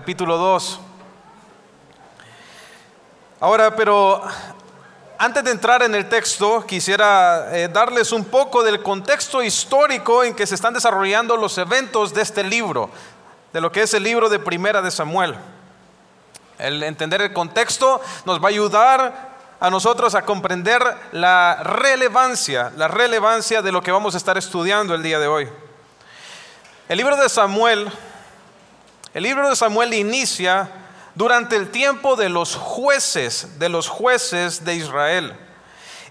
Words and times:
capítulo 0.00 0.38
2. 0.38 0.80
Ahora, 3.38 3.76
pero 3.76 4.22
antes 5.18 5.44
de 5.44 5.50
entrar 5.50 5.82
en 5.82 5.94
el 5.94 6.08
texto, 6.08 6.64
quisiera 6.66 7.48
eh, 7.52 7.68
darles 7.68 8.10
un 8.10 8.24
poco 8.24 8.62
del 8.62 8.82
contexto 8.82 9.42
histórico 9.42 10.24
en 10.24 10.34
que 10.34 10.46
se 10.46 10.54
están 10.54 10.74
desarrollando 10.74 11.36
los 11.36 11.58
eventos 11.58 12.14
de 12.14 12.22
este 12.22 12.42
libro, 12.42 12.88
de 13.52 13.60
lo 13.60 13.70
que 13.70 13.82
es 13.82 13.92
el 13.92 14.02
libro 14.02 14.28
de 14.28 14.38
Primera 14.38 14.80
de 14.80 14.90
Samuel. 14.90 15.36
El 16.58 16.82
entender 16.82 17.20
el 17.20 17.32
contexto 17.32 18.00
nos 18.24 18.40
va 18.40 18.46
a 18.46 18.48
ayudar 18.48 19.29
a 19.60 19.70
nosotros 19.70 20.14
a 20.14 20.22
comprender 20.22 20.82
la 21.12 21.62
relevancia, 21.62 22.72
la 22.76 22.88
relevancia 22.88 23.62
de 23.62 23.70
lo 23.70 23.82
que 23.82 23.92
vamos 23.92 24.14
a 24.14 24.18
estar 24.18 24.36
estudiando 24.38 24.94
el 24.94 25.02
día 25.02 25.18
de 25.18 25.26
hoy. 25.28 25.48
El 26.88 26.96
libro 26.96 27.16
de 27.16 27.28
Samuel 27.28 27.92
el 29.12 29.24
libro 29.24 29.48
de 29.48 29.56
Samuel 29.56 29.92
inicia 29.92 30.70
durante 31.16 31.56
el 31.56 31.70
tiempo 31.70 32.14
de 32.14 32.28
los 32.28 32.54
jueces, 32.54 33.58
de 33.58 33.68
los 33.68 33.88
jueces 33.88 34.64
de 34.64 34.76
Israel. 34.76 35.36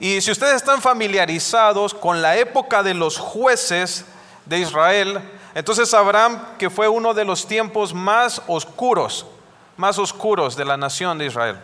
Y 0.02 0.20
si 0.20 0.32
ustedes 0.32 0.58
están 0.58 0.82
familiarizados 0.82 1.94
con 1.94 2.22
la 2.22 2.36
época 2.36 2.84
de 2.84 2.94
los 2.94 3.18
jueces 3.18 4.04
de 4.46 4.60
Israel, 4.60 5.22
entonces 5.56 5.90
sabrán 5.90 6.56
que 6.58 6.70
fue 6.70 6.90
uno 6.90 7.14
de 7.14 7.24
los 7.24 7.48
tiempos 7.48 7.94
más 7.94 8.42
oscuros, 8.48 9.26
más 9.78 9.98
oscuros 9.98 10.58
de 10.58 10.66
la 10.66 10.76
nación 10.76 11.18
de 11.18 11.28
Israel. 11.28 11.58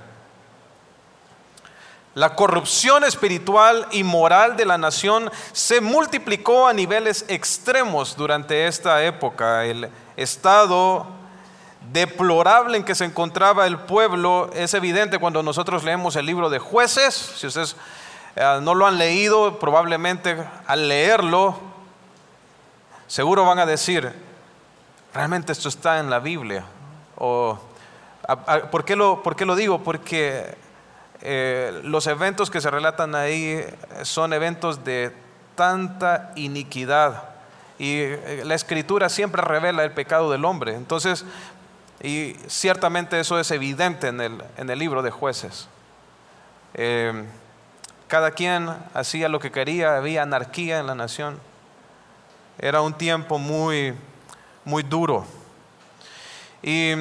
La 2.15 2.33
corrupción 2.33 3.03
espiritual 3.03 3.87
y 3.91 4.05
moral 4.05 4.55
de 4.55 4.63
la 4.63 4.77
nación 4.77 5.29
se 5.51 5.81
multiplicó 5.81 6.66
a 6.66 6.72
niveles 6.72 7.25
extremos 7.27 8.16
durante 8.16 8.67
esta 8.67 9.03
época. 9.03 9.66
El 9.66 9.89
estado 10.16 11.07
deplorable 11.91 12.77
en 12.77 12.85
que 12.85 12.95
se 12.95 13.03
encontraba 13.03 13.67
el 13.67 13.77
pueblo 13.80 14.49
es 14.53 14.73
evidente 14.73 15.19
cuando 15.19 15.44
nosotros 15.44 15.83
leemos 15.83 16.16
el 16.16 16.25
libro 16.25 16.49
de 16.49 16.57
jueces. 16.57 17.13
Si 17.13 17.47
ustedes 17.47 17.75
eh, 18.38 18.59
no 18.61 18.75
lo 18.75 18.88
han 18.88 18.97
leído, 18.97 19.59
probablemente 19.59 20.38
al 20.67 20.88
leerlo, 20.88 21.59
seguro 23.07 23.44
van 23.44 23.59
a 23.59 23.66
decir, 23.66 24.09
realmente 25.13 25.52
esto 25.52 25.67
está 25.67 26.00
en 26.00 26.09
la 26.09 26.19
Biblia. 26.19 26.63
¿por, 27.17 28.85
qué 28.85 28.95
lo, 28.95 29.22
¿Por 29.22 29.35
qué 29.35 29.45
lo 29.45 29.57
digo? 29.57 29.83
Porque 29.83 30.63
eh, 31.28 31.81
los 31.84 32.06
eventos 32.06 32.52
que 32.52 32.62
se 32.62 32.70
relatan 32.70 33.16
ahí 33.16 33.66
son 34.04 34.31
eventos 34.31 34.84
de 34.84 35.12
tanta 35.56 36.31
iniquidad. 36.36 37.23
Y 37.80 38.02
eh, 38.02 38.44
la 38.45 38.54
escritura 38.54 39.09
siempre 39.09 39.42
revela 39.42 39.84
el 39.84 39.92
pecado 39.92 40.30
del 40.31 40.46
hombre. 40.46 40.76
Entonces, 40.76 41.26
y 42.03 42.36
ciertamente 42.46 43.20
eso 43.20 43.40
es 43.40 43.50
evidente 43.50 44.09
en 44.09 44.22
el, 44.22 44.44
en 44.58 44.70
el 44.70 44.78
libro 44.78 45.02
de 45.02 45.09
jueces. 45.09 45.68
Eh, 46.76 47.26
cada 48.08 48.30
quien 48.30 48.70
hacía 48.94 49.28
lo 49.28 49.40
que 49.40 49.52
quería, 49.52 49.98
había 49.98 50.22
anarquía 50.22 50.78
en 50.78 50.86
la 50.86 50.94
nación. 50.94 51.40
Era 52.59 52.81
un 52.81 52.94
tiempo 52.94 53.40
muy, 53.40 53.96
muy 54.64 54.84
duro. 54.84 55.26
Y, 56.62 56.92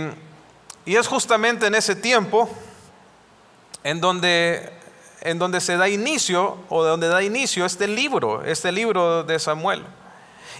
y 0.86 0.96
es 0.96 1.06
justamente 1.08 1.66
en 1.66 1.74
ese 1.74 1.94
tiempo 1.94 2.48
en 3.84 4.00
donde, 4.00 4.72
en 5.20 5.38
donde 5.38 5.60
se 5.60 5.76
da 5.76 5.88
inicio, 5.88 6.58
o 6.68 6.82
de 6.82 6.90
donde 6.90 7.08
da 7.08 7.22
inicio 7.22 7.64
este 7.64 7.86
libro, 7.86 8.42
este 8.44 8.72
libro 8.72 9.22
de 9.22 9.38
Samuel. 9.38 9.84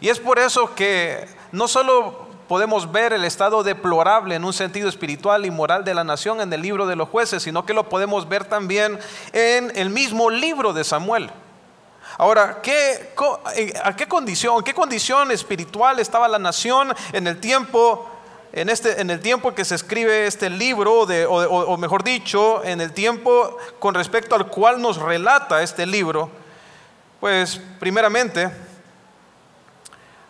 Y 0.01 0.11
es 0.11 0.21
por 0.21 0.39
eso 0.39 0.75
que 0.75 1.27
no 1.51 1.67
solo 1.67 2.29
podemos 2.47 2.93
ver 2.93 3.13
el 3.13 3.25
estado 3.25 3.63
deplorable 3.63 4.35
en 4.35 4.45
un 4.45 4.53
sentido 4.53 4.89
espiritual 4.89 5.47
y 5.47 5.51
moral 5.51 5.85
de 5.85 5.95
la 5.95 6.05
nación 6.05 6.41
en 6.41 6.53
el 6.53 6.61
libro 6.61 6.87
de 6.87 6.97
los 6.97 7.09
jueces, 7.09 7.43
sino 7.43 7.65
que 7.65 7.73
lo 7.73 7.89
podemos 7.89 8.29
ver 8.29 8.45
también 8.45 8.99
en 9.33 9.73
el 9.77 9.91
mismo 9.91 10.31
libro 10.31 10.73
de 10.73 10.85
Samuel. 10.85 11.31
Ahora, 12.19 12.61
¿qué, 12.63 13.15
¿a 13.83 13.97
qué 13.97 14.07
condición, 14.07 14.63
qué 14.63 14.75
condición 14.75 15.33
espiritual 15.33 15.99
estaba 15.99 16.29
la 16.29 16.39
nación 16.39 16.95
en 17.13 17.27
el 17.27 17.41
tiempo, 17.41 18.09
en, 18.55 18.69
este, 18.71 19.01
en 19.01 19.11
el 19.11 19.21
tiempo 19.21 19.55
que 19.55 19.65
se 19.65 19.75
escribe 19.75 20.27
este 20.27 20.49
libro, 20.51 21.01
o 21.03 21.77
mejor 21.77 22.03
dicho, 22.05 22.65
en 22.65 22.81
el 22.81 22.93
tiempo 22.93 23.59
con 23.79 23.95
respecto 23.95 24.35
al 24.35 24.47
cual 24.47 24.81
nos 24.81 24.97
relata 24.97 25.63
este 25.63 25.87
libro? 25.87 26.31
Pues, 27.21 27.61
primeramente, 27.79 28.51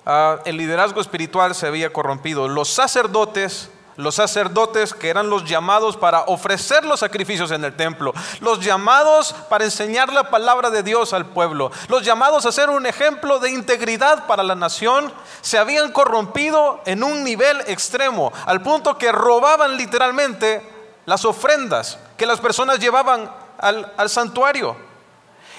Ah, 0.07 0.41
el 0.45 0.59
liderazgo 0.59 1.01
espiritual 1.01 1.55
se 1.55 1.67
había 1.67 1.91
corrompido. 1.91 2.47
Los 2.47 2.69
sacerdotes, 2.69 3.71
los 3.97 4.17
sacerdotes 4.17 4.95
que 4.95 5.09
eran 5.09 5.31
los 5.31 5.45
llamados 5.45 5.97
para 5.97 6.23
ofrecer 6.23 6.85
los 6.85 7.01
sacrificios 7.01 7.51
en 7.51 7.65
el 7.65 7.77
templo, 7.77 8.13
los 8.41 8.61
llamados 8.61 9.35
para 9.49 9.65
enseñar 9.65 10.13
la 10.13 10.31
palabra 10.31 10.71
de 10.71 10.83
Dios 10.83 11.13
al 11.13 11.27
pueblo, 11.27 11.71
los 11.89 12.05
llamados 12.05 12.47
a 12.47 12.53
ser 12.53 12.71
un 12.71 12.87
ejemplo 12.87 13.39
de 13.39 13.51
integridad 13.51 14.27
para 14.27 14.43
la 14.43 14.55
nación, 14.55 15.13
se 15.41 15.59
habían 15.59 15.93
corrompido 15.93 16.81
en 16.87 17.05
un 17.05 17.23
nivel 17.25 17.61
extremo, 17.67 18.33
al 18.47 18.63
punto 18.63 18.99
que 18.99 19.13
robaban 19.13 19.77
literalmente 19.77 20.63
las 21.07 21.25
ofrendas 21.25 21.99
que 22.17 22.27
las 22.27 22.41
personas 22.41 22.79
llevaban 22.79 23.31
al, 23.59 24.11
santuario. 24.11 24.77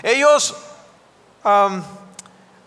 Ellos, 0.04 0.56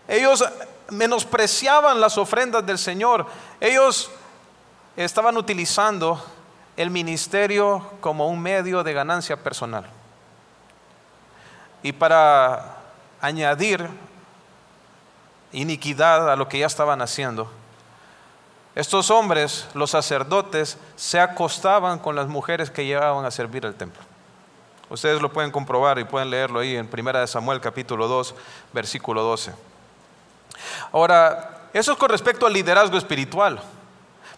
ellos 0.07 0.43
menospreciaban 0.89 1.99
las 1.99 2.17
ofrendas 2.17 2.65
del 2.65 2.77
Señor. 2.77 3.25
Ellos 3.59 4.09
estaban 4.95 5.37
utilizando 5.37 6.23
el 6.77 6.89
ministerio 6.89 7.85
como 8.01 8.27
un 8.27 8.41
medio 8.41 8.83
de 8.83 8.93
ganancia 8.93 9.37
personal. 9.37 9.85
Y 11.83 11.91
para 11.91 12.77
añadir 13.21 13.87
iniquidad 15.51 16.31
a 16.31 16.35
lo 16.35 16.47
que 16.47 16.59
ya 16.59 16.67
estaban 16.67 17.01
haciendo, 17.01 17.51
estos 18.75 19.09
hombres, 19.11 19.67
los 19.73 19.91
sacerdotes, 19.91 20.77
se 20.95 21.19
acostaban 21.19 21.99
con 21.99 22.15
las 22.15 22.27
mujeres 22.27 22.69
que 22.69 22.85
llegaban 22.85 23.25
a 23.25 23.31
servir 23.31 23.65
al 23.65 23.75
templo. 23.75 24.01
Ustedes 24.89 25.21
lo 25.21 25.33
pueden 25.33 25.51
comprobar 25.51 25.99
y 25.99 26.03
pueden 26.03 26.29
leerlo 26.29 26.59
ahí 26.59 26.75
en 26.75 26.89
1 26.91 27.27
Samuel 27.27 27.59
capítulo 27.59 28.07
2, 28.07 28.35
versículo 28.73 29.21
12. 29.23 29.53
Ahora, 30.91 31.67
eso 31.73 31.91
es 31.91 31.97
con 31.97 32.09
respecto 32.09 32.45
al 32.45 32.53
liderazgo 32.53 32.97
espiritual. 32.97 33.61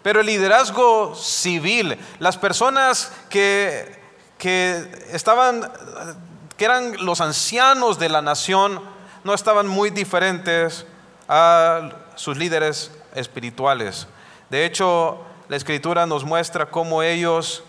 Pero 0.03 0.21
el 0.21 0.25
liderazgo 0.25 1.15
civil, 1.15 1.97
las 2.19 2.37
personas 2.37 3.11
que, 3.29 3.99
que 4.37 5.05
estaban, 5.11 5.71
que 6.57 6.65
eran 6.65 7.05
los 7.05 7.21
ancianos 7.21 7.99
de 7.99 8.09
la 8.09 8.21
nación, 8.21 8.81
no 9.23 9.33
estaban 9.33 9.67
muy 9.67 9.91
diferentes 9.91 10.85
a 11.27 11.91
sus 12.15 12.37
líderes 12.37 12.91
espirituales. 13.13 14.07
De 14.49 14.65
hecho, 14.65 15.19
la 15.47 15.57
escritura 15.57 16.05
nos 16.05 16.23
muestra 16.23 16.65
cómo 16.65 17.03
ellos 17.03 17.63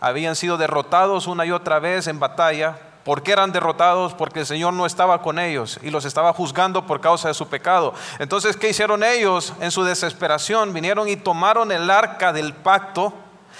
habían 0.00 0.34
sido 0.34 0.56
derrotados 0.56 1.26
una 1.26 1.44
y 1.46 1.52
otra 1.52 1.78
vez 1.78 2.06
en 2.06 2.18
batalla, 2.18 2.78
¿Por 3.04 3.22
qué 3.22 3.32
eran 3.32 3.52
derrotados? 3.52 4.12
Porque 4.12 4.40
el 4.40 4.46
Señor 4.46 4.74
no 4.74 4.84
estaba 4.84 5.22
con 5.22 5.38
ellos 5.38 5.78
y 5.82 5.90
los 5.90 6.04
estaba 6.04 6.32
juzgando 6.34 6.86
por 6.86 7.00
causa 7.00 7.28
de 7.28 7.34
su 7.34 7.48
pecado. 7.48 7.94
Entonces, 8.18 8.56
¿qué 8.56 8.68
hicieron 8.68 9.02
ellos 9.02 9.54
en 9.60 9.70
su 9.70 9.82
desesperación? 9.84 10.74
Vinieron 10.74 11.08
y 11.08 11.16
tomaron 11.16 11.72
el 11.72 11.90
arca 11.90 12.32
del 12.32 12.52
pacto, 12.52 13.14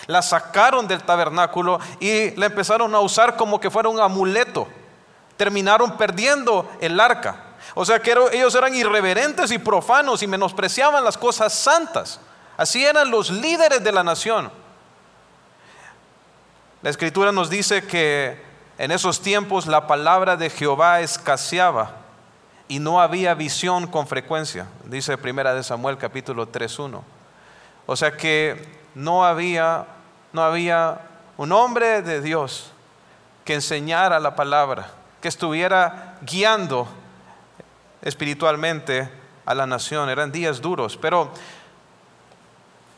la 0.06 0.20
sacaron 0.20 0.86
del 0.86 1.02
tabernáculo 1.02 1.80
y 2.00 2.32
la 2.36 2.46
empezaron 2.46 2.94
a 2.94 3.00
usar 3.00 3.36
como 3.36 3.58
que 3.58 3.70
fuera 3.70 3.88
un 3.88 4.00
amuleto. 4.00 4.68
Terminaron 5.38 5.96
perdiendo 5.96 6.70
el 6.80 7.00
arca. 7.00 7.44
O 7.74 7.86
sea 7.86 8.00
que 8.00 8.14
ellos 8.32 8.54
eran 8.54 8.74
irreverentes 8.74 9.50
y 9.52 9.58
profanos 9.58 10.22
y 10.22 10.26
menospreciaban 10.26 11.02
las 11.02 11.16
cosas 11.16 11.54
santas. 11.54 12.20
Así 12.58 12.84
eran 12.84 13.10
los 13.10 13.30
líderes 13.30 13.82
de 13.82 13.92
la 13.92 14.04
nación. 14.04 14.52
La 16.82 16.90
escritura 16.90 17.32
nos 17.32 17.48
dice 17.48 17.86
que 17.86 18.49
en 18.80 18.92
esos 18.92 19.20
tiempos 19.20 19.66
la 19.66 19.86
palabra 19.86 20.38
de 20.38 20.48
Jehová 20.48 21.02
escaseaba 21.02 21.96
y 22.66 22.78
no 22.78 22.98
había 22.98 23.34
visión 23.34 23.86
con 23.86 24.06
frecuencia, 24.06 24.68
dice 24.86 25.18
Primera 25.18 25.52
de 25.52 25.62
Samuel 25.62 25.98
capítulo 25.98 26.48
3:1. 26.48 27.02
O 27.84 27.94
sea 27.94 28.16
que 28.16 28.80
no 28.94 29.26
había 29.26 29.84
no 30.32 30.42
había 30.42 30.98
un 31.36 31.52
hombre 31.52 32.00
de 32.00 32.22
Dios 32.22 32.72
que 33.44 33.52
enseñara 33.52 34.18
la 34.18 34.34
palabra, 34.34 34.88
que 35.20 35.28
estuviera 35.28 36.16
guiando 36.22 36.88
espiritualmente 38.00 39.10
a 39.44 39.54
la 39.54 39.66
nación. 39.66 40.08
Eran 40.08 40.32
días 40.32 40.62
duros, 40.62 40.96
pero 40.96 41.30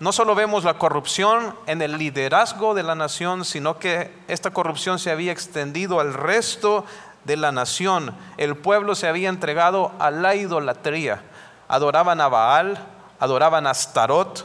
no 0.03 0.11
solo 0.11 0.35
vemos 0.35 0.65
la 0.65 0.79
corrupción 0.79 1.55
en 1.67 1.81
el 1.81 1.97
liderazgo 1.97 2.75
de 2.75 2.83
la 2.83 2.97
nación, 2.97 3.45
sino 3.45 3.79
que 3.79 4.13
esta 4.27 4.51
corrupción 4.51 4.99
se 4.99 5.13
había 5.13 5.31
extendido 5.31 6.01
al 6.01 6.13
resto 6.13 6.85
de 7.23 7.37
la 7.37 7.53
nación. 7.53 8.13
El 8.37 8.57
pueblo 8.57 8.97
se 8.97 9.07
había 9.07 9.29
entregado 9.29 9.93
a 10.01 10.11
la 10.11 10.35
idolatría. 10.35 11.23
Adoraban 11.69 12.21
a 12.21 12.27
Baal, 12.27 12.85
adoraban 13.21 13.65
a 13.65 13.71
Astarot, 13.71 14.45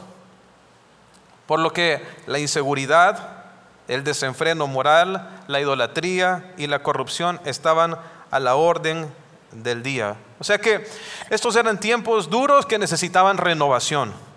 por 1.48 1.58
lo 1.58 1.72
que 1.72 2.06
la 2.28 2.38
inseguridad, 2.38 3.42
el 3.88 4.04
desenfreno 4.04 4.68
moral, 4.68 5.28
la 5.48 5.58
idolatría 5.58 6.54
y 6.56 6.68
la 6.68 6.84
corrupción 6.84 7.40
estaban 7.44 7.96
a 8.30 8.38
la 8.38 8.54
orden 8.54 9.12
del 9.50 9.82
día. 9.82 10.14
O 10.38 10.44
sea 10.44 10.58
que 10.58 10.86
estos 11.30 11.56
eran 11.56 11.80
tiempos 11.80 12.30
duros 12.30 12.64
que 12.64 12.78
necesitaban 12.78 13.38
renovación. 13.38 14.27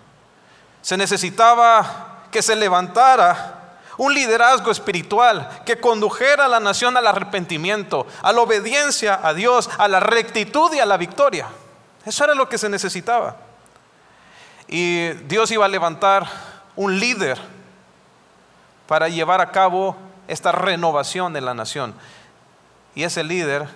Se 0.82 0.96
necesitaba 0.96 2.26
que 2.30 2.42
se 2.42 2.56
levantara 2.56 3.60
un 3.98 4.14
liderazgo 4.14 4.70
espiritual 4.70 5.62
que 5.64 5.78
condujera 5.78 6.46
a 6.46 6.48
la 6.48 6.60
nación 6.60 6.96
al 6.96 7.06
arrepentimiento, 7.06 8.06
a 8.22 8.32
la 8.32 8.40
obediencia 8.40 9.20
a 9.22 9.34
Dios, 9.34 9.70
a 9.78 9.86
la 9.86 10.00
rectitud 10.00 10.72
y 10.74 10.80
a 10.80 10.86
la 10.86 10.96
victoria. 10.96 11.46
Eso 12.04 12.24
era 12.24 12.34
lo 12.34 12.48
que 12.48 12.58
se 12.58 12.68
necesitaba. 12.68 13.36
Y 14.66 15.10
Dios 15.28 15.50
iba 15.50 15.66
a 15.66 15.68
levantar 15.68 16.26
un 16.74 16.98
líder 16.98 17.38
para 18.86 19.08
llevar 19.08 19.40
a 19.40 19.52
cabo 19.52 19.96
esta 20.26 20.50
renovación 20.50 21.32
de 21.32 21.40
la 21.40 21.54
nación. 21.54 21.94
Y 22.94 23.04
ese 23.04 23.22
líder 23.22 23.68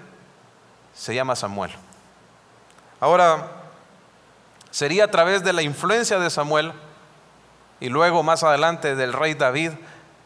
se 0.94 1.14
llama 1.14 1.36
Samuel. 1.36 1.70
Ahora, 2.98 3.48
sería 4.70 5.04
a 5.04 5.10
través 5.10 5.44
de 5.44 5.52
la 5.52 5.62
influencia 5.62 6.18
de 6.18 6.30
Samuel 6.30 6.72
y 7.80 7.88
luego 7.88 8.22
más 8.22 8.42
adelante 8.42 8.94
del 8.96 9.12
rey 9.12 9.34
David 9.34 9.72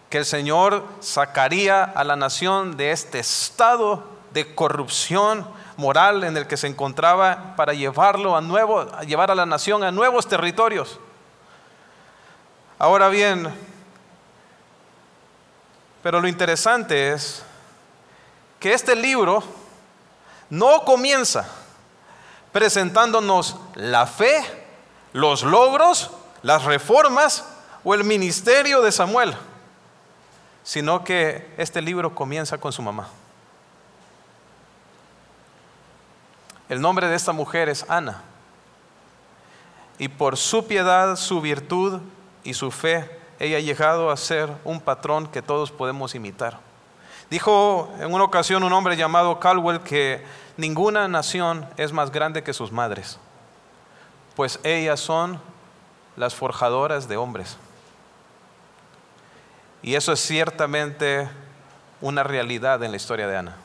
que 0.08 0.18
el 0.18 0.24
Señor 0.24 0.84
sacaría 1.00 1.84
a 1.84 2.04
la 2.04 2.16
nación 2.16 2.76
de 2.76 2.90
este 2.90 3.20
estado 3.20 4.04
de 4.32 4.54
corrupción 4.54 5.46
moral 5.76 6.24
en 6.24 6.36
el 6.36 6.46
que 6.46 6.56
se 6.56 6.66
encontraba 6.66 7.54
para 7.56 7.72
llevarlo 7.74 8.36
a 8.36 8.40
nuevo, 8.40 8.86
llevar 9.02 9.30
a 9.30 9.34
la 9.34 9.46
nación 9.46 9.82
a 9.82 9.90
nuevos 9.90 10.28
territorios. 10.28 10.98
Ahora 12.78 13.08
bien, 13.08 13.52
pero 16.02 16.20
lo 16.20 16.28
interesante 16.28 17.12
es 17.12 17.42
que 18.58 18.72
este 18.72 18.96
libro 18.96 19.42
no 20.48 20.84
comienza 20.84 21.48
presentándonos 22.52 23.56
la 23.74 24.06
fe, 24.06 24.42
los 25.12 25.42
logros, 25.42 26.10
las 26.42 26.64
reformas 26.64 27.44
o 27.84 27.94
el 27.94 28.04
ministerio 28.04 28.82
de 28.82 28.92
Samuel, 28.92 29.34
sino 30.62 31.04
que 31.04 31.52
este 31.56 31.80
libro 31.80 32.14
comienza 32.14 32.58
con 32.58 32.72
su 32.72 32.82
mamá. 32.82 33.08
El 36.68 36.80
nombre 36.80 37.08
de 37.08 37.16
esta 37.16 37.32
mujer 37.32 37.68
es 37.68 37.84
Ana. 37.88 38.22
Y 39.98 40.08
por 40.08 40.36
su 40.36 40.66
piedad, 40.66 41.16
su 41.16 41.40
virtud 41.40 42.00
y 42.44 42.54
su 42.54 42.70
fe, 42.70 43.18
ella 43.38 43.56
ha 43.56 43.60
llegado 43.60 44.10
a 44.10 44.16
ser 44.16 44.50
un 44.64 44.80
patrón 44.80 45.26
que 45.26 45.42
todos 45.42 45.70
podemos 45.70 46.14
imitar. 46.14 46.58
Dijo 47.28 47.92
en 47.98 48.12
una 48.12 48.24
ocasión 48.24 48.62
un 48.62 48.72
hombre 48.72 48.96
llamado 48.96 49.38
Caldwell 49.40 49.80
que 49.80 50.24
ninguna 50.56 51.08
nación 51.08 51.66
es 51.76 51.92
más 51.92 52.10
grande 52.10 52.42
que 52.42 52.52
sus 52.52 52.72
madres, 52.72 53.18
pues 54.36 54.58
ellas 54.62 55.00
son 55.00 55.40
las 56.16 56.34
forjadoras 56.34 57.08
de 57.08 57.16
hombres. 57.16 57.56
Y 59.82 59.94
eso 59.94 60.12
es 60.12 60.20
ciertamente 60.20 61.28
una 62.00 62.22
realidad 62.22 62.82
en 62.82 62.90
la 62.90 62.96
historia 62.96 63.26
de 63.26 63.36
Ana. 63.36 63.56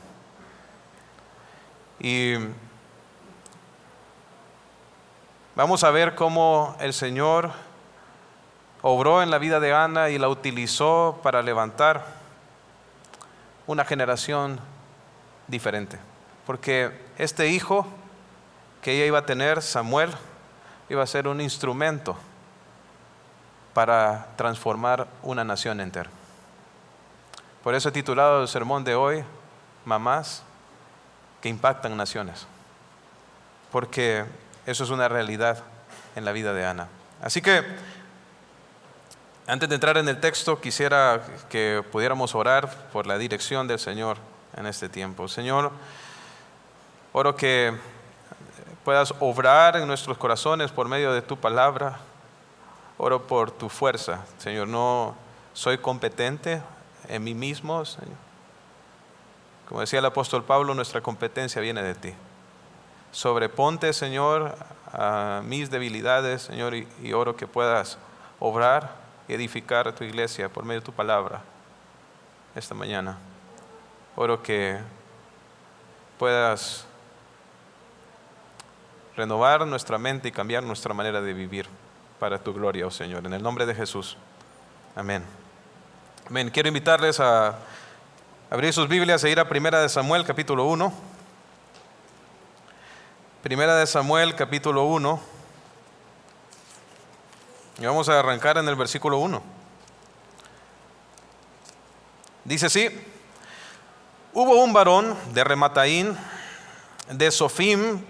Y 2.00 2.36
vamos 5.56 5.84
a 5.84 5.92
ver 5.92 6.16
cómo 6.16 6.76
el 6.80 6.94
Señor 6.94 7.52
obró 8.82 9.24
en 9.24 9.30
la 9.30 9.38
vida 9.38 9.60
de 9.60 9.74
Ana 9.74 10.10
y 10.10 10.18
la 10.18 10.30
utilizó 10.30 11.20
para 11.24 11.42
levantar 11.42 12.06
una 13.68 13.84
generación 13.84 14.60
diferente. 15.48 15.98
Porque 16.46 16.92
este 17.18 17.50
hijo 17.50 17.88
que 18.82 18.94
ella 18.94 19.06
iba 19.06 19.20
a 19.20 19.26
tener, 19.26 19.62
Samuel, 19.62 20.12
iba 20.90 21.02
a 21.02 21.08
ser 21.08 21.28
un 21.28 21.42
instrumento 21.42 22.16
para 23.76 24.30
transformar 24.38 25.06
una 25.22 25.44
nación 25.44 25.82
entera. 25.82 26.10
Por 27.62 27.76
eso 27.76 27.90
he 27.90 27.92
titulado 27.92 28.42
el 28.42 28.48
sermón 28.48 28.86
de 28.86 28.96
hoy, 28.96 29.22
Mamás 29.84 30.44
que 31.42 31.50
impactan 31.50 31.98
naciones. 31.98 32.48
Porque 33.74 34.24
eso 34.66 34.86
es 34.86 34.90
una 34.90 35.10
realidad 35.10 35.62
en 36.16 36.24
la 36.24 36.32
vida 36.32 36.54
de 36.54 36.66
Ana. 36.66 36.88
Así 37.22 37.42
que 37.42 37.66
antes 39.46 39.68
de 39.68 39.76
entrar 39.76 39.98
en 39.98 40.08
el 40.08 40.22
texto, 40.22 40.62
quisiera 40.62 41.22
que 41.50 41.84
pudiéramos 41.92 42.34
orar 42.34 42.70
por 42.94 43.06
la 43.06 43.18
dirección 43.18 43.68
del 43.68 43.80
Señor 43.80 44.18
en 44.56 44.68
este 44.68 44.88
tiempo. 44.88 45.28
Señor, 45.28 45.74
oro 47.12 47.36
que 47.36 47.78
puedas 48.86 49.14
obrar 49.20 49.76
en 49.76 49.86
nuestros 49.86 50.18
corazones 50.18 50.72
por 50.72 50.88
medio 50.88 51.12
de 51.12 51.22
tu 51.22 51.36
palabra. 51.36 52.00
Oro 52.98 53.28
por 53.28 53.52
tu 53.52 53.70
fuerza, 53.70 54.26
Señor. 54.38 54.68
No 54.68 55.16
soy 55.54 55.78
competente 55.78 56.62
en 57.08 57.24
mí 57.24 57.34
mismo, 57.34 57.84
Señor. 57.86 58.18
Como 59.68 59.82
decía 59.82 60.00
el 60.00 60.06
apóstol 60.06 60.44
Pablo, 60.44 60.74
nuestra 60.76 61.02
competencia 61.02 61.62
viene 61.62 61.82
de 61.82 61.96
ti. 61.96 62.14
Sobreponte, 63.12 63.94
Señor, 63.94 64.56
a 64.92 65.42
mis 65.44 65.72
debilidades, 65.72 66.44
Señor, 66.44 66.76
y, 66.76 67.14
oro 67.14 67.36
que 67.36 67.48
puedas 67.48 67.98
obrar 68.40 68.96
y 69.28 69.34
edificar 69.34 69.88
a 69.88 69.96
tu 69.96 70.04
iglesia 70.04 70.50
por 70.50 70.66
medio 70.66 70.82
de 70.82 70.86
tu 70.86 70.92
palabra 70.92 71.42
esta 72.56 72.76
mañana. 72.76 73.18
Oro 74.16 74.44
que 74.44 74.80
puedas 76.20 76.86
renovar 79.16 79.66
nuestra 79.66 79.98
mente 79.98 80.28
y 80.28 80.32
cambiar 80.32 80.64
nuestra 80.64 80.94
manera 80.94 81.22
de 81.22 81.34
vivir 81.34 81.68
para 82.20 82.40
tu 82.40 82.54
gloria, 82.54 82.88
oh 82.88 82.92
Señor. 82.92 83.26
En 83.26 83.34
el 83.34 83.44
nombre 83.44 83.66
de 83.66 83.76
Jesús. 83.76 84.18
Amén. 84.96 85.24
Amén. 86.28 86.50
Quiero 86.50 86.68
invitarles 86.68 87.20
a 87.20 87.56
abrir 88.50 88.74
sus 88.74 88.88
Biblias 88.88 89.24
e 89.24 89.30
ir 89.30 89.40
a 89.40 89.50
Primera 89.50 89.82
de 89.82 89.90
Samuel, 89.90 90.26
capítulo 90.26 90.66
1. 90.66 90.94
Primera 93.44 93.76
de 93.76 93.86
Samuel, 93.86 94.34
capítulo 94.36 94.86
1. 94.86 95.20
Y 97.80 97.86
vamos 97.86 98.08
a 98.08 98.20
arrancar 98.20 98.58
en 98.58 98.68
el 98.68 98.76
versículo 98.76 99.18
1. 99.18 99.42
Dice 102.46 102.68
así, 102.68 102.90
hubo 104.34 104.64
un 104.64 104.72
varón 104.72 105.18
de 105.34 105.44
Remataín, 105.44 106.18
de 107.10 107.32
Sofim, 107.32 108.02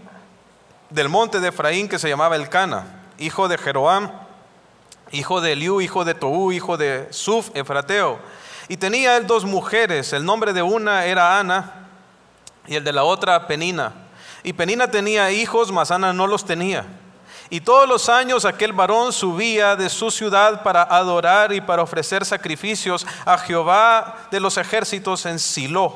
del 0.90 1.10
monte 1.10 1.40
de 1.40 1.50
Efraín, 1.50 1.90
que 1.90 1.98
se 1.98 2.08
llamaba 2.08 2.36
Elcana, 2.36 3.05
hijo 3.18 3.48
de 3.48 3.58
Jeroam, 3.58 4.12
hijo 5.12 5.42
de 5.42 5.54
Eliú, 5.54 5.82
hijo 5.82 6.06
de 6.06 6.14
Toú, 6.14 6.52
hijo 6.52 6.78
de 6.78 7.08
Suf, 7.12 7.50
Efrateo. 7.54 8.20
Y 8.68 8.78
tenía 8.78 9.18
él 9.18 9.28
dos 9.28 9.46
mujeres, 9.46 10.14
el 10.14 10.26
nombre 10.26 10.54
de 10.54 10.62
una 10.62 11.06
era 11.06 11.40
Ana 11.40 11.88
y 12.68 12.76
el 12.76 12.84
de 12.84 12.94
la 12.94 13.04
otra 13.04 13.48
Penina. 13.48 13.94
Y 14.44 14.54
Penina 14.54 14.90
tenía 14.90 15.32
hijos, 15.32 15.72
mas 15.72 15.92
Ana 15.92 16.14
no 16.14 16.28
los 16.28 16.46
tenía. 16.46 16.86
Y 17.50 17.62
todos 17.62 17.88
los 17.88 18.10
años 18.10 18.44
aquel 18.44 18.74
varón 18.74 19.14
subía 19.14 19.76
de 19.76 19.90
su 19.90 20.10
ciudad 20.10 20.64
para 20.64 20.82
adorar 20.84 21.54
y 21.54 21.62
para 21.62 21.84
ofrecer 21.84 22.26
sacrificios 22.26 23.06
a 23.24 23.38
Jehová 23.38 24.28
de 24.32 24.40
los 24.40 24.58
ejércitos 24.58 25.28
en 25.28 25.38
Silo, 25.38 25.96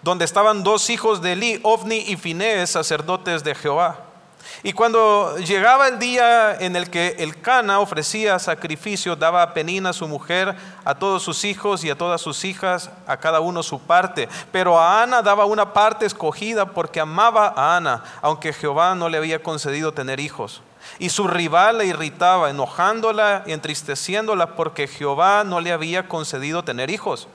donde 0.00 0.24
estaban 0.24 0.62
dos 0.62 0.90
hijos 0.90 1.20
de 1.20 1.32
Eli, 1.32 1.60
Ovni 1.64 2.04
y 2.06 2.16
Finés, 2.16 2.70
sacerdotes 2.70 3.42
de 3.42 3.54
Jehová. 3.54 4.13
Y 4.62 4.72
cuando 4.72 5.36
llegaba 5.38 5.88
el 5.88 5.98
día 5.98 6.54
en 6.54 6.76
el 6.76 6.88
que 6.88 7.16
el 7.18 7.40
Cana 7.40 7.80
ofrecía 7.80 8.38
sacrificio, 8.38 9.16
daba 9.16 9.42
a 9.42 9.54
Penina 9.54 9.92
su 9.92 10.08
mujer, 10.08 10.54
a 10.84 10.94
todos 10.94 11.22
sus 11.22 11.44
hijos 11.44 11.84
y 11.84 11.90
a 11.90 11.98
todas 11.98 12.20
sus 12.20 12.44
hijas, 12.44 12.90
a 13.06 13.16
cada 13.16 13.40
uno 13.40 13.62
su 13.62 13.80
parte. 13.80 14.28
Pero 14.52 14.78
a 14.78 15.02
Ana 15.02 15.22
daba 15.22 15.44
una 15.44 15.72
parte 15.72 16.06
escogida 16.06 16.66
porque 16.66 17.00
amaba 17.00 17.52
a 17.56 17.76
Ana, 17.76 18.04
aunque 18.22 18.52
Jehová 18.52 18.94
no 18.94 19.08
le 19.08 19.18
había 19.18 19.42
concedido 19.42 19.92
tener 19.92 20.20
hijos. 20.20 20.62
Y 20.98 21.08
su 21.08 21.26
rival 21.26 21.78
le 21.78 21.86
irritaba, 21.86 22.50
enojándola 22.50 23.42
y 23.46 23.52
entristeciéndola 23.52 24.54
porque 24.54 24.86
Jehová 24.86 25.44
no 25.44 25.60
le 25.60 25.72
había 25.72 26.08
concedido 26.08 26.62
tener 26.62 26.90
hijos. 26.90 27.28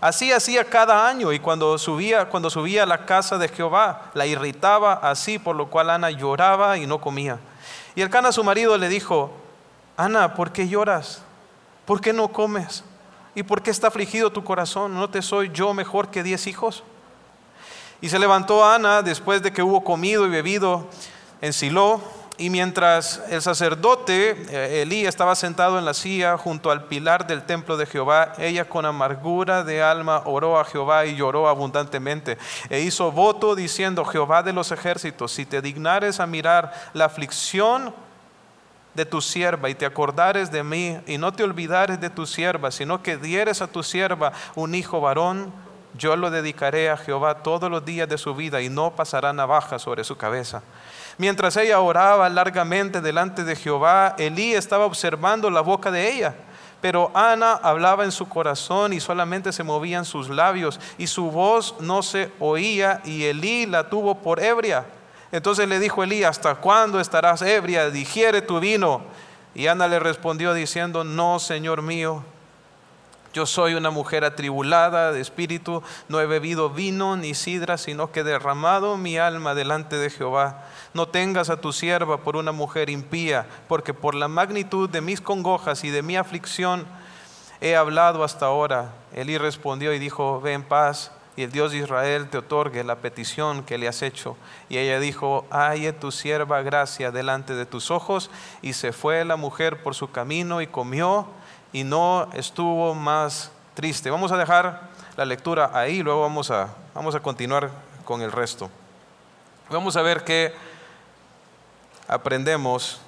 Así 0.00 0.32
hacía 0.32 0.64
cada 0.64 1.06
año 1.06 1.32
y 1.32 1.38
cuando 1.38 1.76
subía, 1.76 2.26
cuando 2.30 2.48
subía 2.48 2.84
a 2.84 2.86
la 2.86 3.04
casa 3.04 3.36
de 3.36 3.48
Jehová, 3.48 4.10
la 4.14 4.26
irritaba 4.26 4.94
así, 4.94 5.38
por 5.38 5.54
lo 5.54 5.68
cual 5.68 5.90
Ana 5.90 6.10
lloraba 6.10 6.78
y 6.78 6.86
no 6.86 7.00
comía. 7.00 7.38
Y 7.94 8.00
el 8.00 8.08
Cana 8.08 8.32
su 8.32 8.42
marido 8.42 8.78
le 8.78 8.88
dijo, 8.88 9.30
Ana, 9.98 10.34
¿por 10.34 10.52
qué 10.52 10.66
lloras? 10.68 11.22
¿Por 11.84 12.00
qué 12.00 12.14
no 12.14 12.28
comes? 12.28 12.82
¿Y 13.34 13.42
por 13.42 13.62
qué 13.62 13.70
está 13.70 13.88
afligido 13.88 14.32
tu 14.32 14.42
corazón? 14.42 14.94
¿No 14.94 15.10
te 15.10 15.20
soy 15.20 15.50
yo 15.52 15.74
mejor 15.74 16.08
que 16.08 16.22
diez 16.22 16.46
hijos? 16.46 16.82
Y 18.00 18.08
se 18.08 18.18
levantó 18.18 18.64
Ana 18.64 19.02
después 19.02 19.42
de 19.42 19.52
que 19.52 19.62
hubo 19.62 19.84
comido 19.84 20.26
y 20.26 20.30
bebido 20.30 20.88
en 21.42 21.52
Silo. 21.52 22.00
Y 22.40 22.48
mientras 22.48 23.22
el 23.28 23.42
sacerdote 23.42 24.30
eh, 24.48 24.80
Elí 24.80 25.04
estaba 25.04 25.34
sentado 25.34 25.78
en 25.78 25.84
la 25.84 25.92
silla 25.92 26.38
junto 26.38 26.70
al 26.70 26.84
pilar 26.84 27.26
del 27.26 27.42
templo 27.42 27.76
de 27.76 27.84
Jehová, 27.84 28.32
ella 28.38 28.66
con 28.66 28.86
amargura 28.86 29.62
de 29.62 29.82
alma 29.82 30.22
oró 30.24 30.58
a 30.58 30.64
Jehová 30.64 31.04
y 31.04 31.16
lloró 31.16 31.50
abundantemente. 31.50 32.38
E 32.70 32.80
hizo 32.80 33.12
voto 33.12 33.54
diciendo, 33.54 34.06
Jehová 34.06 34.42
de 34.42 34.54
los 34.54 34.72
ejércitos, 34.72 35.32
si 35.32 35.44
te 35.44 35.60
dignares 35.60 36.18
a 36.18 36.26
mirar 36.26 36.72
la 36.94 37.04
aflicción 37.04 37.94
de 38.94 39.04
tu 39.04 39.20
sierva 39.20 39.68
y 39.68 39.74
te 39.74 39.84
acordares 39.84 40.50
de 40.50 40.64
mí 40.64 40.98
y 41.06 41.18
no 41.18 41.34
te 41.34 41.44
olvidares 41.44 42.00
de 42.00 42.08
tu 42.08 42.26
sierva, 42.26 42.70
sino 42.70 43.02
que 43.02 43.18
dieres 43.18 43.60
a 43.60 43.66
tu 43.66 43.82
sierva 43.82 44.32
un 44.54 44.74
hijo 44.74 44.98
varón, 45.02 45.52
yo 45.92 46.16
lo 46.16 46.30
dedicaré 46.30 46.88
a 46.88 46.96
Jehová 46.96 47.42
todos 47.42 47.70
los 47.70 47.84
días 47.84 48.08
de 48.08 48.16
su 48.16 48.34
vida 48.34 48.62
y 48.62 48.70
no 48.70 48.96
pasará 48.96 49.34
navaja 49.34 49.78
sobre 49.78 50.04
su 50.04 50.16
cabeza. 50.16 50.62
Mientras 51.18 51.56
ella 51.56 51.80
oraba 51.80 52.28
largamente 52.28 53.00
delante 53.00 53.44
de 53.44 53.56
Jehová, 53.56 54.14
Elí 54.18 54.54
estaba 54.54 54.84
observando 54.84 55.50
la 55.50 55.60
boca 55.60 55.90
de 55.90 56.12
ella. 56.12 56.34
Pero 56.80 57.10
Ana 57.14 57.52
hablaba 57.62 58.04
en 58.04 58.12
su 58.12 58.28
corazón 58.28 58.92
y 58.92 59.00
solamente 59.00 59.52
se 59.52 59.62
movían 59.62 60.04
sus 60.04 60.30
labios 60.30 60.80
y 60.96 61.06
su 61.08 61.30
voz 61.30 61.74
no 61.80 62.02
se 62.02 62.32
oía 62.40 63.02
y 63.04 63.24
Elí 63.24 63.66
la 63.66 63.90
tuvo 63.90 64.14
por 64.14 64.42
ebria. 64.42 64.86
Entonces 65.30 65.68
le 65.68 65.78
dijo 65.78 66.02
Elí, 66.02 66.24
¿hasta 66.24 66.54
cuándo 66.54 66.98
estarás 66.98 67.42
ebria? 67.42 67.90
Digiere 67.90 68.40
tu 68.40 68.60
vino. 68.60 69.02
Y 69.54 69.66
Ana 69.66 69.88
le 69.88 69.98
respondió 69.98 70.54
diciendo, 70.54 71.04
no, 71.04 71.38
Señor 71.38 71.82
mío, 71.82 72.24
yo 73.32 73.46
soy 73.46 73.74
una 73.74 73.90
mujer 73.90 74.24
atribulada 74.24 75.12
de 75.12 75.20
espíritu, 75.20 75.82
no 76.08 76.20
he 76.20 76.26
bebido 76.26 76.70
vino 76.70 77.16
ni 77.16 77.34
sidra, 77.34 77.78
sino 77.78 78.10
que 78.10 78.20
he 78.20 78.24
derramado 78.24 78.96
mi 78.96 79.18
alma 79.18 79.54
delante 79.54 79.96
de 79.96 80.10
Jehová. 80.10 80.64
No 80.92 81.06
tengas 81.06 81.50
a 81.50 81.60
tu 81.60 81.72
sierva 81.72 82.18
por 82.18 82.36
una 82.36 82.52
mujer 82.52 82.90
impía, 82.90 83.46
porque 83.68 83.94
por 83.94 84.14
la 84.14 84.28
magnitud 84.28 84.88
de 84.88 85.00
mis 85.00 85.20
congojas 85.20 85.84
y 85.84 85.90
de 85.90 86.02
mi 86.02 86.16
aflicción 86.16 86.86
he 87.60 87.76
hablado 87.76 88.24
hasta 88.24 88.46
ahora. 88.46 88.92
Elí 89.14 89.38
respondió 89.38 89.92
y 89.94 89.98
dijo, 89.98 90.40
ve 90.40 90.52
en 90.52 90.64
paz, 90.64 91.12
y 91.36 91.42
el 91.44 91.52
Dios 91.52 91.72
de 91.72 91.78
Israel 91.78 92.28
te 92.28 92.38
otorgue 92.38 92.84
la 92.84 92.96
petición 92.96 93.62
que 93.62 93.78
le 93.78 93.88
has 93.88 94.02
hecho. 94.02 94.36
Y 94.68 94.78
ella 94.78 94.98
dijo, 94.98 95.46
halle 95.50 95.92
tu 95.92 96.10
sierva 96.10 96.62
gracia 96.62 97.12
delante 97.12 97.54
de 97.54 97.66
tus 97.66 97.90
ojos. 97.90 98.30
Y 98.62 98.72
se 98.72 98.92
fue 98.92 99.24
la 99.24 99.36
mujer 99.36 99.82
por 99.82 99.94
su 99.94 100.10
camino 100.10 100.60
y 100.60 100.66
comió 100.66 101.28
y 101.72 101.84
no 101.84 102.28
estuvo 102.34 102.94
más 102.94 103.52
triste. 103.74 104.10
Vamos 104.10 104.32
a 104.32 104.36
dejar 104.36 104.90
la 105.16 105.24
lectura 105.24 105.70
ahí, 105.72 106.02
luego 106.02 106.22
vamos 106.22 106.50
a, 106.50 106.74
vamos 106.94 107.14
a 107.14 107.20
continuar 107.20 107.70
con 108.04 108.22
el 108.22 108.32
resto. 108.32 108.68
Vamos 109.70 109.96
a 109.96 110.02
ver 110.02 110.24
qué 110.24 110.52
aprendemos 112.10 113.00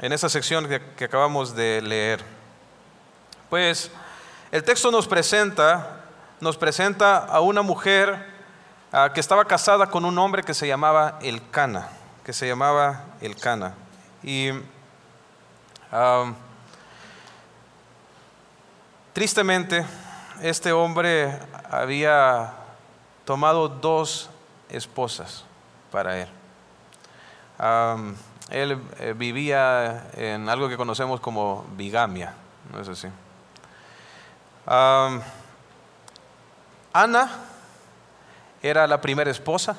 en 0.00 0.12
esa 0.12 0.28
sección 0.28 0.68
que, 0.68 1.04
acabamos 1.04 1.56
de 1.56 1.80
leer. 1.80 2.22
Pues 3.48 3.90
el 4.52 4.62
texto 4.62 4.90
nos 4.90 5.08
presenta, 5.08 6.04
nos 6.40 6.58
presenta 6.58 7.16
a 7.24 7.40
una 7.40 7.62
mujer 7.62 8.26
ah, 8.92 9.10
que 9.14 9.20
estaba 9.20 9.46
casada 9.46 9.86
con 9.86 10.04
un 10.04 10.18
hombre 10.18 10.42
que 10.42 10.52
se 10.52 10.66
llamaba 10.66 11.18
Elcana, 11.22 11.88
que 12.22 12.34
se 12.34 12.46
llamaba 12.46 13.04
Elcana. 13.22 13.72
Y 14.22 14.50
tristemente, 19.14 19.86
este 20.42 20.70
hombre 20.72 21.38
había 21.70 22.52
tomado 23.24 23.68
dos 23.68 24.28
esposas 24.68 25.46
para 25.90 26.20
él 26.20 26.43
él 28.50 28.78
eh, 28.98 29.14
vivía 29.16 30.10
en 30.14 30.48
algo 30.48 30.68
que 30.68 30.76
conocemos 30.76 31.20
como 31.20 31.64
bigamia, 31.76 32.34
¿no 32.72 32.80
es 32.80 32.88
así? 32.88 33.08
Ana 36.92 37.30
era 38.62 38.86
la 38.86 39.00
primera 39.00 39.30
esposa, 39.30 39.76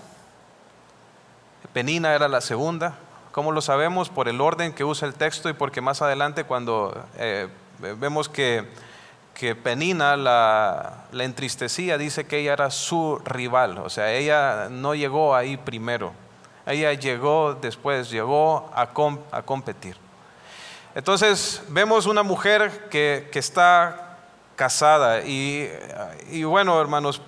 Penina 1.73 2.13
era 2.15 2.27
la 2.27 2.41
segunda. 2.41 2.95
¿Cómo 3.31 3.51
lo 3.51 3.59
sabemos? 3.59 4.09
Por 4.09 4.29
el 4.29 4.39
orden 4.39 4.71
que 4.71 4.85
usa 4.85 5.09
el 5.09 5.13
texto 5.13 5.49
y 5.49 5.53
porque 5.53 5.81
más 5.81 6.01
adelante 6.01 6.45
cuando 6.45 7.05
eh, 7.17 7.49
vemos 7.79 8.29
que, 8.29 8.65
que 9.33 9.55
Penina 9.55 10.15
la, 10.15 11.05
la 11.11 11.23
entristecía, 11.25 11.97
dice 11.97 12.27
que 12.27 12.39
ella 12.39 12.53
era 12.53 12.71
su 12.71 13.21
rival, 13.25 13.79
o 13.79 13.89
sea, 13.89 14.13
ella 14.13 14.69
no 14.69 14.95
llegó 14.95 15.35
ahí 15.35 15.57
primero. 15.57 16.13
Ella 16.65 16.93
llegó 16.93 17.53
después, 17.53 18.09
llegó 18.09 18.71
a, 18.73 18.87
competir. 19.43 19.95
Entonces 20.95 21.61
vemos 21.67 22.07
una 22.07 22.23
mujer 22.23 22.89
que, 22.89 23.29
está 23.33 24.17
casada 24.55 25.21
y, 25.21 25.69
bueno, 26.43 26.79
hermanos, 26.81 27.21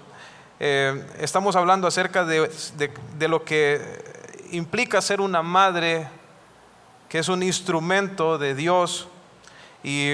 eh, 0.60 1.06
estamos 1.20 1.56
hablando 1.56 1.88
acerca 1.88 2.26
de, 2.26 2.50
lo 3.28 3.44
que 3.44 3.80
implica 4.52 5.02
ser 5.02 5.22
una 5.22 5.44
madre 5.44 6.08
que 7.10 7.20
es 7.20 7.30
un 7.30 7.44
instrumento 7.44 8.38
de 8.38 8.56
Dios 8.56 9.08
y, 9.84 10.14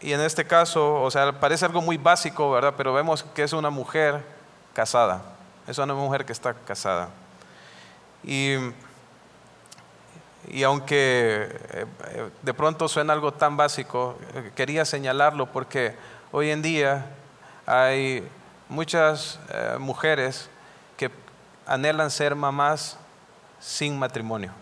y, 0.00 0.12
en 0.12 0.20
este 0.20 0.46
caso, 0.46 1.02
o 1.02 1.10
sea, 1.10 1.38
parece 1.38 1.66
algo 1.66 1.82
muy 1.82 1.98
básico, 1.98 2.50
¿verdad? 2.50 2.72
Pero 2.76 2.94
vemos 2.94 3.22
que 3.34 3.42
es 3.42 3.52
una 3.52 3.68
mujer 3.68 4.24
casada, 4.72 5.22
es 5.66 5.76
una 5.76 5.92
mujer 5.92 6.24
que 6.24 6.32
está 6.32 6.54
casada. 6.54 7.10
Y, 8.24 8.56
y 10.48 10.62
aunque 10.62 11.48
eh, 11.70 12.30
de 12.42 12.54
pronto 12.54 12.88
suena 12.88 13.12
algo 13.12 13.32
tan 13.32 13.56
básico, 13.56 14.18
eh, 14.34 14.52
quería 14.54 14.84
señalarlo 14.84 15.46
porque 15.46 15.94
hoy 16.32 16.50
en 16.50 16.62
día 16.62 17.06
hay 17.66 18.26
muchas 18.68 19.38
eh, 19.50 19.76
mujeres 19.78 20.48
que 20.96 21.10
anhelan 21.66 22.10
ser 22.10 22.34
mamás 22.34 22.98
sin 23.60 23.98
matrimonio. 23.98 24.52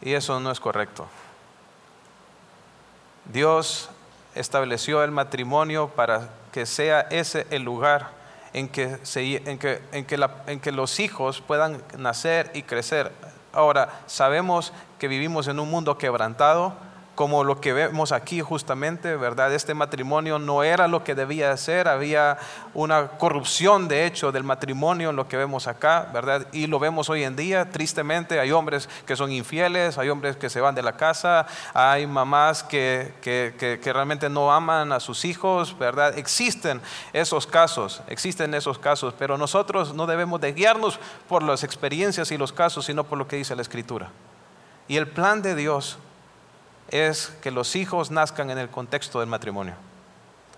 Y 0.00 0.14
eso 0.14 0.38
no 0.38 0.50
es 0.50 0.60
correcto. 0.60 1.08
Dios 3.24 3.90
estableció 4.34 5.02
el 5.02 5.10
matrimonio 5.10 5.88
para 5.88 6.28
que 6.52 6.64
sea 6.64 7.00
ese 7.10 7.46
el 7.50 7.62
lugar 7.62 8.17
en 8.52 8.68
que, 8.68 8.98
en 9.14 9.58
que, 9.58 9.82
en 9.92 10.04
que, 10.04 10.28
en 10.46 10.60
que 10.60 10.72
los 10.72 11.00
hijos 11.00 11.40
puedan 11.40 11.82
nacer 11.96 12.50
y 12.54 12.62
crecer. 12.62 13.12
Ahora, 13.52 14.00
sabemos 14.06 14.72
que 14.98 15.08
vivimos 15.08 15.48
en 15.48 15.58
un 15.58 15.70
mundo 15.70 15.98
quebrantado, 15.98 16.74
como 17.18 17.42
lo 17.42 17.60
que 17.60 17.72
vemos 17.72 18.12
aquí 18.12 18.40
justamente, 18.42 19.16
¿verdad? 19.16 19.52
Este 19.52 19.74
matrimonio 19.74 20.38
no 20.38 20.62
era 20.62 20.86
lo 20.86 21.02
que 21.02 21.16
debía 21.16 21.56
ser, 21.56 21.88
había 21.88 22.38
una 22.74 23.08
corrupción 23.08 23.88
de 23.88 24.06
hecho 24.06 24.30
del 24.30 24.44
matrimonio 24.44 25.10
en 25.10 25.16
lo 25.16 25.26
que 25.26 25.36
vemos 25.36 25.66
acá, 25.66 26.08
¿verdad? 26.14 26.46
Y 26.52 26.68
lo 26.68 26.78
vemos 26.78 27.10
hoy 27.10 27.24
en 27.24 27.34
día, 27.34 27.72
tristemente, 27.72 28.38
hay 28.38 28.52
hombres 28.52 28.88
que 29.04 29.16
son 29.16 29.32
infieles, 29.32 29.98
hay 29.98 30.10
hombres 30.10 30.36
que 30.36 30.48
se 30.48 30.60
van 30.60 30.76
de 30.76 30.82
la 30.82 30.92
casa, 30.92 31.48
hay 31.74 32.06
mamás 32.06 32.62
que, 32.62 33.12
que, 33.20 33.52
que 33.82 33.92
realmente 33.92 34.30
no 34.30 34.52
aman 34.52 34.92
a 34.92 35.00
sus 35.00 35.24
hijos, 35.24 35.76
¿verdad? 35.76 36.16
Existen 36.16 36.80
esos 37.12 37.48
casos, 37.48 38.00
existen 38.06 38.54
esos 38.54 38.78
casos, 38.78 39.12
pero 39.18 39.36
nosotros 39.36 39.92
no 39.92 40.06
debemos 40.06 40.40
de 40.40 40.52
guiarnos 40.52 41.00
por 41.28 41.42
las 41.42 41.64
experiencias 41.64 42.30
y 42.30 42.38
los 42.38 42.52
casos, 42.52 42.84
sino 42.84 43.02
por 43.02 43.18
lo 43.18 43.26
que 43.26 43.34
dice 43.34 43.56
la 43.56 43.62
Escritura. 43.62 44.12
Y 44.86 44.98
el 44.98 45.08
plan 45.08 45.42
de 45.42 45.56
Dios 45.56 45.98
es 46.90 47.32
que 47.42 47.50
los 47.50 47.76
hijos 47.76 48.10
nazcan 48.10 48.50
en 48.50 48.58
el 48.58 48.68
contexto 48.68 49.20
del 49.20 49.28
matrimonio. 49.28 49.74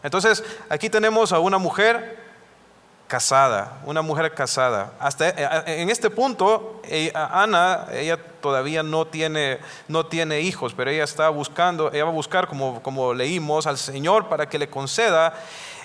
Entonces, 0.03 0.43
aquí 0.69 0.89
tenemos 0.89 1.33
a 1.33 1.39
una 1.41 1.59
mujer 1.59 2.19
casada, 3.11 3.81
una 3.85 4.03
mujer 4.03 4.33
casada. 4.35 4.93
Hasta 5.01 5.31
eh, 5.31 5.35
eh, 5.37 5.83
en 5.83 5.91
este 5.91 6.11
punto, 6.11 6.81
Ana, 7.13 7.87
ella 7.93 8.17
todavía 8.41 8.85
no 8.85 9.07
tiene, 9.07 9.59
no 9.89 10.07
tiene 10.07 10.41
hijos, 10.41 10.73
pero 10.75 10.91
ella 10.91 11.05
está 11.05 11.29
buscando, 11.29 11.91
ella 11.93 12.05
va 12.05 12.11
a 12.11 12.15
buscar, 12.15 12.47
como, 12.47 12.81
como 12.83 13.13
leímos, 13.13 13.67
al 13.67 13.79
Señor 13.79 14.29
para 14.29 14.49
que 14.49 14.59
le 14.59 14.71
conceda 14.71 15.35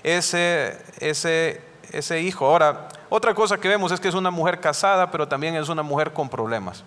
ese, 0.03 0.77
ese, 0.99 1.61
ese 1.91 2.21
hijo. 2.21 2.45
Ahora, 2.45 2.89
otra 3.09 3.33
cosa 3.33 3.57
que 3.57 3.67
vemos 3.67 3.91
es 3.91 3.99
que 3.99 4.07
es 4.07 4.15
una 4.15 4.29
mujer 4.29 4.59
casada, 4.59 5.09
pero 5.09 5.27
también 5.27 5.55
es 5.55 5.67
una 5.67 5.81
mujer 5.81 6.13
con 6.13 6.29
problemas. 6.29 6.83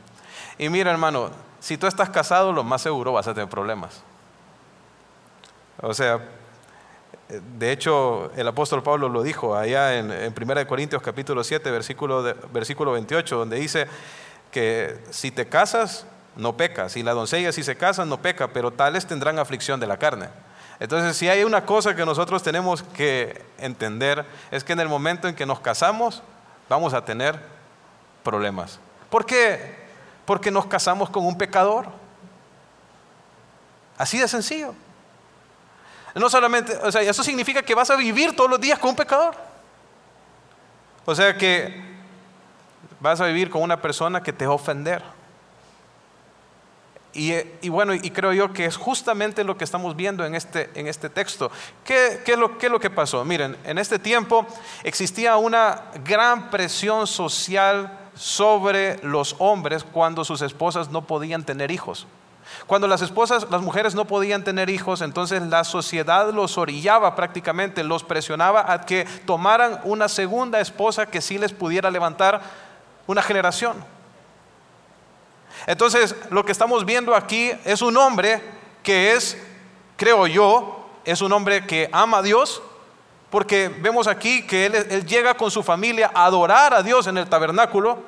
Y 0.56 0.68
mira, 0.68 0.92
hermano, 0.92 1.30
si 1.60 1.76
tú 1.76 1.86
estás 1.86 2.10
casado, 2.10 2.52
lo 2.52 2.64
más 2.64 2.82
seguro 2.82 3.12
vas 3.12 3.26
a 3.28 3.34
tener 3.34 3.48
problemas. 3.48 4.02
O 5.80 5.94
sea, 5.94 6.20
de 7.28 7.72
hecho, 7.72 8.32
el 8.36 8.48
apóstol 8.48 8.82
Pablo 8.82 9.08
lo 9.08 9.22
dijo 9.22 9.54
allá 9.54 9.98
en, 9.98 10.10
en 10.10 10.34
1 10.34 10.66
Corintios 10.66 11.02
capítulo 11.02 11.44
7, 11.44 11.70
versículo, 11.70 12.22
versículo 12.52 12.92
28, 12.92 13.36
donde 13.36 13.58
dice 13.58 13.86
que 14.50 14.98
si 15.10 15.30
te 15.30 15.48
casas, 15.48 16.06
no 16.36 16.56
peca. 16.56 16.88
Si 16.88 17.02
la 17.02 17.12
doncella 17.12 17.52
si 17.52 17.62
se 17.62 17.76
casa, 17.76 18.04
no 18.04 18.22
peca, 18.22 18.48
pero 18.48 18.70
tales 18.70 19.06
tendrán 19.06 19.38
aflicción 19.38 19.78
de 19.78 19.86
la 19.86 19.98
carne. 19.98 20.28
Entonces, 20.80 21.16
si 21.16 21.28
hay 21.28 21.42
una 21.44 21.66
cosa 21.66 21.96
que 21.96 22.06
nosotros 22.06 22.42
tenemos 22.42 22.82
que 22.82 23.42
entender, 23.58 24.24
es 24.50 24.62
que 24.62 24.72
en 24.72 24.80
el 24.80 24.88
momento 24.88 25.26
en 25.28 25.34
que 25.34 25.44
nos 25.44 25.60
casamos, 25.60 26.22
vamos 26.68 26.94
a 26.94 27.04
tener 27.04 27.38
problemas. 28.22 28.78
¿Por 29.10 29.26
qué? 29.26 29.87
Porque 30.28 30.50
nos 30.50 30.66
casamos 30.66 31.08
con 31.08 31.24
un 31.24 31.38
pecador. 31.38 31.86
Así 33.96 34.18
de 34.18 34.28
sencillo. 34.28 34.74
No 36.14 36.28
solamente, 36.28 36.76
o 36.76 36.92
sea, 36.92 37.00
eso 37.00 37.22
significa 37.22 37.62
que 37.62 37.74
vas 37.74 37.88
a 37.88 37.96
vivir 37.96 38.36
todos 38.36 38.50
los 38.50 38.60
días 38.60 38.78
con 38.78 38.90
un 38.90 38.96
pecador. 38.96 39.34
O 41.06 41.14
sea 41.14 41.34
que 41.34 41.82
vas 43.00 43.22
a 43.22 43.26
vivir 43.26 43.48
con 43.48 43.62
una 43.62 43.80
persona 43.80 44.22
que 44.22 44.34
te 44.34 44.46
va 44.46 44.52
a 44.52 44.56
ofender. 44.56 45.02
Y, 47.14 47.70
bueno, 47.70 47.94
y 47.94 48.10
creo 48.10 48.34
yo 48.34 48.52
que 48.52 48.66
es 48.66 48.76
justamente 48.76 49.44
lo 49.44 49.56
que 49.56 49.64
estamos 49.64 49.96
viendo 49.96 50.26
en 50.26 50.34
este, 50.34 50.70
en 50.74 50.88
este 50.88 51.08
texto. 51.08 51.50
¿Qué, 51.86 52.22
es 52.26 52.36
lo, 52.36 52.58
¿Qué 52.58 52.66
es 52.66 52.72
lo 52.72 52.78
que 52.78 52.90
pasó? 52.90 53.24
Miren, 53.24 53.56
en 53.64 53.78
este 53.78 53.98
tiempo 53.98 54.46
existía 54.84 55.38
una 55.38 55.84
gran 56.04 56.50
presión 56.50 57.06
social 57.06 58.07
sobre 58.18 58.98
los 59.04 59.36
hombres 59.38 59.84
cuando 59.84 60.24
sus 60.24 60.42
esposas 60.42 60.90
no 60.90 61.06
podían 61.06 61.44
tener 61.44 61.70
hijos. 61.70 62.06
Cuando 62.66 62.88
las 62.88 63.02
esposas, 63.02 63.46
las 63.50 63.62
mujeres 63.62 63.94
no 63.94 64.06
podían 64.06 64.42
tener 64.42 64.70
hijos, 64.70 65.02
entonces 65.02 65.42
la 65.42 65.64
sociedad 65.64 66.32
los 66.32 66.58
orillaba 66.58 67.14
prácticamente, 67.14 67.84
los 67.84 68.02
presionaba 68.02 68.72
a 68.72 68.80
que 68.80 69.04
tomaran 69.26 69.80
una 69.84 70.08
segunda 70.08 70.58
esposa 70.60 71.06
que 71.06 71.20
sí 71.20 71.38
les 71.38 71.52
pudiera 71.52 71.90
levantar 71.90 72.40
una 73.06 73.22
generación. 73.22 73.76
Entonces, 75.66 76.14
lo 76.30 76.44
que 76.44 76.52
estamos 76.52 76.84
viendo 76.84 77.14
aquí 77.14 77.52
es 77.64 77.82
un 77.82 77.96
hombre 77.96 78.42
que 78.82 79.12
es, 79.12 79.36
creo 79.96 80.26
yo, 80.26 80.88
es 81.04 81.20
un 81.20 81.32
hombre 81.32 81.66
que 81.66 81.88
ama 81.92 82.18
a 82.18 82.22
Dios, 82.22 82.62
porque 83.30 83.68
vemos 83.68 84.06
aquí 84.06 84.46
que 84.46 84.66
él, 84.66 85.06
llega 85.06 85.34
con 85.34 85.50
su 85.50 85.62
familia 85.62 86.10
a 86.14 86.24
adorar 86.24 86.74
a 86.74 86.82
Dios 86.82 87.06
en 87.06 87.18
el 87.18 87.28
tabernáculo 87.28 88.02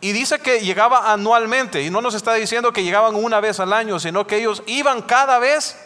y 0.00 0.12
dice 0.12 0.38
que 0.38 0.60
llegaba 0.60 1.12
anualmente, 1.12 1.82
y 1.82 1.90
no 1.90 2.00
nos 2.00 2.14
está 2.14 2.34
diciendo 2.34 2.72
que 2.72 2.82
llegaban 2.82 3.14
una 3.14 3.40
vez 3.40 3.60
al 3.60 3.72
año, 3.72 4.00
sino 4.00 4.26
que 4.26 4.36
ellos 4.36 4.62
iban 4.66 5.02
cada 5.02 5.38
vez 5.38 5.76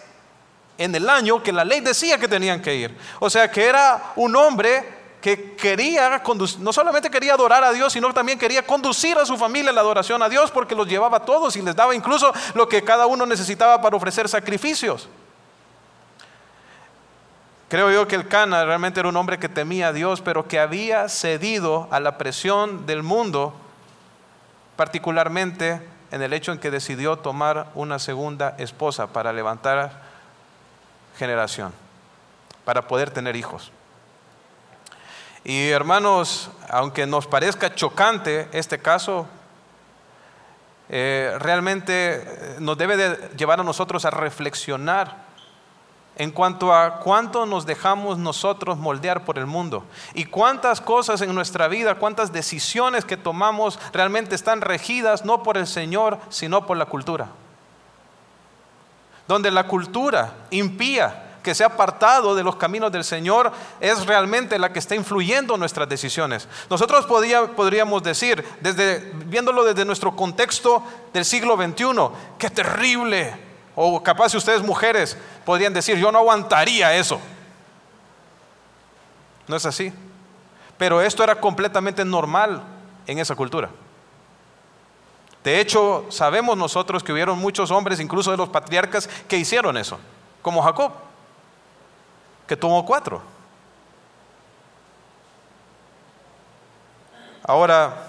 en 0.78 0.94
el 0.94 1.08
año 1.10 1.42
que 1.42 1.52
la 1.52 1.64
ley 1.64 1.80
decía 1.80 2.18
que 2.18 2.28
tenían 2.28 2.62
que 2.62 2.74
ir. 2.74 2.96
O 3.18 3.28
sea 3.28 3.50
que 3.50 3.64
era 3.64 4.12
un 4.16 4.36
hombre 4.36 5.04
que 5.20 5.56
quería, 5.56 6.22
no 6.60 6.72
solamente 6.72 7.10
quería 7.10 7.34
adorar 7.34 7.64
a 7.64 7.72
Dios, 7.72 7.92
sino 7.92 8.12
también 8.12 8.38
quería 8.38 8.64
conducir 8.64 9.16
a 9.16 9.24
su 9.24 9.36
familia 9.36 9.70
a 9.70 9.72
la 9.72 9.80
adoración 9.80 10.22
a 10.22 10.28
Dios 10.28 10.50
porque 10.50 10.74
los 10.74 10.86
llevaba 10.86 11.16
a 11.16 11.24
todos 11.24 11.56
y 11.56 11.62
les 11.62 11.74
daba 11.74 11.94
incluso 11.94 12.32
lo 12.54 12.68
que 12.68 12.84
cada 12.84 13.06
uno 13.06 13.24
necesitaba 13.24 13.80
para 13.80 13.96
ofrecer 13.96 14.28
sacrificios. 14.28 15.08
Creo 17.74 17.90
yo 17.90 18.06
que 18.06 18.14
el 18.14 18.28
Cana 18.28 18.64
realmente 18.64 19.00
era 19.00 19.08
un 19.08 19.16
hombre 19.16 19.40
que 19.40 19.48
temía 19.48 19.88
a 19.88 19.92
Dios, 19.92 20.20
pero 20.20 20.46
que 20.46 20.60
había 20.60 21.08
cedido 21.08 21.88
a 21.90 21.98
la 21.98 22.18
presión 22.18 22.86
del 22.86 23.02
mundo, 23.02 23.52
particularmente 24.76 25.82
en 26.12 26.22
el 26.22 26.32
hecho 26.34 26.52
en 26.52 26.60
que 26.60 26.70
decidió 26.70 27.16
tomar 27.16 27.72
una 27.74 27.98
segunda 27.98 28.54
esposa 28.58 29.08
para 29.08 29.32
levantar 29.32 30.02
generación, 31.18 31.72
para 32.64 32.86
poder 32.86 33.10
tener 33.10 33.34
hijos. 33.34 33.72
Y 35.42 35.70
hermanos, 35.70 36.52
aunque 36.70 37.06
nos 37.06 37.26
parezca 37.26 37.74
chocante 37.74 38.48
este 38.52 38.78
caso, 38.78 39.26
eh, 40.88 41.34
realmente 41.40 42.22
eh, 42.22 42.56
nos 42.60 42.78
debe 42.78 42.96
de 42.96 43.30
llevar 43.36 43.58
a 43.58 43.64
nosotros 43.64 44.04
a 44.04 44.10
reflexionar 44.10 45.23
en 46.16 46.30
cuanto 46.30 46.72
a 46.72 47.00
cuánto 47.00 47.44
nos 47.46 47.66
dejamos 47.66 48.18
nosotros 48.18 48.78
moldear 48.78 49.24
por 49.24 49.38
el 49.38 49.46
mundo 49.46 49.84
y 50.14 50.24
cuántas 50.24 50.80
cosas 50.80 51.20
en 51.20 51.34
nuestra 51.34 51.68
vida, 51.68 51.96
cuántas 51.96 52.32
decisiones 52.32 53.04
que 53.04 53.16
tomamos 53.16 53.78
realmente 53.92 54.34
están 54.34 54.60
regidas 54.60 55.24
no 55.24 55.42
por 55.42 55.56
el 55.56 55.66
Señor, 55.66 56.18
sino 56.28 56.66
por 56.66 56.76
la 56.76 56.86
cultura. 56.86 57.28
Donde 59.26 59.50
la 59.50 59.66
cultura 59.66 60.34
impía 60.50 61.20
que 61.42 61.54
se 61.54 61.62
ha 61.62 61.68
apartado 61.68 62.34
de 62.34 62.42
los 62.42 62.56
caminos 62.56 62.90
del 62.90 63.04
Señor 63.04 63.52
es 63.80 64.06
realmente 64.06 64.58
la 64.58 64.72
que 64.72 64.78
está 64.78 64.94
influyendo 64.94 65.56
nuestras 65.56 65.88
decisiones. 65.88 66.48
Nosotros 66.70 67.06
podríamos 67.06 68.02
decir, 68.02 68.44
viéndolo 69.26 69.64
desde 69.64 69.84
nuestro 69.84 70.16
contexto 70.16 70.82
del 71.12 71.24
siglo 71.24 71.56
XXI, 71.56 71.84
qué 72.38 72.50
terrible. 72.50 73.53
O 73.76 74.02
capaz 74.02 74.30
si 74.30 74.36
ustedes 74.36 74.62
mujeres 74.62 75.16
podrían 75.44 75.72
decir, 75.72 75.96
yo 75.96 76.12
no 76.12 76.18
aguantaría 76.18 76.94
eso. 76.94 77.20
No 79.46 79.56
es 79.56 79.66
así. 79.66 79.92
Pero 80.78 81.00
esto 81.00 81.22
era 81.22 81.40
completamente 81.40 82.04
normal 82.04 82.62
en 83.06 83.18
esa 83.18 83.34
cultura. 83.34 83.70
De 85.42 85.60
hecho, 85.60 86.06
sabemos 86.08 86.56
nosotros 86.56 87.02
que 87.02 87.12
hubieron 87.12 87.38
muchos 87.38 87.70
hombres, 87.70 88.00
incluso 88.00 88.30
de 88.30 88.36
los 88.36 88.48
patriarcas, 88.48 89.08
que 89.28 89.36
hicieron 89.36 89.76
eso, 89.76 89.98
como 90.40 90.62
Jacob 90.62 90.92
que 92.46 92.56
tomó 92.56 92.84
cuatro. 92.84 93.22
Ahora, 97.42 98.06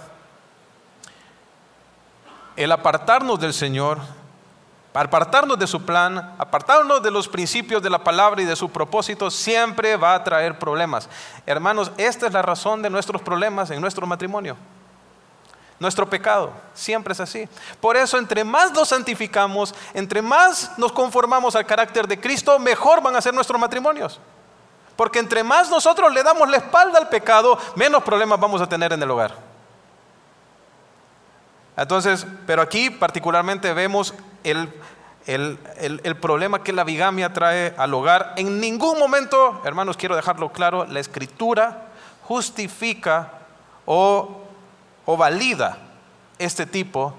el 2.55 2.71
apartarnos 2.71 3.39
del 3.39 3.53
Señor, 3.53 3.99
apartarnos 5.03 5.59
de 5.59 5.67
su 5.67 5.83
plan, 5.83 6.35
apartarnos 6.37 7.03
de 7.03 7.11
los 7.11 7.27
principios 7.27 7.83
de 7.83 7.89
la 7.89 8.03
palabra 8.03 8.41
y 8.41 8.45
de 8.45 8.55
su 8.55 8.69
propósito, 8.69 9.29
siempre 9.29 9.97
va 9.97 10.15
a 10.15 10.23
traer 10.23 10.57
problemas. 10.57 11.09
Hermanos, 11.45 11.91
esta 11.97 12.27
es 12.27 12.33
la 12.33 12.41
razón 12.41 12.81
de 12.81 12.89
nuestros 12.89 13.21
problemas 13.21 13.69
en 13.71 13.81
nuestro 13.81 14.07
matrimonio. 14.07 14.55
Nuestro 15.77 16.09
pecado 16.09 16.53
siempre 16.73 17.11
es 17.11 17.19
así. 17.19 17.49
Por 17.81 17.97
eso, 17.97 18.17
entre 18.17 18.45
más 18.45 18.71
nos 18.71 18.87
santificamos, 18.87 19.75
entre 19.93 20.21
más 20.21 20.71
nos 20.77 20.93
conformamos 20.93 21.55
al 21.55 21.65
carácter 21.65 22.07
de 22.07 22.19
Cristo, 22.19 22.57
mejor 22.57 23.01
van 23.01 23.15
a 23.15 23.21
ser 23.21 23.33
nuestros 23.33 23.59
matrimonios. 23.59 24.21
Porque 24.95 25.19
entre 25.19 25.43
más 25.43 25.69
nosotros 25.69 26.13
le 26.13 26.23
damos 26.23 26.49
la 26.49 26.57
espalda 26.57 26.99
al 26.99 27.09
pecado, 27.09 27.59
menos 27.75 28.01
problemas 28.03 28.39
vamos 28.39 28.61
a 28.61 28.69
tener 28.69 28.93
en 28.93 29.03
el 29.03 29.11
hogar. 29.11 29.35
Entonces, 31.75 32.25
pero 32.47 32.61
aquí 32.61 32.89
particularmente 32.89 33.73
vemos 33.73 34.13
el, 34.45 34.69
el, 35.25 36.15
problema 36.17 36.63
que 36.63 36.73
la 36.73 36.83
bigamia 36.83 37.33
trae 37.33 37.73
al 37.77 37.93
hogar. 37.93 38.33
En 38.37 38.59
ningún 38.59 38.97
momento, 38.99 39.61
hermanos, 39.65 39.97
quiero 39.97 40.15
dejarlo 40.15 40.51
claro, 40.51 40.85
la 40.85 40.99
escritura 40.99 41.87
justifica 42.23 43.33
o 43.85 44.45
o 45.05 45.15
valida 45.15 45.77
este 46.37 46.65
tipo, 46.65 47.13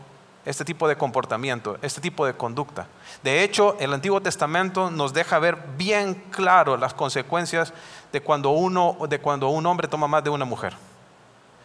este 0.45 0.65
tipo 0.65 0.87
de 0.89 0.97
comportamiento, 0.97 1.79
este 1.83 2.01
tipo 2.01 2.27
de 2.27 2.35
conducta. 2.35 2.89
De 3.23 3.43
hecho, 3.43 3.77
el 3.79 3.93
Antiguo 3.93 4.21
Testamento 4.21 4.91
nos 4.91 5.13
deja 5.13 5.39
ver 5.39 5.57
bien 5.77 6.15
claro 6.31 6.77
las 6.77 6.95
consecuencias 6.95 7.73
de 8.13 8.21
cuando, 8.21 8.51
uno, 8.51 8.97
de 9.09 9.21
cuando 9.21 9.49
un 9.49 9.67
hombre 9.67 9.89
toma 9.89 10.09
más 10.09 10.23
de 10.23 10.31
una 10.31 10.45
mujer. 10.45 10.75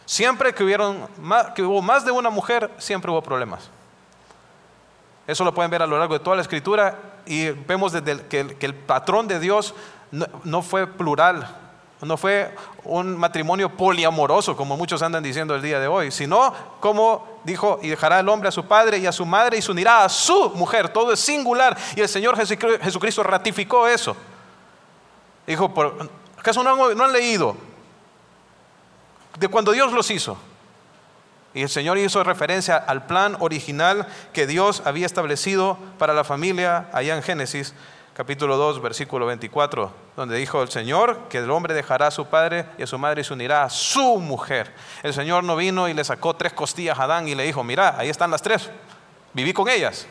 Siempre 0.06 0.54
que, 0.54 0.64
hubieron 0.64 1.06
que 1.54 1.62
hubo 1.62 1.82
más 1.82 2.04
de 2.04 2.10
una 2.10 2.30
mujer, 2.30 2.70
siempre 2.78 3.10
hubo 3.10 3.22
problemas. 3.22 3.70
Eso 5.26 5.44
lo 5.44 5.54
pueden 5.54 5.70
ver 5.70 5.82
a 5.82 5.86
lo 5.86 5.98
largo 5.98 6.14
de 6.14 6.24
toda 6.24 6.36
la 6.36 6.42
escritura 6.42 6.98
y 7.26 7.50
vemos 7.50 7.92
desde 7.92 8.26
que, 8.26 8.56
el, 8.60 8.74
patrón 8.74 9.28
de 9.28 9.38
Dios 9.38 9.74
no 10.10 10.62
fue 10.62 10.86
plural, 10.86 11.46
no 12.02 12.16
fue 12.16 12.52
un 12.84 13.16
matrimonio 13.16 13.70
poliamoroso, 13.70 14.56
como 14.56 14.76
muchos 14.76 15.02
andan 15.02 15.22
diciendo 15.22 15.54
el 15.54 15.62
día 15.62 15.78
de 15.78 15.86
hoy, 15.86 16.10
sino 16.10 16.52
como 16.80 17.40
dijo, 17.44 17.78
y 17.80 17.88
dejará 17.88 18.18
el 18.18 18.28
hombre 18.28 18.48
a 18.48 18.52
su 18.52 18.64
padre 18.64 18.98
y 18.98 19.06
a 19.06 19.12
su 19.12 19.24
madre 19.24 19.58
y 19.58 19.62
se 19.62 19.70
unirá 19.70 20.04
a 20.04 20.08
su 20.08 20.50
mujer. 20.56 20.88
Todo 20.88 21.12
es 21.12 21.20
singular. 21.20 21.76
Y 21.94 22.00
el 22.00 22.08
Señor 22.08 22.36
Jesucristo 22.36 23.22
ratificó 23.22 23.86
eso. 23.86 24.16
Dijo, 25.46 25.72
¿acaso 26.36 26.62
no 26.64 26.94
no 26.94 27.04
han 27.04 27.12
leído 27.12 27.56
de 29.38 29.48
cuando 29.48 29.70
Dios 29.70 29.92
los 29.92 30.10
hizo? 30.10 30.36
Y 31.54 31.62
el 31.62 31.68
Señor 31.68 31.98
hizo 31.98 32.24
referencia 32.24 32.76
al 32.76 33.06
plan 33.06 33.36
original 33.40 34.06
que 34.32 34.46
Dios 34.46 34.82
había 34.84 35.06
establecido 35.06 35.78
para 35.98 36.14
la 36.14 36.24
familia 36.24 36.88
allá 36.92 37.14
en 37.14 37.22
Génesis 37.22 37.74
capítulo 38.14 38.58
2, 38.58 38.82
versículo 38.82 39.24
24, 39.26 39.90
donde 40.16 40.36
dijo 40.36 40.62
el 40.62 40.70
Señor 40.70 41.28
que 41.30 41.38
el 41.38 41.50
hombre 41.50 41.72
dejará 41.72 42.08
a 42.08 42.10
su 42.10 42.26
padre 42.26 42.66
y 42.76 42.82
a 42.82 42.86
su 42.86 42.98
madre 42.98 43.22
y 43.22 43.24
se 43.24 43.32
unirá 43.32 43.64
a 43.64 43.70
su 43.70 44.18
mujer. 44.18 44.74
El 45.02 45.14
Señor 45.14 45.44
no 45.44 45.56
vino 45.56 45.88
y 45.88 45.94
le 45.94 46.04
sacó 46.04 46.34
tres 46.34 46.52
costillas 46.52 46.98
a 46.98 47.04
Adán 47.04 47.26
y 47.26 47.34
le 47.34 47.44
dijo, 47.44 47.64
mira, 47.64 47.96
ahí 47.98 48.10
están 48.10 48.30
las 48.30 48.42
tres, 48.42 48.70
viví 49.32 49.52
con 49.52 49.68
ellas. 49.68 50.06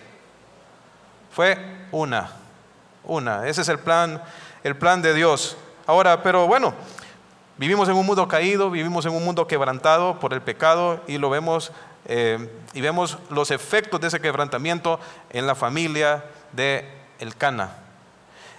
Fue 1.31 1.57
una, 1.91 2.31
una. 3.03 3.47
Ese 3.47 3.61
es 3.61 3.69
el 3.69 3.79
plan, 3.79 4.21
el 4.63 4.75
plan 4.75 5.01
de 5.01 5.13
Dios. 5.13 5.55
Ahora, 5.85 6.23
pero 6.23 6.47
bueno, 6.47 6.73
Vivimos 7.61 7.87
en 7.89 7.95
un 7.95 8.07
mundo 8.07 8.27
caído, 8.27 8.71
vivimos 8.71 9.05
en 9.05 9.13
un 9.13 9.23
mundo 9.23 9.45
quebrantado 9.45 10.19
por 10.19 10.33
el 10.33 10.41
pecado 10.41 10.99
y 11.05 11.19
lo 11.19 11.29
vemos 11.29 11.71
eh, 12.05 12.49
y 12.73 12.81
vemos 12.81 13.19
los 13.29 13.51
efectos 13.51 14.01
de 14.01 14.07
ese 14.07 14.19
quebrantamiento 14.19 14.99
en 15.29 15.45
la 15.45 15.53
familia 15.53 16.25
de 16.53 16.91
Elcana. 17.19 17.69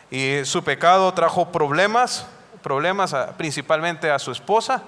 Y 0.09 0.45
su 0.45 0.63
pecado 0.63 1.13
trajo 1.15 1.51
problemas, 1.51 2.29
problemas 2.63 3.13
principalmente 3.37 4.09
a 4.09 4.21
su 4.21 4.31
esposa, 4.31 4.85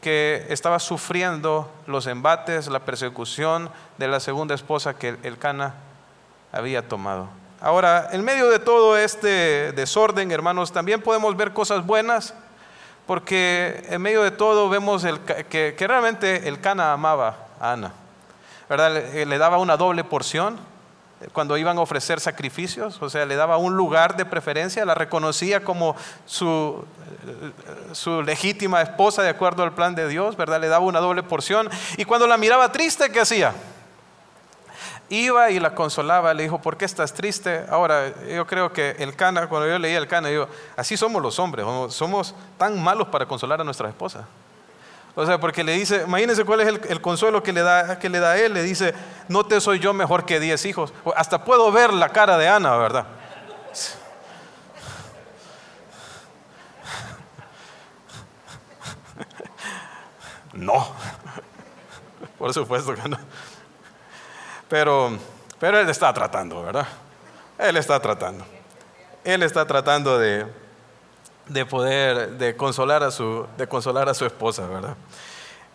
que 0.00 0.46
estaba 0.48 0.78
sufriendo 0.78 1.68
los 1.88 2.06
embates, 2.06 2.68
la 2.68 2.78
persecución 2.78 3.70
de 3.98 4.06
la 4.06 4.20
segunda 4.20 4.54
esposa 4.54 4.94
que 4.94 5.16
Elcana 5.24 5.74
había 6.52 6.88
tomado. 6.88 7.26
Ahora, 7.60 8.10
en 8.12 8.22
medio 8.22 8.48
de 8.50 8.60
todo 8.60 8.96
este 8.96 9.72
desorden, 9.72 10.30
hermanos, 10.30 10.70
también 10.70 11.02
podemos 11.02 11.36
ver 11.36 11.52
cosas 11.52 11.84
buenas 11.84 12.34
porque 13.10 13.82
en 13.88 14.00
medio 14.02 14.22
de 14.22 14.30
todo 14.30 14.68
vemos 14.68 15.04
que, 15.48 15.74
realmente 15.76 16.46
el 16.46 16.60
Cana 16.60 16.92
amaba 16.92 17.38
a 17.58 17.72
Ana. 17.72 17.92
¿verdad? 18.68 18.92
Le, 18.92 19.26
le, 19.26 19.36
daba 19.36 19.58
una 19.58 19.76
doble 19.76 20.04
porción 20.04 20.56
cuando 21.32 21.56
iban 21.56 21.76
a 21.76 21.80
ofrecer 21.80 22.20
sacrificios, 22.20 23.02
o 23.02 23.10
sea, 23.10 23.26
le 23.26 23.34
daba 23.34 23.56
un 23.56 23.76
lugar 23.76 24.16
de 24.16 24.24
preferencia, 24.26 24.84
la 24.84 24.94
reconocía 24.94 25.64
como 25.64 25.96
su, 26.24 26.84
su 27.90 28.22
legítima 28.22 28.80
esposa 28.80 29.24
de 29.24 29.30
acuerdo 29.30 29.64
al 29.64 29.72
plan 29.72 29.96
de 29.96 30.06
Dios, 30.06 30.36
¿verdad? 30.36 30.60
Le 30.60 30.68
daba 30.68 30.84
una 30.84 31.00
doble 31.00 31.24
porción. 31.24 31.68
Y 31.96 32.04
cuando 32.04 32.28
la 32.28 32.36
miraba 32.36 32.70
triste, 32.70 33.10
¿qué 33.10 33.22
hacía? 33.22 33.54
Iba 35.10 35.50
y 35.50 35.60
la 35.60 35.74
consolaba, 35.74 36.32
le 36.32 36.44
dijo, 36.44 36.62
¿por 36.62 36.76
qué 36.76 36.84
estás 36.84 37.12
triste? 37.12 37.64
Ahora, 37.68 38.14
yo 38.26 38.46
creo 38.46 38.72
que 38.72 38.92
el 38.98 39.14
Cana, 39.16 39.48
cuando 39.48 39.68
yo 39.68 39.78
leía 39.78 39.98
el 39.98 40.06
Cana, 40.06 40.28
digo, 40.28 40.48
así 40.76 40.96
somos 40.96 41.20
los 41.20 41.38
hombres, 41.38 41.66
somos 41.92 42.34
tan 42.56 42.82
malos 42.82 43.08
para 43.08 43.26
consolar 43.26 43.60
a 43.60 43.64
nuestra 43.64 43.88
esposa. 43.88 44.26
O 45.16 45.26
sea, 45.26 45.40
porque 45.40 45.64
le 45.64 45.72
dice, 45.72 46.04
imagínense 46.06 46.44
cuál 46.44 46.60
es 46.60 46.68
el, 46.88 47.00
consuelo 47.00 47.42
que 47.42 47.52
le, 47.52 47.62
da, 47.62 47.98
que 47.98 48.08
le 48.08 48.20
da 48.20 48.30
a 48.32 48.38
él, 48.38 48.54
le 48.54 48.62
dice, 48.62 48.94
no 49.28 49.44
te 49.44 49.60
soy 49.60 49.80
yo 49.80 49.92
mejor 49.92 50.24
que 50.24 50.38
diez 50.38 50.64
hijos. 50.64 50.92
Hasta 51.16 51.44
puedo 51.44 51.72
ver 51.72 51.92
la 51.92 52.10
cara 52.10 52.38
de 52.38 52.48
Ana, 52.48 52.76
¿verdad? 52.76 53.06
No, 60.52 60.92
por 62.36 62.52
supuesto 62.52 62.92
que 62.94 63.08
no. 63.08 63.16
Pero, 64.70 65.18
pero 65.58 65.80
Él 65.80 65.90
está 65.90 66.12
tratando, 66.14 66.62
¿verdad? 66.62 66.86
Él 67.58 67.76
está 67.76 68.00
tratando. 68.00 68.46
Él 69.24 69.42
está 69.42 69.66
tratando 69.66 70.18
de, 70.18 70.46
de 71.46 71.66
poder, 71.66 72.30
de 72.38 72.56
consolar, 72.56 73.02
a 73.02 73.10
su, 73.10 73.46
de 73.58 73.66
consolar 73.66 74.08
a 74.08 74.14
su 74.14 74.24
esposa, 74.24 74.66
¿verdad? 74.66 74.94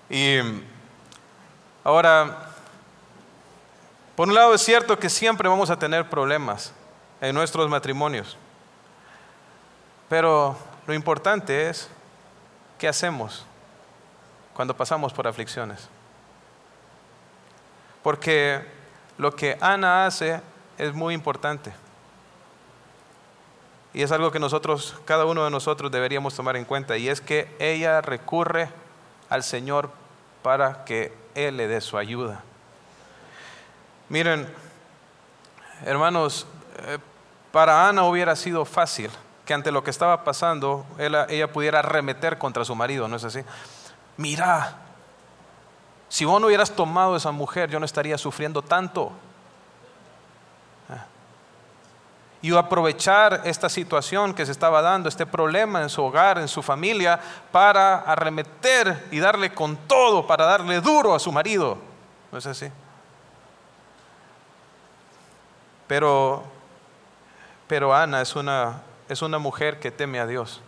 Y 0.09 0.37
ahora, 1.83 2.47
por 4.15 4.29
un 4.29 4.33
lado 4.33 4.53
es 4.53 4.61
cierto 4.61 4.97
que 4.97 5.09
siempre 5.09 5.49
vamos 5.49 5.69
a 5.69 5.77
tener 5.77 6.09
problemas 6.09 6.71
en 7.19 7.35
nuestros 7.35 7.69
matrimonios, 7.69 8.37
pero 10.07 10.55
lo 10.87 10.93
importante 10.93 11.69
es 11.69 11.89
qué 12.77 12.87
hacemos 12.87 13.45
cuando 14.53 14.75
pasamos 14.75 15.11
por 15.11 15.27
aflicciones. 15.27 15.89
Porque 18.01 18.74
lo 19.17 19.35
que 19.35 19.57
Ana 19.61 20.05
hace 20.05 20.41
es 20.77 20.93
muy 20.93 21.13
importante. 21.13 21.73
Y 23.93 24.01
es 24.01 24.11
algo 24.11 24.29
que 24.29 24.39
nosotros, 24.39 24.95
cada 25.05 25.25
uno 25.25 25.45
de 25.45 25.49
nosotros 25.49 25.89
deberíamos 25.89 26.35
tomar 26.35 26.57
en 26.57 26.65
cuenta. 26.65 26.97
Y 26.97 27.07
es 27.07 27.21
que 27.21 27.55
ella 27.59 28.01
recurre 28.01 28.69
al 29.29 29.41
Señor 29.41 29.89
para 30.43 30.83
que 30.83 31.13
Él 31.33 31.55
le 31.55 31.67
dé 31.67 31.79
su 31.79 31.97
ayuda. 31.97 32.43
Miren, 34.09 34.47
hermanos, 35.85 36.45
eh, 36.79 36.97
para 37.53 37.87
Ana 37.87 38.03
hubiera 38.03 38.35
sido 38.35 38.65
fácil 38.65 39.09
que 39.45 39.53
ante 39.53 39.71
lo 39.71 39.83
que 39.83 39.91
estaba 39.91 40.25
pasando 40.25 40.85
ella, 40.97 41.25
ella 41.29 41.51
pudiera 41.51 41.79
arremeter 41.79 42.37
contra 42.37 42.65
su 42.65 42.75
marido, 42.75 43.07
¿no 43.07 43.15
es 43.15 43.23
así? 43.23 43.39
Mira, 44.17 44.75
si 46.09 46.25
vos 46.25 46.39
no 46.39 46.47
hubieras 46.47 46.71
tomado 46.71 47.15
esa 47.15 47.31
mujer, 47.31 47.69
yo 47.69 47.79
no 47.79 47.85
estaría 47.85 48.17
sufriendo 48.17 48.61
tanto. 48.61 49.11
Y 52.41 52.55
aprovechar 52.55 53.41
esta 53.45 53.69
situación 53.69 54.33
que 54.35 54.45
se 54.45 54.51
estaba 54.51 54.79
dando, 54.83 55.09
este 55.09 55.25
problema 55.25 55.81
en 55.81 55.89
su 55.89 56.03
hogar, 56.03 56.37
en 56.37 56.47
su 56.47 56.61
familia, 56.61 57.19
para 57.51 58.01
arremeter 58.01 59.07
y 59.09 59.17
darle 59.17 59.51
con 59.51 59.75
todo, 59.75 60.27
para 60.27 60.45
darle 60.45 60.79
duro 60.79 61.15
a 61.15 61.19
su 61.19 61.31
marido. 61.31 61.79
¿No 62.31 62.37
es 62.37 62.45
así? 62.45 62.69
Pero, 65.87 66.43
pero 67.67 67.95
Ana 67.95 68.21
es 68.21 68.35
una, 68.35 68.83
es 69.09 69.23
una 69.23 69.39
mujer 69.39 69.79
que 69.79 69.89
teme 69.89 70.19
a 70.19 70.27
Dios. 70.27 70.61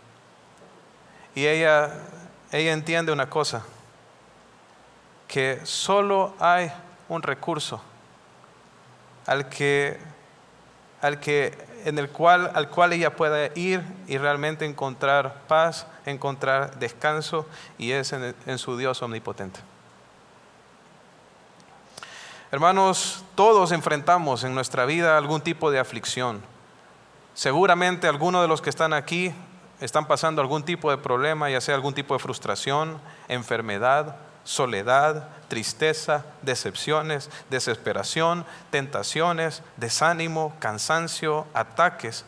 Y 1.36 1.46
ella, 1.46 1.92
ella 2.50 2.72
entiende 2.72 3.12
una 3.12 3.30
cosa 3.30 3.62
que 5.28 5.60
solo 5.64 6.34
hay 6.40 6.72
un 7.08 7.22
recurso 7.22 7.80
al 9.26 9.48
que, 9.50 9.98
al 11.02 11.20
que, 11.20 11.56
en 11.84 11.98
el 11.98 12.08
cual, 12.08 12.50
al 12.54 12.70
cual 12.70 12.94
ella 12.94 13.14
puede 13.14 13.52
ir 13.54 13.84
y 14.06 14.16
realmente 14.16 14.64
encontrar 14.64 15.42
paz, 15.46 15.86
encontrar 16.06 16.78
descanso, 16.78 17.46
y 17.76 17.92
es 17.92 18.12
en, 18.14 18.34
en 18.46 18.58
su 18.58 18.78
Dios 18.78 19.02
omnipotente. 19.02 19.60
Hermanos, 22.50 23.22
todos 23.34 23.72
enfrentamos 23.72 24.42
en 24.44 24.54
nuestra 24.54 24.86
vida 24.86 25.18
algún 25.18 25.42
tipo 25.42 25.70
de 25.70 25.78
aflicción. 25.78 26.40
Seguramente 27.34 28.08
algunos 28.08 28.40
de 28.40 28.48
los 28.48 28.62
que 28.62 28.70
están 28.70 28.94
aquí 28.94 29.34
están 29.80 30.06
pasando 30.06 30.40
algún 30.40 30.62
tipo 30.62 30.90
de 30.90 30.96
problema, 30.96 31.50
ya 31.50 31.60
sea 31.60 31.74
algún 31.74 31.92
tipo 31.92 32.14
de 32.14 32.20
frustración, 32.20 32.98
enfermedad, 33.28 34.16
soledad, 34.48 35.28
tristeza, 35.48 36.24
decepciones, 36.40 37.28
desesperación, 37.50 38.46
tentaciones, 38.70 39.62
desánimo, 39.76 40.54
cansancio, 40.58 41.46
ataques. 41.52 42.24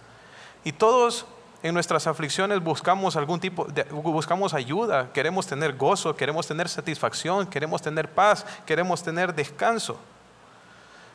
Y 0.63 0.73
todos 0.73 1.25
en 1.63 1.73
nuestras 1.73 2.07
aflicciones 2.07 2.63
buscamos 2.63 3.17
algún 3.17 3.41
tipo 3.41 3.65
de, 3.65 3.85
buscamos 3.85 4.53
ayuda, 4.53 5.11
queremos 5.15 5.47
tener 5.47 5.79
gozo, 5.79 6.15
queremos 6.15 6.47
tener 6.47 6.69
satisfacción, 6.69 7.47
queremos 7.47 7.81
tener 7.81 8.11
paz, 8.11 8.45
queremos 8.67 9.03
tener 9.03 9.35
descanso. 9.35 9.99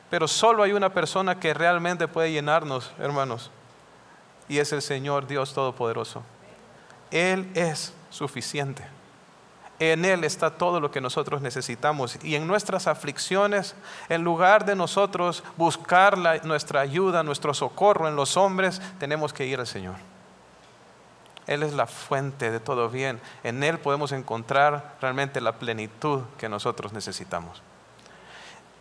Pero 0.10 0.28
solo 0.28 0.64
hay 0.64 0.72
una 0.72 0.92
persona 0.92 1.40
que 1.40 1.54
realmente 1.54 2.08
puede 2.08 2.32
llenarnos, 2.32 2.92
hermanos, 2.98 3.52
y 4.50 4.58
es 4.58 4.74
el 4.74 4.82
Señor 4.82 5.28
Dios 5.28 5.54
Todopoderoso. 5.54 6.24
Él 7.12 7.52
es 7.54 7.94
suficiente. 8.10 8.84
En 9.80 10.06
Él 10.06 10.24
está 10.24 10.52
todo 10.52 10.80
lo 10.80 10.90
que 10.90 11.02
nosotros 11.02 11.42
necesitamos. 11.42 12.18
Y 12.24 12.36
en 12.36 12.48
nuestras 12.48 12.88
aflicciones, 12.88 13.76
en 14.08 14.24
lugar 14.24 14.66
de 14.66 14.76
nosotros 14.76 15.44
buscar 15.58 16.18
nuestra 16.46 16.80
ayuda, 16.80 17.24
nuestro 17.24 17.54
socorro 17.54 18.08
en 18.08 18.16
los 18.16 18.38
hombres, 18.38 18.82
tenemos 19.00 19.34
que 19.34 19.46
ir 19.46 19.60
al 19.60 19.68
Señor. 19.68 19.96
Él 21.46 21.62
es 21.62 21.74
la 21.74 21.88
fuente 21.88 22.52
de 22.52 22.60
todo 22.60 22.90
bien. 22.90 23.20
En 23.44 23.64
Él 23.64 23.78
podemos 23.78 24.12
encontrar 24.12 24.96
realmente 25.02 25.42
la 25.42 25.54
plenitud 25.54 26.22
que 26.38 26.50
nosotros 26.50 26.94
necesitamos. 26.94 27.62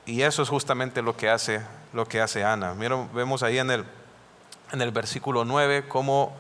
Y 0.07 0.23
eso 0.23 0.43
es 0.43 0.49
justamente 0.49 1.03
lo 1.03 1.17
que 1.17 1.29
hace, 1.29 1.61
lo 1.93 2.07
que 2.07 2.21
hace 2.21 2.45
Ana. 2.45 2.75
vemos 2.75 3.43
ahí 3.43 3.59
en 3.59 3.71
el, 3.71 3.85
en 4.73 4.81
el 4.81 4.93
versículo 4.93 5.45
9 5.45 5.89
cómo, 5.89 6.35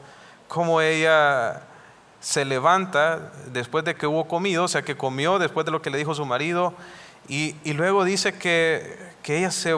cómo 0.49 0.81
ella 0.81 1.62
se 2.25 2.47
levanta 2.47 3.33
después 3.53 3.85
de 3.85 3.95
que 3.97 4.07
hubo 4.07 4.27
comido, 4.27 4.65
o 4.65 4.69
sea 4.69 4.81
que 4.81 4.97
comió 4.97 5.39
después 5.39 5.67
de 5.67 5.73
lo 5.73 5.83
que 5.83 5.91
le 5.91 5.99
dijo 5.99 6.15
su 6.15 6.25
marido, 6.25 6.73
y, 7.29 7.55
luego 7.75 8.03
dice 8.03 8.39
que, 8.39 8.99
ella 9.27 9.51
se, 9.51 9.75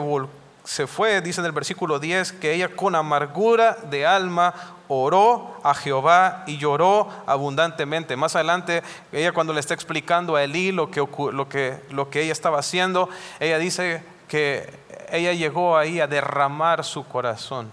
se 0.63 0.87
fue, 0.87 1.19
dice 1.19 1.41
en 1.41 1.45
el 1.45 1.51
versículo 1.51 1.99
10, 1.99 2.31
que 2.31 2.53
ella 2.53 2.69
con 2.69 2.95
amargura 2.95 3.77
de 3.89 4.05
alma 4.05 4.53
oró 4.87 5.59
a 5.61 5.73
Jehová 5.73 6.45
y 6.47 6.57
lloró 6.57 7.09
abundantemente. 7.25 8.15
Más 8.15 8.35
adelante, 8.37 8.81
ella 9.11 9.33
cuando 9.33 9.51
le 9.51 9.59
está 9.59 9.73
explicando 9.73 10.37
a 10.37 10.43
Elí 10.43 10.71
lo 10.71 10.89
que, 10.89 11.05
lo 11.33 11.49
que, 11.49 11.81
lo 11.89 12.09
que 12.09 12.21
ella 12.21 12.31
estaba 12.31 12.59
haciendo, 12.59 13.09
ella 13.41 13.57
dice 13.59 14.03
que 14.29 14.69
ella 15.09 15.33
llegó 15.33 15.77
ahí 15.77 15.99
a 15.99 16.07
derramar 16.07 16.85
su 16.85 17.05
corazón 17.05 17.71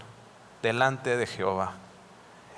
delante 0.63 1.17
de 1.17 1.27
Jehová 1.29 1.75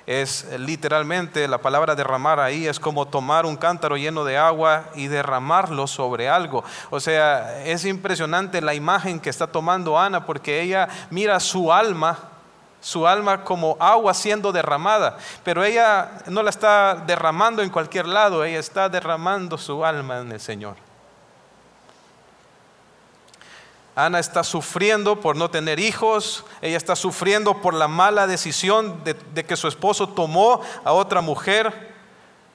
es 0.07 0.47
literalmente 0.57 1.49
la 1.49 1.57
palabra 1.57 1.93
derramar 1.93 2.39
ahí 2.39 2.65
es 2.65 2.79
como 2.79 3.05
tomar 3.05 3.45
un 3.45 3.57
cántaro 3.57 3.97
lleno 3.97 4.23
de 4.23 4.37
agua 4.37 4.85
y 4.95 5.07
derramarlo 5.07 5.85
sobre 5.85 6.29
algo. 6.29 6.63
O 6.89 7.01
sea, 7.01 7.61
es 7.65 7.83
impresionante 7.83 8.61
la 8.61 8.73
imagen 8.73 9.19
que 9.19 9.29
está 9.29 9.47
tomando 9.47 9.99
Ana 9.99 10.25
porque 10.25 10.61
ella 10.61 10.87
mira 11.11 11.39
su 11.39 11.71
alma 11.71 12.17
su 12.79 13.07
alma 13.07 13.43
como 13.43 13.75
agua 13.79 14.13
siendo 14.13 14.51
derramada, 14.51 15.17
pero 15.43 15.63
ella 15.63 16.19
no 16.27 16.43
la 16.43 16.51
está 16.51 16.95
derramando 16.95 17.61
en 17.61 17.69
cualquier 17.69 18.05
lado, 18.05 18.45
ella 18.45 18.59
está 18.59 18.87
derramando 18.87 19.57
su 19.57 19.83
alma 19.83 20.19
en 20.19 20.31
el 20.31 20.39
Señor. 20.39 20.86
Ana 23.97 24.19
está 24.19 24.43
sufriendo 24.43 25.19
por 25.21 25.35
no 25.35 25.49
tener 25.49 25.79
hijos, 25.79 26.45
ella 26.61 26.77
está 26.77 26.95
sufriendo 26.95 27.63
por 27.63 27.73
la 27.73 27.87
mala 27.87 28.27
decisión 28.27 29.03
de, 29.03 29.43
que 29.43 29.55
su 29.55 29.67
esposo 29.67 30.07
tomó 30.09 30.61
a 30.85 30.91
otra 30.93 31.21
mujer, 31.21 31.95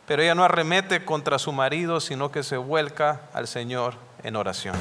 pero 0.06 0.22
ella 0.22 0.36
no 0.36 0.44
arremete 0.44 1.04
contra 1.04 1.40
su 1.40 1.50
marido, 1.50 2.00
sino 2.00 2.30
que 2.30 2.44
se 2.44 2.56
vuelca 2.56 3.22
al 3.34 3.48
Señor 3.48 3.94
en 4.22 4.36
oración. 4.36 4.76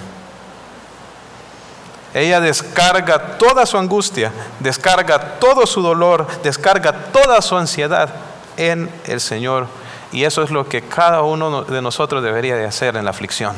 Ella 2.13 2.39
descarga 2.39 3.39
toda 3.39 3.65
su 3.65 3.79
angustia, 3.79 4.31
descarga 4.59 5.39
todo 5.39 5.65
su 5.65 5.81
dolor, 5.81 6.27
descarga 6.43 6.93
toda 7.11 7.41
su 7.41 7.57
ansiedad 7.57 8.13
en 8.57 8.87
el 9.07 9.19
Señor. 9.19 9.65
Y 10.11 10.25
eso 10.25 10.43
es 10.43 10.51
lo 10.51 10.69
que 10.69 10.83
cada 10.83 11.23
uno 11.23 11.63
de 11.63 11.81
nosotros 11.81 12.21
debería 12.21 12.55
de 12.55 12.65
hacer 12.65 12.97
en 12.97 13.05
la 13.05 13.09
aflicción. 13.09 13.55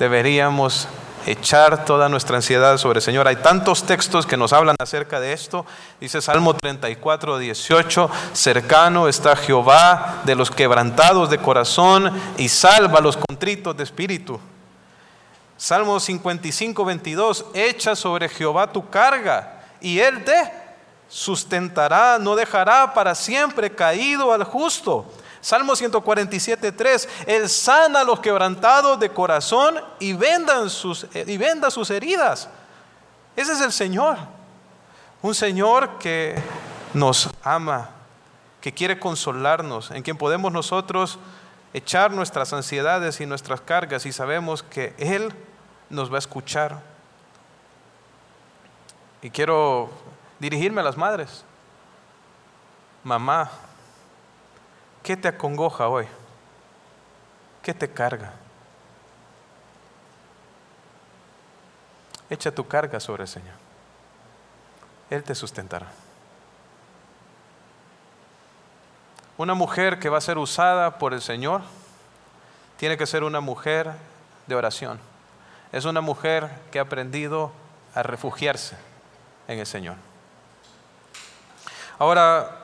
Deberíamos 0.00 0.88
echar 1.26 1.84
toda 1.84 2.08
nuestra 2.08 2.36
ansiedad 2.36 2.76
sobre 2.78 2.98
el 2.98 3.02
Señor. 3.02 3.28
Hay 3.28 3.36
tantos 3.36 3.84
textos 3.84 4.26
que 4.26 4.36
nos 4.36 4.52
hablan 4.52 4.76
acerca 4.78 5.20
de 5.20 5.32
esto. 5.32 5.64
Dice 6.00 6.20
Salmo 6.20 6.54
34, 6.54 7.38
18, 7.38 8.10
cercano 8.32 9.08
está 9.08 9.36
Jehová 9.36 10.22
de 10.24 10.34
los 10.34 10.50
quebrantados 10.50 11.30
de 11.30 11.38
corazón 11.38 12.12
y 12.36 12.48
salva 12.48 12.98
a 12.98 13.02
los 13.02 13.16
contritos 13.16 13.76
de 13.76 13.84
espíritu. 13.84 14.40
Salmo 15.56 15.98
55, 16.00 16.84
22, 16.84 17.46
echa 17.54 17.94
sobre 17.94 18.28
Jehová 18.28 18.72
tu 18.72 18.88
carga 18.90 19.62
y 19.80 19.98
él 20.00 20.24
te 20.24 20.52
sustentará, 21.08 22.18
no 22.18 22.34
dejará 22.34 22.92
para 22.92 23.14
siempre 23.14 23.70
caído 23.70 24.32
al 24.32 24.44
justo. 24.44 25.06
Salmo 25.44 25.76
147, 25.76 26.72
3, 26.72 27.08
él 27.26 27.50
sana 27.50 28.00
a 28.00 28.04
los 28.04 28.20
quebrantados 28.20 28.98
de 28.98 29.10
corazón 29.10 29.78
y, 30.00 30.16
sus, 30.68 31.06
y 31.12 31.36
venda 31.36 31.70
sus 31.70 31.90
heridas. 31.90 32.48
Ese 33.36 33.52
es 33.52 33.60
el 33.60 33.70
Señor. 33.70 34.16
Un 35.20 35.34
Señor 35.34 35.98
que 35.98 36.34
nos 36.94 37.28
ama, 37.42 37.90
que 38.62 38.72
quiere 38.72 38.98
consolarnos, 38.98 39.90
en 39.90 40.02
quien 40.02 40.16
podemos 40.16 40.50
nosotros 40.50 41.18
echar 41.74 42.10
nuestras 42.10 42.54
ansiedades 42.54 43.20
y 43.20 43.26
nuestras 43.26 43.60
cargas 43.60 44.06
y 44.06 44.12
sabemos 44.12 44.62
que 44.62 44.94
Él 44.96 45.30
nos 45.90 46.10
va 46.10 46.16
a 46.16 46.20
escuchar. 46.20 46.80
Y 49.20 49.28
quiero 49.28 49.90
dirigirme 50.38 50.80
a 50.80 50.84
las 50.84 50.96
madres. 50.96 51.44
Mamá, 53.02 53.50
¿qué 55.04 55.16
te 55.16 55.28
acongoja 55.28 55.86
hoy? 55.86 56.08
¿Qué 57.62 57.72
te 57.72 57.88
carga? 57.88 58.32
Echa 62.28 62.50
tu 62.50 62.66
carga 62.66 62.98
sobre 62.98 63.22
el 63.22 63.28
Señor. 63.28 63.54
Él 65.10 65.22
te 65.22 65.34
sustentará. 65.34 65.86
Una 69.36 69.54
mujer 69.54 69.98
que 69.98 70.08
va 70.08 70.18
a 70.18 70.22
ser 70.22 70.38
usada 70.38 70.98
por 70.98 71.12
el 71.12 71.20
Señor 71.20 71.60
tiene 72.78 72.96
que 72.96 73.06
ser 73.06 73.24
una 73.24 73.40
mujer 73.40 73.92
de 74.46 74.54
oración. 74.54 74.98
Es 75.70 75.84
una 75.84 76.00
mujer 76.00 76.48
que 76.72 76.78
ha 76.78 76.82
aprendido 76.82 77.52
a 77.94 78.02
refugiarse 78.02 78.76
en 79.48 79.58
el 79.58 79.66
Señor. 79.66 79.96
Ahora, 81.98 82.63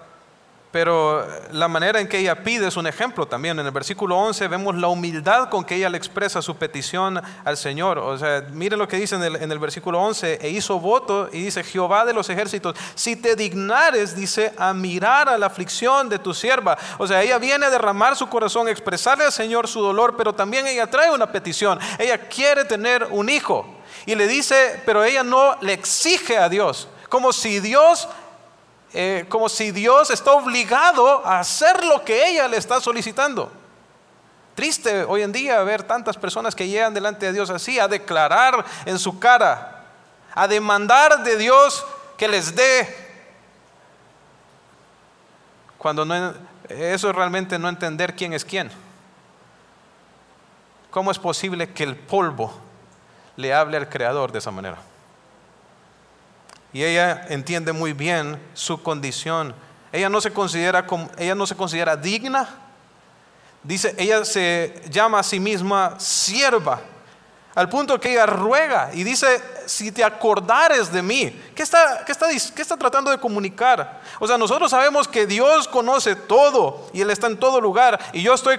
pero 0.71 1.27
la 1.51 1.67
manera 1.67 1.99
en 1.99 2.07
que 2.07 2.19
ella 2.19 2.45
pide 2.45 2.69
es 2.69 2.77
un 2.77 2.87
ejemplo 2.87 3.27
también. 3.27 3.59
En 3.59 3.67
el 3.67 3.73
versículo 3.73 4.17
11 4.17 4.47
vemos 4.47 4.77
la 4.77 4.87
humildad 4.87 5.49
con 5.49 5.65
que 5.65 5.75
ella 5.75 5.89
le 5.89 5.99
expresa 5.99 6.41
su 6.41 6.57
petición 6.57 7.21
al 7.45 7.57
Señor. 7.57 7.99
O 7.99 8.17
sea, 8.17 8.47
miren 8.53 8.79
lo 8.79 8.87
que 8.87 8.97
dice 8.97 9.17
en 9.17 9.25
el, 9.25 9.37
en 9.37 9.51
el, 9.51 9.59
versículo 9.59 10.01
11. 10.01 10.39
E 10.41 10.51
hizo 10.51 10.79
voto 10.79 11.29
y 11.33 11.43
dice, 11.43 11.65
Jehová 11.65 12.05
de 12.05 12.13
los 12.13 12.31
ejércitos, 12.31 12.77
si 12.95 13.17
te 13.17 13.35
dignares, 13.35 14.15
dice, 14.15 14.53
a 14.57 14.73
mirar 14.73 15.29
a 15.29 15.37
la 15.37 15.47
aflicción 15.47 16.09
de 16.09 16.21
tu 16.21 16.33
sierva. 16.33 16.79
O 16.99 17.07
sea, 17.07 17.21
ella 17.21 17.39
viene 17.39 17.67
a 17.67 17.71
derramar 17.71 18.15
su 18.15 18.29
corazón, 18.29 18.69
a 18.69 18.71
expresarle 18.71 19.25
al 19.25 19.33
Señor 19.33 19.67
su 19.67 19.81
dolor, 19.81 20.15
pero 20.17 20.33
también 20.33 20.69
ella 20.69 20.87
trae 20.87 21.11
una 21.11 21.33
petición. 21.33 21.81
Ella 21.99 22.17
quiere 22.29 22.65
tener 22.65 23.09
un 23.11 23.29
hijo. 23.29 23.67
Y 24.07 24.15
le 24.15 24.29
dice, 24.29 24.81
pero 24.87 25.03
ella 25.03 25.25
no 25.25 25.57
le 25.63 25.73
exige 25.73 26.39
a 26.39 26.49
Dios. 26.49 26.87
Como 27.09 27.33
si 27.33 27.59
Dios 27.59 28.09
eh, 28.93 29.25
como 29.29 29.49
si 29.49 29.71
Dios 29.71 30.11
está 30.11 30.33
obligado 30.33 31.25
a 31.25 31.41
hacer 31.41 31.85
lo 31.85 32.05
que 32.05 32.29
ella 32.29 32.49
le 32.49 32.57
está 32.57 32.81
solicitando. 32.81 33.53
Triste 34.55 35.05
hoy 35.05 35.23
en 35.23 35.33
día 35.33 35.63
ver 35.63 35.85
tantas 35.85 36.17
personas 36.17 36.55
que 36.55 36.67
llegan 36.67 36.93
delante 36.93 37.27
de 37.27 37.33
Dios 37.33 37.51
así, 37.51 37.79
a 37.79 37.89
declarar 37.89 38.65
en 38.85 38.99
su 38.99 39.19
cara, 39.19 39.85
a 40.35 40.49
demandar 40.49 41.23
de 41.23 41.37
Dios 41.37 41.85
que 42.17 42.29
les 42.29 42.55
dé. 42.55 43.11
Cuando 45.79 46.05
no, 46.05 46.35
eso 46.69 47.09
es 47.09 47.17
realmente 47.17 47.59
no 47.59 47.69
entender 47.69 48.15
quién 48.15 48.33
es 48.33 48.45
quién. 48.45 48.71
¿Cómo 50.91 51.11
es 51.11 51.19
posible 51.19 51.73
que 51.73 51.85
el 51.85 51.97
polvo 51.97 52.53
le 53.37 53.55
hable 53.55 53.77
al 53.77 53.89
Creador 53.89 54.33
de 54.33 54.41
esa 54.41 54.51
manera? 54.51 54.90
Y 56.73 56.85
ella 56.85 57.27
entiende 57.29 57.73
muy 57.73 57.93
bien 57.93 58.41
su 58.55 58.83
condición. 58.83 59.55
Ella 59.93 60.09
no 60.09 60.21
se 60.21 60.33
considera, 60.33 60.87
ella 61.19 61.35
no 61.35 61.47
se 61.47 61.57
considera 61.57 61.97
digna. 61.97 62.49
Dice, 63.63 63.95
ella 63.99 64.25
se 64.25 64.83
llama 64.89 65.19
a 65.19 65.23
sí 65.23 65.39
misma 65.39 65.99
sierva, 65.99 66.81
al 67.55 67.69
punto 67.69 67.99
que 68.01 68.13
ella 68.13 68.27
ruega 68.27 68.91
y 68.95 69.03
dice, 69.03 69.43
si 69.67 69.91
te 69.91 70.05
acordares 70.05 70.93
de 70.93 71.03
mí, 71.03 71.43
¿qué 71.55 71.63
está, 71.63 72.05
qué 72.07 72.13
está, 72.13 72.29
qué 72.29 72.63
está 72.63 72.77
tratando 72.77 73.11
de 73.11 73.19
comunicar? 73.19 74.01
O 74.21 74.27
sea, 74.27 74.39
nosotros 74.39 74.71
sabemos 74.71 75.09
que 75.09 75.27
Dios 75.27 75.67
conoce 75.67 76.15
todo 76.15 76.89
y 76.93 77.01
Él 77.01 77.11
está 77.11 77.27
en 77.27 77.37
todo 77.37 77.61
lugar 77.61 77.99
y 78.13 78.23
yo 78.23 78.35
estoy 78.35 78.59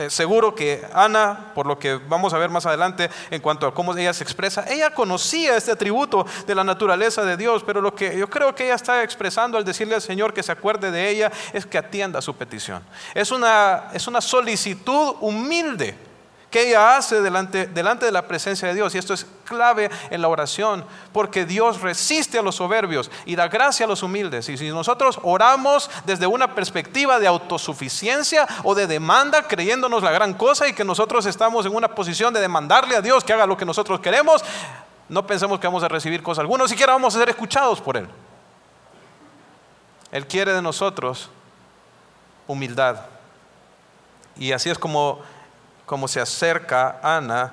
eh, 0.00 0.08
seguro 0.08 0.54
que 0.54 0.82
Ana, 0.94 1.52
por 1.54 1.66
lo 1.66 1.78
que 1.78 1.96
vamos 1.96 2.32
a 2.32 2.38
ver 2.38 2.48
más 2.48 2.64
adelante 2.64 3.10
en 3.30 3.42
cuanto 3.42 3.66
a 3.66 3.74
cómo 3.74 3.94
ella 3.94 4.14
se 4.14 4.24
expresa, 4.24 4.64
ella 4.66 4.94
conocía 4.94 5.56
este 5.56 5.72
atributo 5.72 6.24
de 6.46 6.54
la 6.54 6.64
naturaleza 6.64 7.22
de 7.22 7.36
Dios, 7.36 7.62
pero 7.66 7.82
lo 7.82 7.94
que 7.94 8.16
yo 8.16 8.30
creo 8.30 8.54
que 8.54 8.64
ella 8.64 8.76
está 8.76 9.02
expresando 9.02 9.58
al 9.58 9.64
decirle 9.64 9.94
al 9.94 10.00
Señor 10.00 10.32
que 10.32 10.42
se 10.42 10.52
acuerde 10.52 10.90
de 10.90 11.10
ella 11.10 11.30
es 11.52 11.66
que 11.66 11.76
atienda 11.76 12.22
su 12.22 12.34
petición. 12.34 12.82
Es 13.14 13.30
una, 13.30 13.90
es 13.92 14.06
una 14.06 14.22
solicitud 14.22 15.16
humilde 15.20 16.09
que 16.50 16.68
ella 16.68 16.96
hace 16.96 17.20
delante, 17.20 17.66
delante 17.66 18.06
de 18.06 18.12
la 18.12 18.26
presencia 18.26 18.68
de 18.68 18.74
Dios. 18.74 18.94
Y 18.94 18.98
esto 18.98 19.14
es 19.14 19.26
clave 19.44 19.90
en 20.10 20.20
la 20.20 20.28
oración, 20.28 20.84
porque 21.12 21.44
Dios 21.44 21.80
resiste 21.80 22.38
a 22.38 22.42
los 22.42 22.56
soberbios 22.56 23.10
y 23.24 23.36
da 23.36 23.48
gracia 23.48 23.86
a 23.86 23.88
los 23.88 24.02
humildes. 24.02 24.48
Y 24.48 24.56
si 24.56 24.68
nosotros 24.68 25.18
oramos 25.22 25.90
desde 26.04 26.26
una 26.26 26.54
perspectiva 26.54 27.18
de 27.20 27.28
autosuficiencia 27.28 28.46
o 28.64 28.74
de 28.74 28.86
demanda, 28.86 29.42
creyéndonos 29.46 30.02
la 30.02 30.10
gran 30.10 30.34
cosa 30.34 30.66
y 30.66 30.72
que 30.72 30.84
nosotros 30.84 31.24
estamos 31.26 31.66
en 31.66 31.74
una 31.74 31.88
posición 31.94 32.34
de 32.34 32.40
demandarle 32.40 32.96
a 32.96 33.00
Dios 33.00 33.22
que 33.22 33.32
haga 33.32 33.46
lo 33.46 33.56
que 33.56 33.64
nosotros 33.64 34.00
queremos, 34.00 34.44
no 35.08 35.26
pensemos 35.26 35.58
que 35.60 35.66
vamos 35.66 35.82
a 35.82 35.88
recibir 35.88 36.22
cosa 36.22 36.40
alguna, 36.40 36.66
siquiera 36.68 36.92
vamos 36.92 37.14
a 37.14 37.18
ser 37.18 37.28
escuchados 37.28 37.80
por 37.80 37.96
Él. 37.96 38.08
Él 40.12 40.26
quiere 40.26 40.52
de 40.52 40.62
nosotros 40.62 41.30
humildad. 42.46 43.00
Y 44.36 44.52
así 44.52 44.70
es 44.70 44.78
como 44.78 45.20
como 45.90 46.06
se 46.06 46.20
acerca 46.20 47.00
Ana 47.02 47.52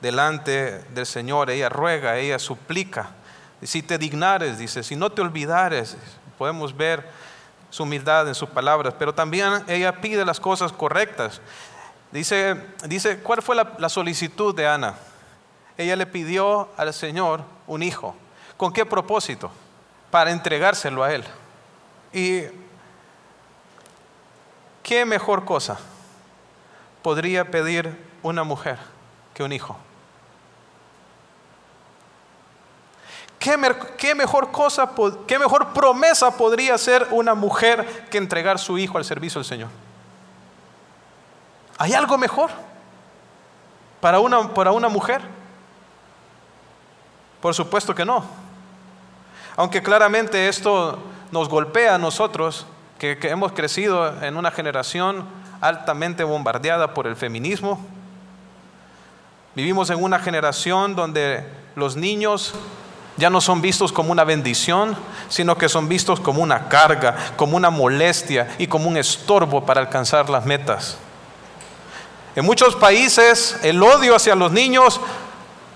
delante 0.00 0.78
del 0.94 1.04
Señor, 1.04 1.50
ella 1.50 1.68
ruega, 1.68 2.16
ella 2.16 2.38
suplica. 2.38 3.10
Si 3.62 3.82
te 3.82 3.98
dignares, 3.98 4.56
dice, 4.56 4.82
si 4.82 4.96
no 4.96 5.12
te 5.12 5.20
olvidares, 5.20 5.94
podemos 6.38 6.74
ver 6.74 7.06
su 7.68 7.82
humildad 7.82 8.26
en 8.26 8.34
sus 8.34 8.48
palabras, 8.48 8.94
pero 8.98 9.14
también 9.14 9.64
ella 9.68 10.00
pide 10.00 10.24
las 10.24 10.40
cosas 10.40 10.72
correctas. 10.72 11.42
Dice, 12.10 12.56
dice 12.86 13.18
¿cuál 13.18 13.42
fue 13.42 13.54
la 13.54 13.88
solicitud 13.90 14.54
de 14.54 14.66
Ana? 14.66 14.94
Ella 15.76 15.94
le 15.94 16.06
pidió 16.06 16.70
al 16.78 16.94
Señor 16.94 17.42
un 17.66 17.82
hijo. 17.82 18.16
¿Con 18.56 18.72
qué 18.72 18.86
propósito? 18.86 19.50
Para 20.10 20.30
entregárselo 20.30 21.04
a 21.04 21.12
Él. 21.12 21.22
¿Y 22.14 22.44
qué 24.82 25.04
mejor 25.04 25.44
cosa? 25.44 25.78
Podría 27.08 27.50
pedir 27.50 27.96
una 28.22 28.44
mujer 28.44 28.78
que 29.32 29.42
un 29.42 29.50
hijo? 29.50 29.78
¿Qué, 33.38 34.14
mejor 34.14 34.50
cosa, 34.50 34.90
qué 35.26 35.38
mejor 35.38 35.72
promesa 35.72 36.36
podría 36.36 36.74
hacer 36.74 37.08
una 37.10 37.32
mujer 37.34 38.06
que 38.10 38.18
entregar 38.18 38.58
su 38.58 38.76
hijo 38.76 38.98
al 38.98 39.06
servicio 39.06 39.38
del 39.38 39.46
Señor? 39.46 39.70
¿Hay 41.78 41.94
algo 41.94 42.18
mejor 42.18 42.50
para 44.02 44.20
una, 44.20 44.52
para 44.52 44.72
una 44.72 44.90
mujer? 44.90 45.22
Por 47.40 47.54
supuesto 47.54 47.94
que 47.94 48.04
no. 48.04 48.22
Aunque 49.56 49.82
claramente 49.82 50.46
esto 50.46 50.98
nos 51.30 51.48
golpea 51.48 51.94
a 51.94 51.98
nosotros, 51.98 52.66
que, 52.98 53.16
que 53.16 53.30
hemos 53.30 53.52
crecido 53.52 54.22
en 54.22 54.36
una 54.36 54.50
generación 54.50 55.47
altamente 55.60 56.24
bombardeada 56.24 56.94
por 56.94 57.06
el 57.06 57.16
feminismo. 57.16 57.80
Vivimos 59.54 59.90
en 59.90 60.02
una 60.02 60.18
generación 60.18 60.94
donde 60.94 61.44
los 61.74 61.96
niños 61.96 62.54
ya 63.16 63.30
no 63.30 63.40
son 63.40 63.60
vistos 63.60 63.92
como 63.92 64.12
una 64.12 64.22
bendición, 64.22 64.96
sino 65.28 65.58
que 65.58 65.68
son 65.68 65.88
vistos 65.88 66.20
como 66.20 66.40
una 66.40 66.68
carga, 66.68 67.16
como 67.36 67.56
una 67.56 67.70
molestia 67.70 68.54
y 68.58 68.68
como 68.68 68.88
un 68.88 68.96
estorbo 68.96 69.66
para 69.66 69.80
alcanzar 69.80 70.30
las 70.30 70.46
metas. 70.46 70.98
En 72.36 72.44
muchos 72.44 72.76
países 72.76 73.58
el 73.64 73.82
odio 73.82 74.14
hacia 74.14 74.36
los 74.36 74.52
niños 74.52 75.00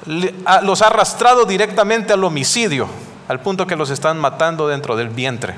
los 0.06 0.82
ha 0.82 0.86
arrastrado 0.86 1.44
directamente 1.44 2.12
al 2.12 2.22
homicidio, 2.22 2.88
al 3.26 3.40
punto 3.40 3.66
que 3.66 3.74
los 3.74 3.90
están 3.90 4.18
matando 4.20 4.68
dentro 4.68 4.94
del 4.94 5.08
vientre. 5.08 5.56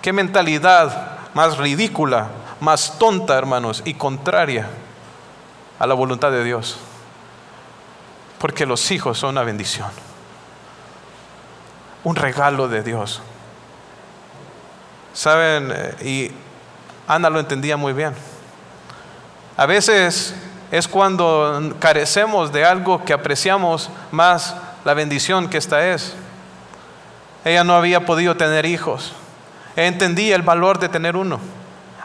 Qué 0.00 0.14
mentalidad 0.14 1.19
más 1.34 1.58
ridícula, 1.58 2.28
más 2.60 2.98
tonta, 2.98 3.36
hermanos, 3.36 3.82
y 3.84 3.94
contraria 3.94 4.68
a 5.78 5.86
la 5.86 5.94
voluntad 5.94 6.30
de 6.30 6.44
Dios. 6.44 6.78
Porque 8.38 8.66
los 8.66 8.90
hijos 8.90 9.18
son 9.18 9.30
una 9.30 9.42
bendición, 9.42 9.88
un 12.04 12.16
regalo 12.16 12.68
de 12.68 12.82
Dios. 12.82 13.22
Saben, 15.12 15.72
eh, 15.74 15.96
y 16.04 16.30
Ana 17.06 17.28
lo 17.28 17.40
entendía 17.40 17.76
muy 17.76 17.92
bien. 17.92 18.14
A 19.56 19.66
veces 19.66 20.34
es 20.70 20.86
cuando 20.86 21.74
carecemos 21.80 22.52
de 22.52 22.64
algo 22.64 23.04
que 23.04 23.12
apreciamos 23.12 23.90
más 24.10 24.56
la 24.84 24.94
bendición 24.94 25.48
que 25.48 25.58
esta 25.58 25.88
es. 25.88 26.14
Ella 27.44 27.64
no 27.64 27.74
había 27.74 28.06
podido 28.06 28.36
tener 28.36 28.64
hijos. 28.66 29.12
Entendía 29.76 30.36
el 30.36 30.42
valor 30.42 30.78
de 30.78 30.88
tener 30.88 31.16
uno. 31.16 31.40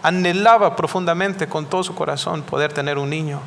Anhelaba 0.02 0.76
profundamente 0.76 1.48
con 1.48 1.66
todo 1.66 1.84
su 1.84 1.96
corazón 1.96 2.44
poder 2.44 2.72
tener 2.74 2.98
un 2.98 3.10
niño. 3.10 3.42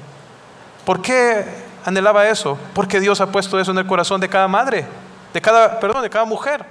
¿Por 0.85 1.03
qué 1.03 1.45
anhelaba 1.85 2.27
eso? 2.29 2.59
Porque 2.75 3.01
Dios 3.01 3.21
ha 3.21 3.31
puesto 3.31 3.59
eso 3.61 3.71
en 3.71 3.79
el 3.79 3.87
corazón 3.87 4.21
de 4.21 4.29
cada 4.29 4.49
madre, 4.49 4.87
de 5.33 5.41
cada, 5.41 5.79
perdón, 5.79 6.03
de 6.03 6.11
cada 6.11 6.25
mujer, 6.25 6.65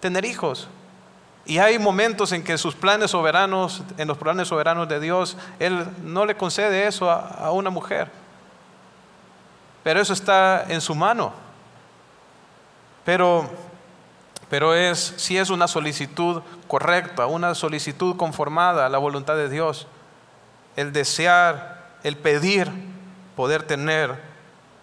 tener 0.00 0.24
hijos. 0.24 0.68
Y 1.46 1.58
hay 1.58 1.78
momentos 1.78 2.32
en 2.32 2.42
que 2.42 2.56
sus 2.56 2.74
planes 2.74 3.10
soberanos, 3.10 3.82
en 3.98 4.08
los 4.08 4.16
planes 4.16 4.48
soberanos 4.48 4.88
de 4.88 4.98
Dios, 4.98 5.36
Él 5.58 5.86
no 6.02 6.24
le 6.24 6.36
concede 6.36 6.86
eso 6.86 7.10
a, 7.10 7.50
una 7.52 7.70
mujer. 7.70 8.10
Pero 9.82 10.00
eso 10.00 10.14
está 10.14 10.64
en 10.68 10.80
su 10.80 10.94
mano. 10.94 11.32
Pero, 13.04 13.50
pero 14.48 14.74
es, 14.74 15.14
si 15.18 15.36
es 15.36 15.50
una 15.50 15.68
solicitud 15.68 16.40
correcta, 16.74 17.26
una 17.26 17.54
solicitud 17.54 18.16
conformada 18.16 18.86
a 18.86 18.88
la 18.88 18.98
voluntad 18.98 19.36
de 19.36 19.48
Dios, 19.48 19.86
el 20.74 20.92
desear, 20.92 21.86
el 22.02 22.16
pedir 22.16 22.68
poder 23.36 23.62
tener 23.62 24.18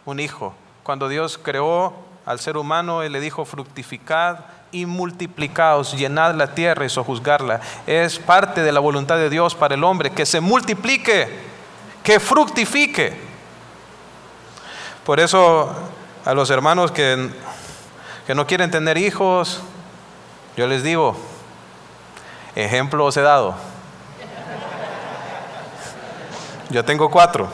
un 0.06 0.22
hijo. 0.22 0.54
Cuando 0.84 1.10
Dios 1.10 1.38
creó 1.38 1.94
al 2.26 2.40
ser 2.40 2.56
humano, 2.56 3.04
Él 3.04 3.12
le 3.12 3.20
dijo, 3.20 3.44
fructificad 3.44 4.38
y 4.72 4.86
multiplicaos, 4.86 5.92
llenad 5.92 6.34
la 6.36 6.56
tierra 6.56 6.86
y 6.86 6.90
sojuzgarla. 6.90 7.60
Es 7.86 8.20
parte 8.20 8.64
de 8.64 8.72
la 8.72 8.80
voluntad 8.80 9.18
de 9.18 9.30
Dios 9.30 9.54
para 9.54 9.76
el 9.76 9.84
hombre 9.84 10.12
que 10.12 10.26
se 10.26 10.40
multiplique, 10.40 11.28
que 12.04 12.22
fructifique. 12.22 13.20
Por 15.06 15.20
eso 15.20 15.76
a 16.24 16.34
los 16.34 16.50
hermanos 16.52 16.94
que, 16.94 17.32
que 18.26 18.34
no 18.34 18.48
quieren 18.48 18.72
tener 18.72 18.98
hijos, 18.98 19.60
yo 20.56 20.68
les 20.68 20.84
digo, 20.84 21.18
ejemplo 22.62 23.06
os 23.06 23.18
he 23.18 23.22
dado. 23.22 23.56
Yo 26.70 26.86
tengo 26.86 27.10
cuatro. 27.10 27.50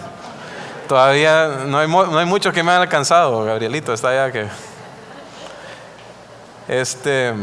Todavía 0.88 1.64
no 1.66 1.80
hay, 1.80 1.88
no 1.88 2.18
hay 2.18 2.26
muchos 2.26 2.54
que 2.54 2.64
me 2.64 2.72
han 2.72 2.82
alcanzado, 2.82 3.44
Gabrielito, 3.44 3.94
está 3.94 4.10
allá 4.10 4.32
que... 4.32 4.48
Este, 6.68 7.34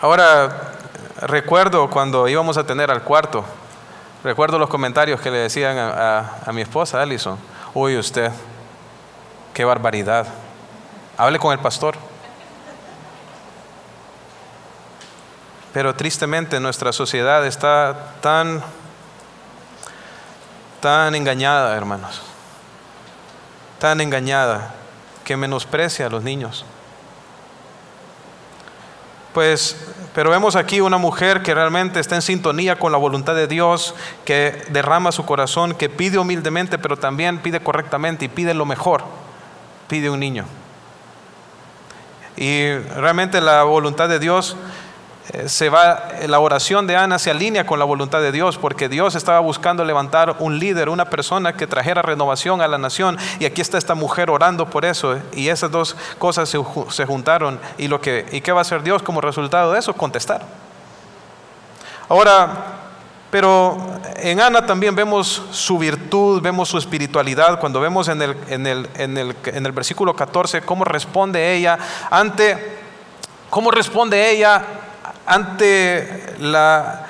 ahora 0.00 0.72
recuerdo 1.20 1.90
cuando 1.90 2.26
íbamos 2.28 2.56
a 2.56 2.64
tener 2.64 2.90
al 2.90 3.02
cuarto, 3.02 3.44
recuerdo 4.24 4.58
los 4.58 4.70
comentarios 4.70 5.20
que 5.20 5.30
le 5.30 5.36
decían 5.38 5.76
a, 5.78 6.50
mi 6.52 6.62
esposa 6.62 7.02
Alison, 7.02 7.38
uy 7.74 7.98
usted, 7.98 8.32
qué 9.52 9.64
barbaridad, 9.64 10.26
hable 11.18 11.38
con 11.38 11.52
el 11.52 11.58
pastor. 11.58 11.96
Pero 15.72 15.94
tristemente 15.94 16.60
nuestra 16.60 16.92
sociedad 16.92 17.46
está 17.46 18.14
tan, 18.20 18.62
tan 20.80 21.14
engañada, 21.14 21.74
hermanos, 21.76 22.20
tan 23.78 24.00
engañada 24.00 24.74
que 25.24 25.36
menosprecia 25.36 26.06
a 26.06 26.10
los 26.10 26.22
niños. 26.22 26.64
Pues, 29.32 29.76
pero 30.14 30.30
vemos 30.30 30.56
aquí 30.56 30.82
una 30.82 30.98
mujer 30.98 31.42
que 31.42 31.54
realmente 31.54 32.00
está 32.00 32.16
en 32.16 32.22
sintonía 32.22 32.78
con 32.78 32.92
la 32.92 32.98
voluntad 32.98 33.34
de 33.34 33.46
Dios, 33.46 33.94
que 34.26 34.62
derrama 34.68 35.10
su 35.10 35.24
corazón, 35.24 35.72
que 35.74 35.88
pide 35.88 36.18
humildemente, 36.18 36.78
pero 36.78 36.98
también 36.98 37.38
pide 37.38 37.60
correctamente 37.60 38.26
y 38.26 38.28
pide 38.28 38.52
lo 38.52 38.66
mejor. 38.66 39.04
Pide 39.88 40.10
un 40.10 40.20
niño. 40.20 40.44
Y 42.36 42.74
realmente 42.76 43.40
la 43.40 43.62
voluntad 43.62 44.08
de 44.08 44.18
Dios 44.18 44.56
se 45.46 45.68
va, 45.68 46.08
la 46.26 46.40
oración 46.40 46.86
de 46.86 46.96
Ana 46.96 47.18
se 47.18 47.30
alinea 47.30 47.64
con 47.64 47.78
la 47.78 47.84
voluntad 47.84 48.20
de 48.20 48.32
Dios, 48.32 48.58
porque 48.58 48.88
Dios 48.88 49.14
estaba 49.14 49.38
buscando 49.38 49.84
levantar 49.84 50.36
un 50.40 50.58
líder, 50.58 50.88
una 50.88 51.04
persona 51.04 51.52
que 51.54 51.66
trajera 51.66 52.02
renovación 52.02 52.60
a 52.60 52.68
la 52.68 52.76
nación, 52.76 53.16
y 53.38 53.44
aquí 53.44 53.60
está 53.60 53.78
esta 53.78 53.94
mujer 53.94 54.30
orando 54.30 54.68
por 54.68 54.84
eso, 54.84 55.14
eh, 55.14 55.22
y 55.32 55.48
esas 55.48 55.70
dos 55.70 55.96
cosas 56.18 56.48
se, 56.48 57.06
juntaron, 57.06 57.60
y, 57.78 57.86
lo 57.86 58.00
que, 58.00 58.26
¿y 58.32 58.40
qué 58.40 58.50
va 58.50 58.58
a 58.58 58.62
hacer 58.62 58.82
Dios 58.82 59.02
como 59.02 59.20
resultado 59.20 59.72
de 59.72 59.78
eso? 59.78 59.94
Contestar. 59.94 60.42
Ahora, 62.08 62.80
pero 63.30 63.78
en 64.16 64.40
Ana 64.40 64.66
también 64.66 64.94
vemos 64.94 65.42
su 65.52 65.78
virtud, 65.78 66.42
vemos 66.42 66.68
su 66.68 66.78
espiritualidad, 66.78 67.60
cuando 67.60 67.80
vemos 67.80 68.08
en 68.08 68.20
el, 68.20 68.36
en 68.48 68.66
el, 68.66 68.90
en 68.96 69.16
el, 69.16 69.36
en 69.46 69.64
el 69.64 69.72
versículo 69.72 70.14
14 70.14 70.60
cómo 70.62 70.84
responde 70.84 71.54
ella 71.54 71.78
ante, 72.10 72.78
cómo 73.48 73.70
responde 73.70 74.30
ella 74.30 74.62
ante 75.26 76.34
la, 76.38 77.06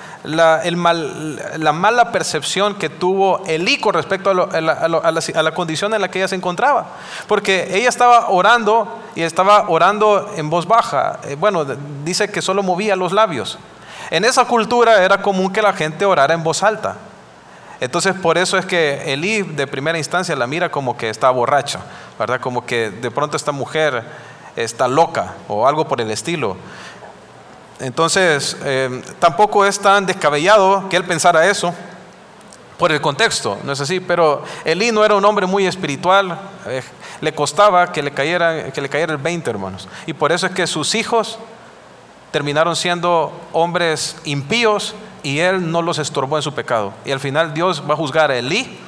mala 1.72 2.12
percepción 2.12 2.74
que 2.74 2.88
tuvo 2.88 3.42
Elí 3.46 3.78
con 3.78 3.94
respecto 3.94 4.30
a, 4.30 4.60
la, 4.60 5.54
condición 5.54 5.94
en 5.94 6.00
la 6.00 6.10
que 6.10 6.18
ella 6.18 6.28
se 6.28 6.36
encontraba. 6.36 6.86
Porque 7.26 7.68
ella 7.76 7.88
estaba 7.88 8.28
orando 8.28 9.00
y 9.14 9.22
estaba 9.22 9.68
orando 9.68 10.32
en 10.36 10.50
voz 10.50 10.66
baja. 10.66 11.20
Eh, 11.24 11.36
bueno, 11.38 11.64
dice 12.04 12.30
que 12.30 12.42
solo 12.42 12.62
movía 12.62 12.96
los 12.96 13.12
labios. 13.12 13.58
En 14.10 14.24
esa 14.24 14.44
cultura 14.44 15.02
era 15.02 15.22
común 15.22 15.52
que 15.52 15.62
la 15.62 15.72
gente 15.72 16.04
orara 16.04 16.34
en 16.34 16.42
voz 16.42 16.62
alta. 16.62 16.96
Entonces 17.80 18.14
por 18.14 18.38
eso 18.38 18.56
es 18.58 18.64
que 18.64 19.12
Elí 19.12 19.42
de 19.42 19.66
primera 19.66 19.98
instancia 19.98 20.36
la 20.36 20.46
mira 20.46 20.70
como 20.70 20.96
que 20.96 21.08
está 21.08 21.30
borracha, 21.30 21.80
¿verdad? 22.16 22.40
Como 22.40 22.64
que 22.64 22.90
de 22.90 23.10
pronto 23.10 23.36
esta 23.36 23.50
mujer 23.50 24.04
está 24.54 24.86
loca 24.86 25.34
o 25.48 25.66
algo 25.66 25.88
por 25.88 26.00
el 26.00 26.10
estilo. 26.12 26.56
Entonces, 27.82 28.56
eh, 28.62 29.02
tampoco 29.18 29.66
es 29.66 29.76
tan 29.76 30.06
descabellado 30.06 30.88
que 30.88 30.96
él 30.96 31.02
pensara 31.02 31.44
eso 31.50 31.74
por 32.78 32.92
el 32.92 33.00
contexto, 33.00 33.58
¿no 33.64 33.72
es 33.72 33.80
así? 33.80 33.98
Pero 33.98 34.44
Elí 34.64 34.92
no 34.92 35.04
era 35.04 35.16
un 35.16 35.24
hombre 35.24 35.46
muy 35.46 35.66
espiritual, 35.66 36.38
eh, 36.66 36.80
le 37.20 37.34
costaba 37.34 37.90
que 37.90 38.00
le, 38.00 38.12
cayera, 38.12 38.70
que 38.72 38.80
le 38.80 38.88
cayera 38.88 39.12
el 39.12 39.18
20, 39.18 39.50
hermanos. 39.50 39.88
Y 40.06 40.12
por 40.12 40.30
eso 40.30 40.46
es 40.46 40.52
que 40.52 40.68
sus 40.68 40.94
hijos 40.94 41.40
terminaron 42.30 42.76
siendo 42.76 43.32
hombres 43.52 44.16
impíos 44.24 44.94
y 45.24 45.40
él 45.40 45.68
no 45.68 45.82
los 45.82 45.98
estorbó 45.98 46.36
en 46.36 46.42
su 46.42 46.54
pecado. 46.54 46.92
Y 47.04 47.10
al 47.10 47.18
final 47.18 47.52
Dios 47.52 47.82
va 47.88 47.94
a 47.94 47.96
juzgar 47.96 48.30
a 48.30 48.36
Elí, 48.36 48.78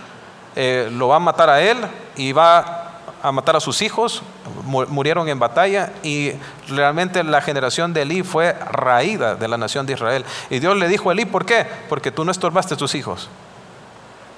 eh, 0.54 0.88
lo 0.92 1.08
va 1.08 1.16
a 1.16 1.20
matar 1.20 1.50
a 1.50 1.60
él 1.60 1.78
y 2.14 2.30
va 2.30 2.83
a 3.22 3.32
matar 3.32 3.56
a 3.56 3.60
sus 3.60 3.82
hijos, 3.82 4.22
murieron 4.64 5.28
en 5.28 5.38
batalla 5.38 5.92
y 6.02 6.32
realmente 6.68 7.24
la 7.24 7.40
generación 7.40 7.92
de 7.92 8.02
Elí 8.02 8.22
fue 8.22 8.52
raída 8.52 9.34
de 9.34 9.48
la 9.48 9.56
nación 9.56 9.86
de 9.86 9.94
Israel. 9.94 10.24
Y 10.50 10.58
Dios 10.58 10.76
le 10.76 10.88
dijo 10.88 11.10
a 11.10 11.12
Elí, 11.12 11.24
¿por 11.24 11.46
qué? 11.46 11.66
Porque 11.88 12.10
tú 12.10 12.24
no 12.24 12.30
estorbaste 12.30 12.74
a 12.74 12.76
tus 12.76 12.94
hijos. 12.94 13.28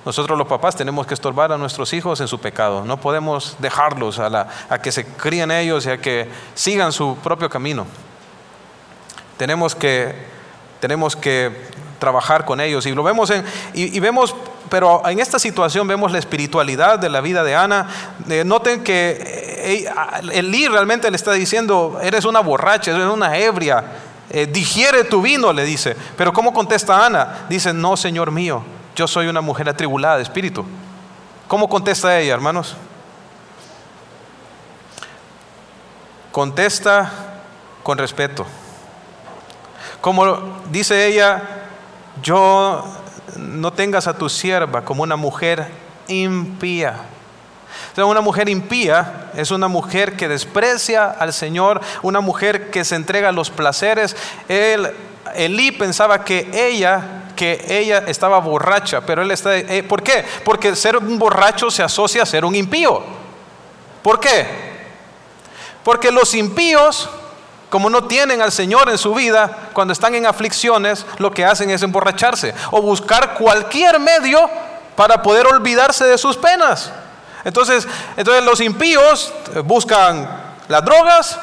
Nosotros 0.04 0.38
los 0.38 0.46
papás 0.46 0.76
tenemos 0.76 1.06
que 1.06 1.14
estorbar 1.14 1.50
a 1.50 1.58
nuestros 1.58 1.92
hijos 1.92 2.20
en 2.20 2.28
su 2.28 2.38
pecado. 2.38 2.84
No 2.84 2.96
podemos 2.96 3.56
dejarlos 3.58 4.20
a, 4.20 4.48
a 4.68 4.78
que 4.80 4.92
se 4.92 5.04
críen 5.04 5.50
ellos 5.50 5.84
y 5.86 5.90
a 5.90 5.98
que 5.98 6.28
sigan 6.54 6.92
su 6.92 7.16
propio 7.16 7.50
camino. 7.50 7.86
Tenemos 9.36 9.74
que, 9.74 10.14
tenemos 10.80 11.16
que 11.16 11.50
trabajar 11.98 12.44
con 12.44 12.60
ellos. 12.60 12.86
Y 12.86 12.92
lo 12.92 13.02
vemos 13.02 13.30
en, 13.30 13.44
y, 13.74 13.98
vemos, 14.00 14.34
pero 14.68 15.06
en 15.08 15.20
esta 15.20 15.38
situación 15.38 15.86
vemos 15.86 16.12
la 16.12 16.18
espiritualidad 16.18 16.98
de 16.98 17.08
la 17.08 17.20
vida 17.20 17.44
de 17.44 17.54
Ana. 17.54 17.88
Eh, 18.28 18.44
noten 18.44 18.82
que 18.82 19.88
Elí 20.32 20.68
realmente 20.68 21.10
le 21.10 21.16
está 21.16 21.32
diciendo, 21.32 21.98
eres 22.02 22.24
una 22.24 22.40
borracha, 22.40 22.92
eres 22.92 23.06
una 23.06 23.36
ebria, 23.36 23.84
eh, 24.30 24.46
digiere 24.46 25.04
tu 25.04 25.22
vino, 25.22 25.52
le 25.52 25.64
dice. 25.64 25.96
Pero 26.16 26.32
¿cómo 26.32 26.52
contesta 26.52 27.04
Ana? 27.04 27.46
Dice, 27.48 27.72
no, 27.72 27.96
Señor 27.96 28.30
mío, 28.30 28.62
yo 28.94 29.06
soy 29.06 29.28
una 29.28 29.40
mujer 29.40 29.68
atribulada 29.68 30.16
de 30.16 30.22
espíritu. 30.22 30.64
¿Cómo 31.48 31.68
contesta 31.68 32.18
ella, 32.18 32.34
hermanos? 32.34 32.76
Contesta 36.32 37.12
con 37.82 37.98
respeto. 37.98 38.46
Como 40.00 40.60
dice 40.70 41.06
ella, 41.06 41.42
yo 42.22 42.84
no 43.38 43.72
tengas 43.72 44.06
a 44.06 44.16
tu 44.16 44.28
sierva 44.28 44.84
como 44.84 45.02
una 45.02 45.16
mujer 45.16 45.68
impía. 46.08 47.00
una 47.96 48.20
mujer 48.20 48.48
impía 48.48 49.30
es 49.36 49.50
una 49.50 49.68
mujer 49.68 50.16
que 50.16 50.28
desprecia 50.28 51.06
al 51.10 51.32
Señor, 51.32 51.80
una 52.02 52.20
mujer 52.20 52.70
que 52.70 52.84
se 52.84 52.94
entrega 52.94 53.30
a 53.30 53.32
los 53.32 53.50
placeres. 53.50 54.16
Él, 54.48 54.90
Elí 55.34 55.72
pensaba 55.72 56.24
que 56.24 56.48
ella 56.52 57.22
que 57.36 57.64
ella 57.68 58.04
estaba 58.06 58.38
borracha, 58.40 59.02
pero 59.02 59.20
él 59.20 59.30
está... 59.30 59.56
Eh, 59.56 59.82
¿Por 59.82 60.02
qué? 60.02 60.24
Porque 60.42 60.74
ser 60.74 60.96
un 60.96 61.18
borracho 61.18 61.70
se 61.70 61.82
asocia 61.82 62.22
a 62.22 62.26
ser 62.26 62.46
un 62.46 62.54
impío. 62.54 63.04
¿Por 64.02 64.18
qué? 64.18 64.46
Porque 65.84 66.10
los 66.10 66.34
impíos 66.34 67.10
como 67.70 67.90
no 67.90 68.04
tienen 68.04 68.40
al 68.40 68.52
Señor 68.52 68.88
en 68.88 68.98
su 68.98 69.14
vida, 69.14 69.70
cuando 69.72 69.92
están 69.92 70.14
en 70.14 70.26
aflicciones, 70.26 71.04
lo 71.18 71.32
que 71.32 71.44
hacen 71.44 71.70
es 71.70 71.82
emborracharse 71.82 72.54
o 72.70 72.80
buscar 72.80 73.34
cualquier 73.34 73.98
medio 73.98 74.48
para 74.94 75.22
poder 75.22 75.46
olvidarse 75.46 76.04
de 76.04 76.16
sus 76.16 76.36
penas. 76.36 76.92
Entonces, 77.44 77.86
entonces 78.16 78.44
los 78.44 78.60
impíos 78.60 79.32
buscan 79.64 80.28
las 80.68 80.84
drogas, 80.84 81.38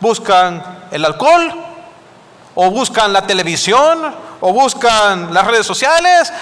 buscan 0.00 0.86
el 0.90 1.04
alcohol, 1.04 1.52
o 2.54 2.70
buscan 2.70 3.12
la 3.12 3.26
televisión, 3.26 4.14
o 4.40 4.52
buscan 4.52 5.32
las 5.32 5.46
redes 5.46 5.66
sociales, 5.66 6.32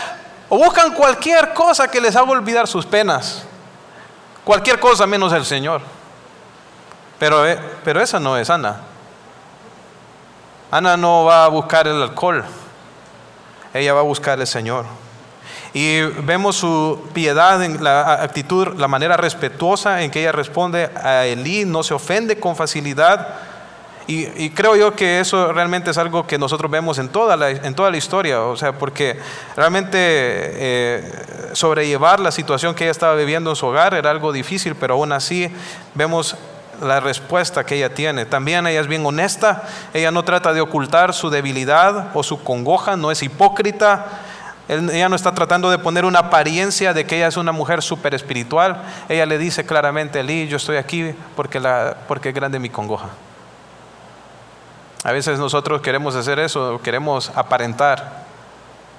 o 0.49 0.59
buscan 0.59 0.93
cualquier 0.93 1.55
cosa 1.55 1.89
que 1.89 2.01
les 2.01 2.17
haga 2.17 2.31
olvidar 2.31 2.67
sus 2.67 2.85
penas. 2.85 3.43
Cualquier 4.45 4.81
cosa 4.81 5.07
menos 5.07 5.33
el 5.33 5.45
Señor. 5.45 5.83
Pero, 7.19 7.47
eh, 7.47 7.59
pero 7.85 8.01
esa 8.01 8.19
no 8.19 8.37
es 8.37 8.51
Ana. 8.51 8.90
Ana 10.71 10.97
no 10.97 11.25
va 11.25 11.45
a 11.45 11.49
buscar 11.49 11.89
el 11.89 12.01
alcohol, 12.01 12.45
ella 13.75 13.93
va 13.93 14.01
a 14.01 14.05
buscar 14.05 14.39
el 14.41 14.47
Señor. 14.47 14.87
Y 15.73 16.01
vemos 16.01 16.57
su 16.57 17.09
piedad 17.13 17.63
en 17.63 17.83
la 17.83 18.15
actitud, 18.23 18.75
la 18.77 18.89
manera 18.89 19.17
respetuosa 19.17 20.03
en 20.03 20.11
que 20.11 20.21
ella 20.21 20.33
responde 20.33 20.91
a 21.03 21.27
Elí, 21.27 21.65
no 21.65 21.83
se 21.83 21.95
ofende 21.95 22.39
con 22.39 22.57
facilidad. 22.57 23.37
Y, 24.07 24.51
creo 24.51 24.75
yo 24.75 24.97
que 24.97 25.21
eso 25.21 25.53
realmente 25.53 25.93
es 25.93 25.99
algo 25.99 26.27
que 26.27 26.37
nosotros 26.37 26.69
vemos 26.69 26.99
en 26.99 27.09
toda 27.11 27.37
la, 27.37 27.51
en 27.51 27.75
toda 27.77 27.93
la 27.93 27.97
historia, 27.97 28.43
o 28.43 28.57
sea, 28.57 28.73
porque 28.73 29.17
realmente 29.55 29.99
eh, 30.01 31.13
sobrellevar 31.53 32.19
la 32.19 32.33
situación 32.33 32.75
que 32.75 32.83
ella 32.85 32.91
estaba 32.91 33.15
viviendo 33.15 33.51
en 33.51 33.57
su 33.57 33.67
hogar 33.67 33.95
era 33.95 34.11
algo 34.11 34.33
difícil, 34.33 34.75
pero 34.75 34.95
aún 34.95 35.13
así 35.13 35.49
vemos 35.95 36.37
la 36.81 37.01
respuesta 37.01 37.65
que 37.65 37.77
ella 37.77 37.95
tiene. 37.95 38.25
También 38.27 38.67
ella 38.67 38.81
es 38.81 38.87
bien 38.87 39.05
honesta, 39.05 39.65
ella 39.95 40.11
no 40.11 40.25
trata 40.25 40.53
de 40.53 40.61
ocultar 40.61 41.15
su 41.15 41.31
debilidad 41.31 42.09
o 42.15 42.23
su 42.23 42.43
congoja, 42.43 42.97
no 42.97 43.11
es 43.11 43.23
hipócrita. 43.23 44.07
Ella 44.69 45.09
no 45.09 45.17
está 45.17 45.33
tratando 45.35 45.69
de 45.69 45.79
poner 45.79 46.05
una 46.05 46.21
apariencia 46.21 46.95
de 46.95 47.05
que 47.05 47.17
ella 47.17 47.27
es 47.27 47.37
una 47.37 47.51
mujer 47.51 47.83
súper 47.83 48.15
espiritual. 48.15 48.83
Ella 49.09 49.27
le 49.27 49.37
dice 49.37 49.67
claramente, 49.67 50.21
Eli, 50.21 50.47
yo 50.47 50.59
estoy 50.59 50.77
aquí 50.77 51.13
porque, 51.35 51.61
porque 52.07 52.29
es 52.29 52.35
grande 52.35 52.61
mi 52.61 52.71
congoja. 52.71 53.09
A 55.03 55.13
veces 55.13 55.39
nosotros 55.39 55.81
queremos 55.81 56.15
hacer 56.15 56.39
eso, 56.39 56.81
queremos 56.85 57.33
aparentar. 57.35 58.25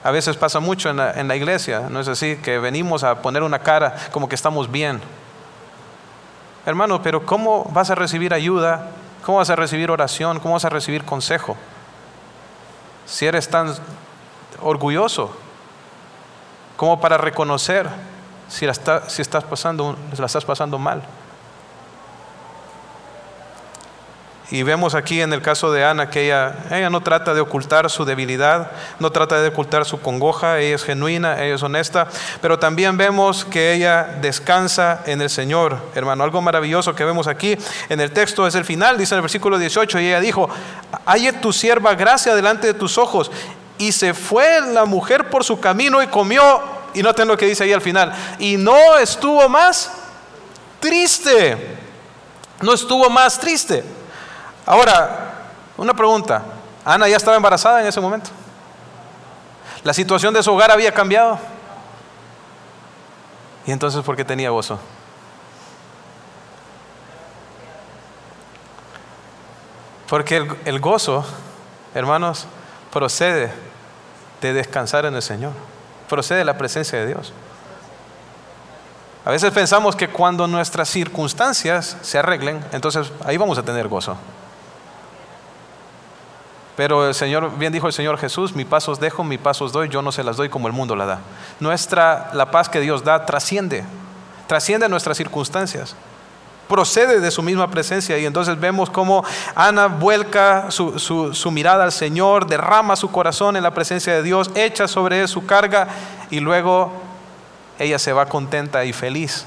A 0.03 0.11
veces 0.11 0.36
pasa 0.36 0.59
mucho 0.59 0.89
en 0.89 1.27
la 1.27 1.36
iglesia, 1.36 1.88
¿no 1.89 1.99
es 1.99 2.07
así? 2.07 2.38
Que 2.38 2.57
venimos 2.57 3.03
a 3.03 3.21
poner 3.21 3.43
una 3.43 3.59
cara 3.59 3.95
como 4.11 4.27
que 4.27 4.36
estamos 4.36 4.69
bien. 4.69 4.99
Hermano, 6.66 7.01
pero 7.01 7.26
¿cómo 7.26 7.66
vas 7.74 7.89
a 7.89 7.95
recibir 7.95 8.34
ayuda? 8.34 8.88
¿Cómo 9.26 9.39
vas 9.39 9.49
a 9.49 9.55
recibir 9.55 9.89
oración? 9.89 10.39
¿Cómo 10.39 10.53
vas 10.53 10.66
a 10.66 10.70
recibir 10.70 11.03
consejo? 11.03 11.57
Si 13.05 13.26
eres 13.26 13.49
tan 13.49 13.74
orgulloso 14.62 15.36
como 16.78 16.99
para 16.99 17.18
reconocer 17.18 17.89
si, 18.47 18.66
la 18.66 18.74
si 19.07 19.22
estás 19.22 19.43
pasando, 19.43 19.95
la 20.18 20.26
estás 20.26 20.45
pasando 20.45 20.78
mal. 20.78 21.03
Y 24.52 24.64
vemos 24.64 24.95
aquí 24.95 25.22
en 25.22 25.32
el 25.32 25.41
caso 25.41 25.72
de 25.72 25.86
Ana 25.86 26.10
que 26.10 26.26
ella, 26.26 26.54
ella 26.70 26.89
no 26.89 26.99
trata 26.99 27.34
de 27.34 27.39
ocultar 27.39 27.89
su 27.89 28.04
debilidad, 28.04 28.72
no 28.99 29.10
trata 29.10 29.41
de 29.41 29.47
ocultar 29.47 29.86
su 29.86 30.02
congoja, 30.02 30.60
ella 30.60 30.76
es 30.76 30.84
genuina, 30.84 31.41
ella 31.41 31.56
es 31.56 31.64
honesta, 31.64 32.10
pero 32.41 32.60
también 32.60 32.97
vemos 32.97 33.45
que 33.45 33.74
ella 33.74 34.18
descansa 34.22 35.04
en 35.06 35.22
el 35.22 35.30
Señor, 35.30 35.78
hermano. 35.95 36.26
Algo 36.26 36.41
maravilloso 36.41 36.93
que 36.93 37.06
vemos 37.06 37.28
aquí 37.28 37.58
en 37.88 38.02
el 38.02 38.12
texto 38.12 38.45
es 38.45 38.54
el 38.56 38.66
final, 38.66 38.97
dice 38.97 39.16
en 39.16 39.20
el 39.20 39.22
versículo 39.22 39.58
18, 39.58 40.02
y 40.02 40.08
ella 40.08 40.20
dijo, 40.20 40.49
halle 41.06 41.32
tu 41.32 41.54
sierva 41.54 41.95
gracia 41.95 42.36
delante 42.36 42.68
de 42.68 42.74
tus 42.74 42.97
ojos. 42.97 43.32
Y 43.78 43.93
se 43.93 44.14
fue 44.14 44.60
la 44.74 44.84
mujer 44.84 45.30
por 45.30 45.45
su 45.45 45.62
camino 45.62 46.04
y 46.04 46.08
comió, 46.08 46.62
y 46.93 47.02
noten 47.02 47.30
lo 47.30 47.38
que 47.38 47.45
dice 47.45 47.64
ahí 47.64 47.72
al 47.72 47.82
final, 47.82 48.14
y 48.38 48.58
no 48.58 48.97
estuvo 48.97 49.47
más 49.47 49.93
triste, 50.82 51.78
no 52.60 52.74
estuvo 52.74 53.10
más 53.10 53.39
triste. 53.39 54.01
Ahora, 54.72 55.34
una 55.76 55.93
pregunta. 55.93 56.43
Ana 56.86 57.05
ya 57.09 57.17
estaba 57.17 57.36
embarazada 57.36 57.82
en 57.82 57.88
ese 57.88 57.99
momento. 57.99 58.30
La 59.84 59.93
situación 59.93 60.34
de 60.34 60.41
su 60.41 60.49
hogar 60.53 60.72
había 60.72 60.93
cambiado. 60.93 61.38
¿Y 63.65 63.72
entonces 63.74 64.01
por 64.01 64.15
qué 64.15 64.24
tenía 64.24 64.49
gozo? 64.49 64.80
Porque 70.07 70.38
el, 70.38 70.57
el, 70.63 70.80
gozo, 70.80 71.26
hermanos, 71.93 72.47
procede 72.93 73.51
de 74.39 74.53
descansar 74.53 75.05
en 75.05 75.15
el 75.15 75.22
Señor. 75.22 75.51
Procede 76.07 76.39
de 76.39 76.45
la 76.45 76.57
presencia 76.57 76.97
de 76.97 77.07
Dios. 77.07 77.34
A 79.26 79.32
veces 79.32 79.51
pensamos 79.51 79.97
que 79.97 80.07
cuando 80.07 80.47
nuestras 80.47 80.88
circunstancias 80.88 81.97
se 82.01 82.19
arreglen, 82.19 82.63
entonces 82.72 83.11
ahí 83.26 83.36
vamos 83.36 83.57
a 83.57 83.63
tener 83.63 83.89
gozo. 83.89 84.15
Pero 86.82 87.07
el 87.07 87.13
Señor, 87.13 87.59
bien 87.59 87.71
dijo 87.71 87.86
el 87.86 87.93
Señor 87.93 88.17
Jesús, 88.17 88.55
mi 88.55 88.65
pasos 88.65 88.99
dejo, 88.99 89.23
mi 89.23 89.38
pasos 89.38 89.71
doy, 89.71 89.88
yo 89.88 90.01
no 90.01 90.11
se 90.11 90.23
las 90.23 90.36
doy 90.36 90.49
como 90.49 90.65
el 90.65 90.73
mundo 90.73 90.95
la 90.95 91.05
da. 91.05 91.19
Nuestra, 91.59 92.32
la 92.34 92.49
paz 92.49 92.69
que 92.69 92.79
Dios 92.79 93.03
da 93.03 93.23
trasciende, 93.23 93.84
trasciende 94.47 94.89
nuestras 94.89 95.15
circunstancias, 95.15 95.95
procede 96.67 97.19
de 97.19 97.29
su 97.29 97.43
misma 97.43 97.69
presencia 97.69 98.17
y 98.17 98.25
entonces 98.25 98.59
vemos 98.59 98.89
cómo 98.89 99.23
Ana 99.53 99.86
vuelca 99.86 100.71
su, 100.71 100.97
su 100.97 101.51
mirada 101.51 101.84
al 101.84 101.91
Señor, 101.91 102.47
derrama 102.47 102.95
su 102.95 103.11
corazón 103.11 103.55
en 103.55 103.61
la 103.61 103.75
presencia 103.75 104.15
de 104.15 104.23
Dios, 104.23 104.49
echa 104.55 104.88
sobre 104.88 105.21
él 105.21 105.27
su 105.27 105.45
carga 105.45 105.88
y 106.32 106.39
luego 106.39 106.91
ella 107.77 107.99
se 107.99 108.11
va 108.11 108.25
contenta 108.25 108.86
y 108.86 108.91
feliz. 108.91 109.45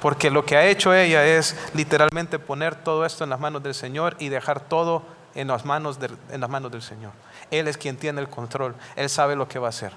Porque 0.00 0.30
lo 0.30 0.46
que 0.46 0.56
ha 0.56 0.64
hecho 0.64 0.94
ella 0.94 1.26
es 1.26 1.54
literalmente 1.74 2.38
poner 2.38 2.74
todo 2.74 3.04
esto 3.04 3.22
en 3.22 3.28
las 3.28 3.38
manos 3.38 3.62
del 3.62 3.74
Señor 3.74 4.16
y 4.18 4.30
dejar 4.30 4.60
todo 4.60 5.17
en 5.38 5.46
las, 5.46 5.64
manos 5.64 5.98
en 6.30 6.40
las 6.40 6.50
manos 6.50 6.72
del 6.72 6.82
Señor. 6.82 7.12
Él 7.52 7.68
es 7.68 7.78
quien 7.78 7.96
tiene 7.96 8.20
el 8.20 8.28
control. 8.28 8.74
Él 8.96 9.08
sabe 9.08 9.36
lo 9.36 9.46
que 9.46 9.60
va 9.60 9.68
a 9.68 9.70
hacer. 9.70 9.92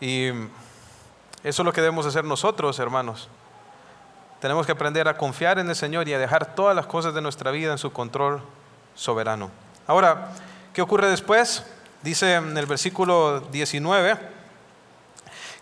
Y 0.00 0.30
eso 1.44 1.62
es 1.62 1.64
lo 1.64 1.72
que 1.72 1.80
debemos 1.80 2.04
hacer 2.06 2.24
nosotros, 2.24 2.76
hermanos. 2.80 3.28
Tenemos 4.40 4.66
que 4.66 4.72
aprender 4.72 5.06
a 5.06 5.16
confiar 5.16 5.60
en 5.60 5.68
el 5.68 5.76
Señor 5.76 6.08
y 6.08 6.12
a 6.12 6.18
dejar 6.18 6.56
todas 6.56 6.74
las 6.74 6.86
cosas 6.86 7.14
de 7.14 7.22
nuestra 7.22 7.52
vida 7.52 7.70
en 7.70 7.78
su 7.78 7.92
control 7.92 8.42
soberano. 8.96 9.48
Ahora, 9.86 10.32
¿qué 10.72 10.82
ocurre 10.82 11.08
después? 11.08 11.64
Dice 12.02 12.34
en 12.34 12.58
el 12.58 12.66
versículo 12.66 13.40
19 13.52 14.33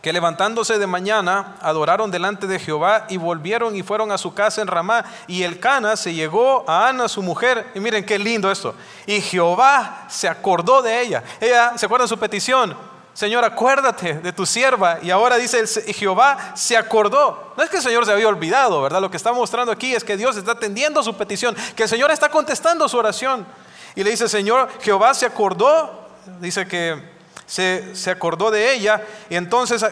que 0.03 0.13
levantándose 0.13 0.79
de 0.81 0.87
mañana 0.89 1.57
adoraron 1.61 2.11
delante 2.11 2.49
de 2.49 2.59
Jehová 2.59 3.07
y 3.09 3.19
volvieron 3.19 3.77
y 3.77 3.85
fueron 3.85 4.11
a 4.11 4.19
su 4.19 4.35
casa 4.35 4.61
en 4.61 4.67
Ramá. 4.67 5.05
Y 5.29 5.45
el 5.45 5.61
Cana 5.61 5.97
se 5.97 6.13
llegó 6.13 6.69
a 6.69 6.89
Ana, 6.89 7.09
su 7.09 7.23
mujer, 7.23 7.69
y 7.73 7.79
miren 7.81 8.05
qué 8.05 8.19
lindo 8.19 8.51
esto. 8.51 8.75
Y 9.07 9.21
Jehová 9.21 10.07
se 10.09 10.29
acordó 10.29 10.83
de 10.83 11.01
ella. 11.01 11.23
Ella, 11.41 11.79
¿se 11.79 11.87
acuerdan 11.87 12.09
su 12.09 12.19
petición? 12.19 12.77
Señor, 13.15 13.45
acuérdate 13.45 14.15
de 14.15 14.33
tu 14.33 14.45
sierva. 14.45 14.99
Y 15.03 15.11
ahora 15.13 15.37
dice, 15.37 15.65
Jehová 15.93 16.53
se 16.57 16.77
acordó. 16.77 17.53
No 17.57 17.63
es 17.63 17.71
que 17.71 17.77
el 17.77 17.83
Señor 17.83 18.05
se 18.05 18.11
había 18.11 18.27
olvidado, 18.27 18.83
¿verdad? 18.83 19.01
Lo 19.01 19.11
que 19.11 19.17
está 19.17 19.33
mostrando 19.33 19.71
aquí 19.71 19.95
es 19.95 20.03
que 20.03 20.17
Dios 20.17 20.37
está 20.37 20.53
atendiendo 20.53 21.01
su 21.05 21.17
petición, 21.17 21.55
que 21.77 21.85
el 21.85 21.89
Señor 21.89 22.11
está 22.11 22.29
contestando 22.29 22.89
su 22.89 22.99
oración. 22.99 23.47
Y 23.95 24.03
le 24.03 24.11
dice, 24.11 24.29
Señor, 24.29 24.69
Jehová 24.81 25.15
se 25.15 25.27
acordó. 25.27 26.09
Dice 26.41 26.67
que 26.67 27.12
se, 27.47 28.11
acordó 28.11 28.51
de 28.51 28.75
ella 28.75 29.03
y 29.29 29.37
entonces 29.37 29.85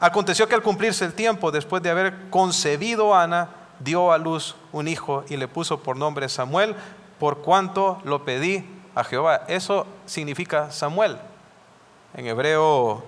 Aconteció 0.00 0.48
que 0.48 0.54
al 0.54 0.62
cumplirse 0.62 1.04
el 1.04 1.12
tiempo, 1.12 1.50
después 1.50 1.82
de 1.82 1.90
haber 1.90 2.30
concebido 2.30 3.14
Ana, 3.14 3.50
dio 3.80 4.12
a 4.12 4.18
luz 4.18 4.56
un 4.72 4.88
hijo 4.88 5.24
y 5.28 5.36
le 5.36 5.46
puso 5.46 5.82
por 5.82 5.94
nombre 5.98 6.26
Samuel, 6.30 6.74
por 7.18 7.42
cuanto 7.42 8.00
lo 8.04 8.24
pedí 8.24 8.64
a 8.94 9.04
Jehová. 9.04 9.44
Eso 9.46 9.86
significa 10.06 10.70
Samuel. 10.70 11.18
En 12.14 12.26
hebreo, 12.26 13.04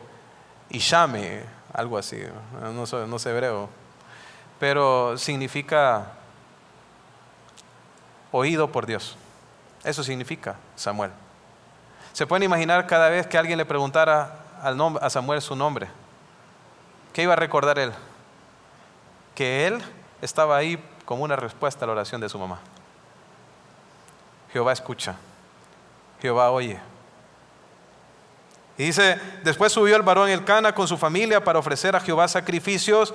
Ishame, 0.69 1.45
algo 1.73 1.97
así. 1.97 2.21
No 2.75 2.85
sé, 2.85 3.07
no 3.07 3.19
sé 3.19 3.31
hebreo. 3.31 3.71
Pero 4.61 5.17
significa 5.17 6.13
oído 8.33 8.71
por 8.71 8.85
Dios. 8.85 9.17
Eso 9.83 10.05
significa 10.05 10.57
Samuel. 10.77 11.11
Se 12.13 12.27
pueden 12.27 12.43
imaginar 12.43 12.87
cada 12.87 13.09
vez 13.09 13.27
que 13.27 13.39
alguien 13.39 13.59
le 13.59 13.65
preguntara 13.65 14.39
al 14.63 14.79
a 15.01 15.11
Samuel 15.11 15.41
su 15.41 15.57
nombre. 15.57 15.89
¿Qué 17.13 17.23
iba 17.23 17.33
a 17.33 17.37
recordar 17.37 17.79
él? 17.79 17.93
Que 19.35 19.67
él 19.67 19.83
estaba 20.21 20.57
ahí 20.57 20.83
como 21.05 21.25
una 21.25 21.37
respuesta 21.37 21.85
a 21.85 21.87
la 21.87 21.93
oración 21.93 22.21
de 22.21 22.29
su 22.29 22.39
mamá. 22.39 22.61
Jehová 24.53 24.73
escucha, 24.73 25.17
Jehová 26.21 26.51
oye. 26.51 26.79
Y 28.79 28.85
dice, 28.85 29.19
después 29.43 29.73
subió 29.73 29.97
el 29.97 30.03
varón 30.03 30.29
el 30.29 30.45
Cana 30.45 30.75
con 30.75 30.89
su 30.89 30.97
familia 30.97 31.43
para 31.43 31.59
ofrecer 31.59 31.95
a 31.97 32.01
Jehová 32.01 32.29
sacrificios 32.29 33.15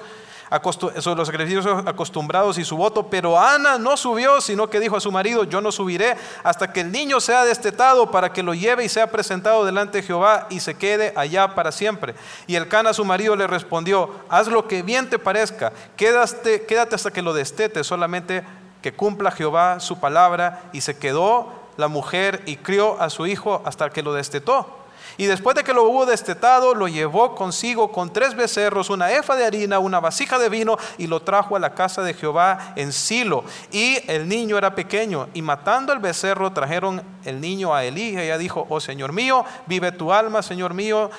sobre 0.72 1.18
los 1.18 1.28
sacrificios 1.28 1.66
acostumbrados 1.86 2.58
y 2.58 2.66
su 2.66 2.78
voto, 2.78 3.08
pero 3.08 3.40
Ana 3.40 3.78
no 3.78 3.98
subió, 3.98 4.42
sino 4.42 4.70
que 4.70 4.80
dijo 4.80 4.98
a 4.98 5.02
su 5.02 5.12
marido, 5.12 5.44
yo 5.44 5.62
no 5.62 5.72
subiré 5.72 6.16
hasta 6.44 6.72
que 6.72 6.82
el 6.82 6.92
niño 6.92 7.20
sea 7.20 7.46
destetado 7.46 8.12
para 8.12 8.32
que 8.32 8.44
lo 8.44 8.54
lleve 8.54 8.86
y 8.86 8.90
sea 8.90 9.08
presentado 9.08 9.66
delante 9.66 10.00
de 10.00 10.08
Jehová 10.08 10.48
y 10.50 10.60
se 10.60 10.76
quede 10.76 11.14
allá 11.16 11.56
para 11.56 11.72
siempre. 11.72 12.16
Y 12.48 12.56
el 12.56 12.68
Cana 12.68 12.94
su 12.94 13.06
marido 13.06 13.36
le 13.36 13.48
respondió, 13.48 14.10
haz 14.30 14.48
lo 14.48 14.68
que 14.68 14.84
bien 14.84 15.10
te 15.10 15.20
parezca, 15.20 15.74
quédate, 15.96 16.66
quédate 16.66 16.96
hasta 16.96 17.12
que 17.12 17.22
lo 17.22 17.34
destete, 17.34 17.84
solamente 17.84 18.44
que 18.82 18.94
cumpla 18.94 19.32
Jehová 19.32 19.80
su 19.80 20.00
palabra. 20.00 20.70
Y 20.72 20.82
se 20.82 20.98
quedó 20.98 21.52
la 21.78 21.88
mujer 21.88 22.42
y 22.46 22.58
crió 22.58 23.00
a 23.02 23.10
su 23.10 23.28
hijo 23.28 23.62
hasta 23.66 23.90
que 23.90 24.04
lo 24.04 24.14
destetó. 24.14 24.77
Y 25.18 25.26
después 25.26 25.56
de 25.56 25.64
que 25.64 25.74
lo 25.74 25.84
hubo 25.84 26.06
destetado, 26.06 26.76
lo 26.76 26.88
llevó 26.88 27.34
consigo 27.34 27.92
con 27.92 28.14
tres 28.14 28.36
becerros, 28.36 28.92
una 28.92 29.12
efa 29.12 29.36
de 29.36 29.46
harina, 29.46 29.80
una 29.80 30.00
vasija 30.00 30.38
de 30.38 30.48
vino, 30.48 30.78
y 31.00 31.08
lo 31.08 31.22
trajo 31.22 31.56
a 31.56 31.60
la 31.60 31.74
casa 31.74 32.04
de 32.04 32.14
Jehová 32.14 32.74
en 32.76 32.94
Silo. 32.94 33.44
Y 33.72 33.98
el 34.08 34.28
niño 34.28 34.58
era 34.60 34.76
pequeño, 34.76 35.28
y 35.34 35.42
matando 35.42 35.92
el 35.92 36.00
becerro, 36.00 36.54
trajeron 36.54 37.02
el 37.26 37.42
niño 37.42 37.74
a 37.74 37.84
Elí. 37.84 38.10
Y 38.10 38.20
ella 38.20 38.38
dijo, 38.38 38.68
oh 38.70 38.80
Señor 38.80 39.12
mío, 39.12 39.44
vive 39.66 39.92
tu 39.92 40.14
alma, 40.14 40.44
Señor 40.44 40.76
mío. 40.76 41.10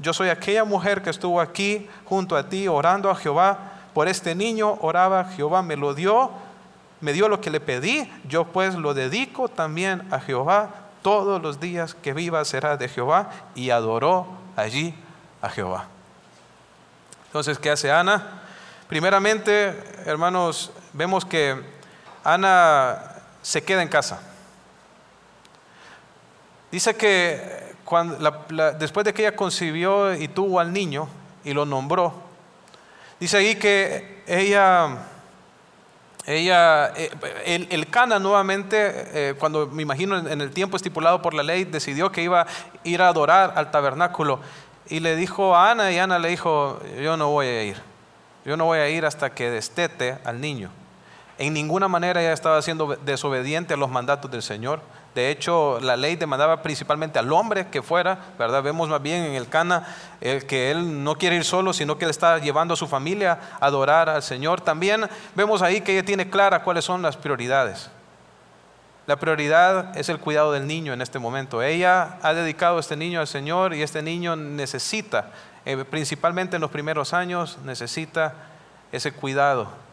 Yo 0.00 0.12
soy 0.12 0.30
aquella 0.30 0.64
mujer 0.64 1.02
que 1.02 1.10
estuvo 1.10 1.40
aquí 1.40 1.88
junto 2.04 2.36
a 2.36 2.48
ti 2.48 2.66
orando 2.66 3.08
a 3.08 3.14
Jehová. 3.14 3.70
Por 3.94 4.08
este 4.08 4.34
niño 4.34 4.78
oraba, 4.80 5.26
Jehová 5.36 5.62
me 5.62 5.76
lo 5.76 5.94
dio, 5.94 6.32
me 7.00 7.12
dio 7.12 7.28
lo 7.28 7.40
que 7.40 7.50
le 7.50 7.60
pedí, 7.60 8.10
yo 8.26 8.46
pues 8.46 8.74
lo 8.74 8.94
dedico 8.94 9.48
también 9.48 10.02
a 10.10 10.18
Jehová 10.18 10.83
todos 11.04 11.42
los 11.42 11.60
días 11.60 11.94
que 11.94 12.14
viva 12.14 12.42
será 12.46 12.78
de 12.78 12.88
Jehová 12.88 13.28
y 13.54 13.68
adoró 13.68 14.26
allí 14.56 14.94
a 15.42 15.50
Jehová. 15.50 15.84
Entonces, 17.26 17.58
¿qué 17.58 17.70
hace 17.70 17.92
Ana? 17.92 18.40
Primeramente, 18.88 19.84
hermanos, 20.06 20.72
vemos 20.94 21.26
que 21.26 21.62
Ana 22.24 23.16
se 23.42 23.62
queda 23.62 23.82
en 23.82 23.88
casa. 23.88 24.22
Dice 26.72 26.96
que 26.96 27.74
después 28.78 29.04
de 29.04 29.12
que 29.12 29.26
ella 29.26 29.36
concibió 29.36 30.14
y 30.14 30.28
tuvo 30.28 30.58
al 30.58 30.72
niño 30.72 31.06
y 31.44 31.52
lo 31.52 31.66
nombró, 31.66 32.14
dice 33.20 33.36
ahí 33.36 33.56
que 33.56 34.22
ella 34.26 34.88
ella, 36.26 36.92
eh, 36.96 37.10
el, 37.44 37.68
el, 37.70 37.90
Cana 37.90 38.18
nuevamente, 38.18 38.76
eh, 39.30 39.34
cuando 39.38 39.66
me 39.66 39.82
imagino 39.82 40.16
en 40.16 40.40
el 40.40 40.50
tiempo 40.50 40.76
estipulado 40.76 41.20
por 41.20 41.34
la 41.34 41.42
ley, 41.42 41.64
decidió 41.64 42.10
que 42.10 42.22
iba 42.22 42.42
a 42.42 42.46
ir 42.82 43.02
a 43.02 43.08
adorar 43.08 43.52
al 43.56 43.70
tabernáculo 43.70 44.40
y 44.88 45.00
le 45.00 45.16
dijo 45.16 45.54
a 45.54 45.70
Ana 45.70 45.92
y 45.92 45.98
Ana 45.98 46.18
le 46.18 46.28
dijo, 46.28 46.80
yo 47.02 47.16
no 47.16 47.30
voy 47.30 47.46
a 47.46 47.62
ir, 47.64 47.76
yo 48.44 48.56
no 48.56 48.64
voy 48.64 48.78
a 48.78 48.88
ir 48.88 49.04
hasta 49.04 49.34
que 49.34 49.50
destete 49.50 50.18
al 50.24 50.40
niño. 50.40 50.70
En 51.36 51.52
ninguna 51.52 51.88
manera 51.88 52.20
ella 52.20 52.32
estaba 52.32 52.60
siendo 52.62 52.96
desobediente 53.04 53.74
a 53.74 53.76
los 53.76 53.90
mandatos 53.90 54.30
del 54.30 54.42
Señor. 54.42 54.80
De 55.14 55.30
hecho, 55.30 55.78
la 55.80 55.96
ley 55.96 56.16
demandaba 56.16 56.60
principalmente 56.60 57.20
al 57.20 57.32
hombre 57.32 57.68
que 57.68 57.82
fuera, 57.82 58.18
¿verdad? 58.36 58.62
Vemos 58.64 58.88
más 58.88 59.00
bien 59.00 59.24
en 59.24 59.34
el 59.34 59.48
Cana 59.48 59.86
el 60.20 60.44
que 60.44 60.72
él 60.72 61.04
no 61.04 61.14
quiere 61.16 61.36
ir 61.36 61.44
solo, 61.44 61.72
sino 61.72 61.96
que 61.96 62.04
él 62.04 62.10
está 62.10 62.38
llevando 62.38 62.74
a 62.74 62.76
su 62.76 62.88
familia 62.88 63.38
a 63.60 63.66
adorar 63.66 64.08
al 64.08 64.24
Señor. 64.24 64.60
También 64.60 65.08
vemos 65.36 65.62
ahí 65.62 65.82
que 65.82 65.92
ella 65.92 66.04
tiene 66.04 66.28
clara 66.28 66.64
cuáles 66.64 66.84
son 66.84 67.00
las 67.00 67.16
prioridades. 67.16 67.90
La 69.06 69.16
prioridad 69.16 69.96
es 69.96 70.08
el 70.08 70.18
cuidado 70.18 70.50
del 70.50 70.66
niño 70.66 70.92
en 70.92 71.00
este 71.00 71.20
momento. 71.20 71.62
Ella 71.62 72.18
ha 72.22 72.34
dedicado 72.34 72.78
a 72.78 72.80
este 72.80 72.96
niño 72.96 73.20
al 73.20 73.28
Señor 73.28 73.74
y 73.74 73.82
este 73.82 74.02
niño 74.02 74.34
necesita, 74.34 75.30
eh, 75.64 75.76
principalmente 75.84 76.56
en 76.56 76.62
los 76.62 76.70
primeros 76.70 77.12
años, 77.12 77.58
necesita 77.64 78.34
ese 78.90 79.12
cuidado 79.12 79.83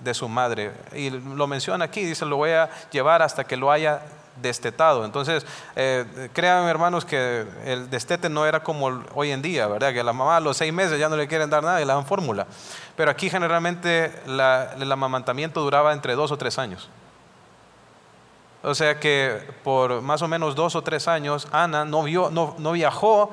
de 0.00 0.14
su 0.14 0.28
madre. 0.28 0.72
Y 0.94 1.10
lo 1.10 1.46
menciona 1.46 1.84
aquí, 1.84 2.02
dice, 2.02 2.24
lo 2.24 2.36
voy 2.36 2.50
a 2.50 2.70
llevar 2.90 3.22
hasta 3.22 3.44
que 3.44 3.56
lo 3.56 3.70
haya 3.70 4.02
destetado. 4.40 5.04
Entonces, 5.04 5.46
eh, 5.74 6.30
créanme 6.32 6.70
hermanos 6.70 7.04
que 7.04 7.46
el 7.64 7.90
destete 7.90 8.28
no 8.28 8.46
era 8.46 8.62
como 8.62 9.02
hoy 9.14 9.30
en 9.30 9.42
día, 9.42 9.66
¿verdad? 9.66 9.92
Que 9.92 10.02
la 10.02 10.12
mamá 10.12 10.36
a 10.36 10.40
los 10.40 10.56
seis 10.56 10.72
meses 10.72 10.98
ya 10.98 11.08
no 11.08 11.16
le 11.16 11.26
quieren 11.26 11.50
dar 11.50 11.62
nada 11.62 11.80
y 11.80 11.84
le 11.84 11.92
dan 11.92 12.06
fórmula. 12.06 12.46
Pero 12.96 13.10
aquí 13.10 13.30
generalmente 13.30 14.12
el 14.26 14.92
amamantamiento 14.92 15.62
duraba 15.62 15.92
entre 15.92 16.14
dos 16.14 16.30
o 16.32 16.36
tres 16.36 16.58
años. 16.58 16.88
O 18.62 18.74
sea 18.74 18.98
que 18.98 19.40
por 19.62 20.02
más 20.02 20.22
o 20.22 20.28
menos 20.28 20.54
dos 20.56 20.74
o 20.74 20.82
tres 20.82 21.06
años, 21.06 21.46
Ana 21.52 21.84
no, 21.84 22.02
vio, 22.02 22.30
no, 22.30 22.56
no 22.58 22.72
viajó 22.72 23.30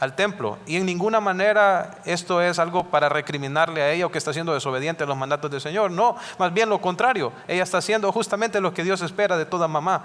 al 0.00 0.14
templo. 0.14 0.58
Y 0.66 0.76
en 0.76 0.86
ninguna 0.86 1.20
manera 1.20 1.98
esto 2.04 2.42
es 2.42 2.58
algo 2.58 2.84
para 2.84 3.08
recriminarle 3.08 3.82
a 3.82 3.92
ella 3.92 4.06
o 4.06 4.10
que 4.10 4.18
está 4.18 4.32
siendo 4.32 4.52
desobediente 4.52 5.04
a 5.04 5.06
los 5.06 5.16
mandatos 5.16 5.50
del 5.50 5.60
Señor. 5.60 5.90
No, 5.90 6.16
más 6.38 6.52
bien 6.52 6.68
lo 6.68 6.80
contrario. 6.80 7.32
Ella 7.48 7.62
está 7.62 7.78
haciendo 7.78 8.10
justamente 8.12 8.60
lo 8.60 8.74
que 8.74 8.84
Dios 8.84 9.00
espera 9.02 9.36
de 9.36 9.46
toda 9.46 9.68
mamá, 9.68 10.04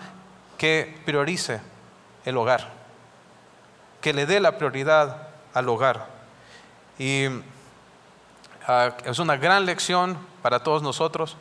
que 0.58 1.02
priorice 1.06 1.62
el 2.26 2.38
hogar, 2.38 2.70
que 4.00 4.14
le 4.14 4.26
dé 4.26 4.40
la 4.40 4.58
prioridad 4.58 5.28
al 5.54 5.68
hogar. 5.68 6.08
Y 6.98 7.26
ah, 8.68 8.92
es 9.06 9.20
una 9.20 9.36
gran 9.38 9.66
lección 9.66 10.18
para 10.42 10.62
todos 10.62 10.82
nosotros, 10.82 11.36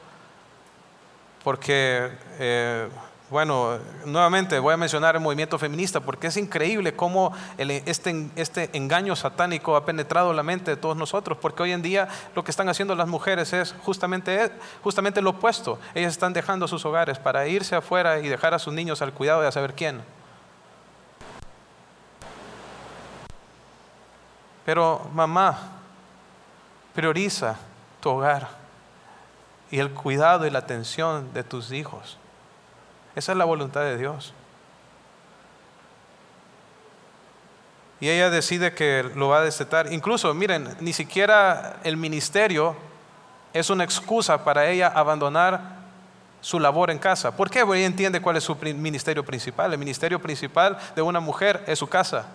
porque... 1.45 2.11
Eh, 2.39 2.89
bueno, 3.31 3.79
nuevamente 4.07 4.59
voy 4.59 4.75
a 4.75 4.77
mencionar 4.77 5.15
el 5.15 5.21
movimiento 5.21 5.57
feminista 5.57 6.01
porque 6.01 6.27
es 6.27 6.37
increíble 6.37 6.97
cómo 6.97 7.33
este, 7.59 8.29
este, 8.35 8.77
engaño 8.77 9.15
satánico 9.15 9.77
ha 9.77 9.85
penetrado 9.85 10.33
la 10.33 10.43
mente 10.43 10.73
de 10.73 10.77
todos 10.77 10.97
nosotros, 10.97 11.39
porque 11.41 11.63
hoy 11.63 11.71
en 11.71 11.81
día 11.81 12.09
lo 12.35 12.43
que 12.43 12.51
están 12.51 12.69
haciendo 12.69 12.97
las 12.97 13.07
mujeres 13.07 13.53
es 13.53 13.73
justamente, 13.85 14.51
justamente 14.83 15.23
lo 15.23 15.31
opuesto. 15.31 15.79
Ellas 15.95 16.13
están 16.13 16.33
dejando 16.33 16.67
sus 16.67 16.85
hogares 16.85 17.21
para 17.21 17.47
irse 17.47 17.77
afuera 17.77 18.19
y 18.19 18.29
dejar 18.29 18.53
a 18.53 18.59
sus 18.59 18.75
niños 18.75 19.01
al 19.01 19.13
cuidado 19.13 19.43
de 19.43 19.47
a 19.47 19.53
saber 19.53 19.75
quién. 19.75 20.03
Pero 24.65 25.09
mamá, 25.15 25.57
prioriza 26.95 27.57
tu 28.01 28.11
hogar 28.11 28.49
y 29.71 29.79
el 29.79 29.91
cuidado 29.91 30.47
y 30.47 30.51
la 30.51 30.59
atención 30.59 31.33
de 31.33 31.45
tus 31.45 31.71
hijos. 31.71 32.20
Esa 33.17 33.33
es 33.33 33.39
la 33.39 33.45
voluntad 33.45 33.83
de 33.83 33.97
Dios. 33.97 34.33
Y 38.01 38.09
ella 38.09 38.31
decide 38.31 38.73
que 38.73 39.11
lo 39.15 39.29
va 39.29 39.39
a 39.39 39.43
destetar. 39.43 39.93
Incluso, 39.93 40.33
miren, 40.33 40.75
ni 40.81 40.93
siquiera 40.93 41.77
el 41.85 41.97
ministerio 41.97 42.75
es 43.53 43.69
una 43.69 43.85
excusa 43.85 44.43
para 44.43 44.69
ella 44.69 44.89
abandonar 44.89 45.81
su 46.41 46.59
labor 46.59 46.91
en 46.91 46.99
casa. 46.99 47.37
¿Por 47.37 47.51
qué? 47.51 47.65
Porque 47.65 47.81
ella 47.81 47.87
entiende 47.87 48.23
cuál 48.23 48.37
es 48.37 48.45
su 48.45 48.57
ministerio 48.57 49.25
principal. 49.25 49.73
El 49.73 49.79
ministerio 49.79 50.19
principal 50.21 50.79
de 50.97 51.03
una 51.03 51.21
mujer 51.21 51.63
es 51.67 51.79
su 51.79 51.89
casa. 51.89 52.27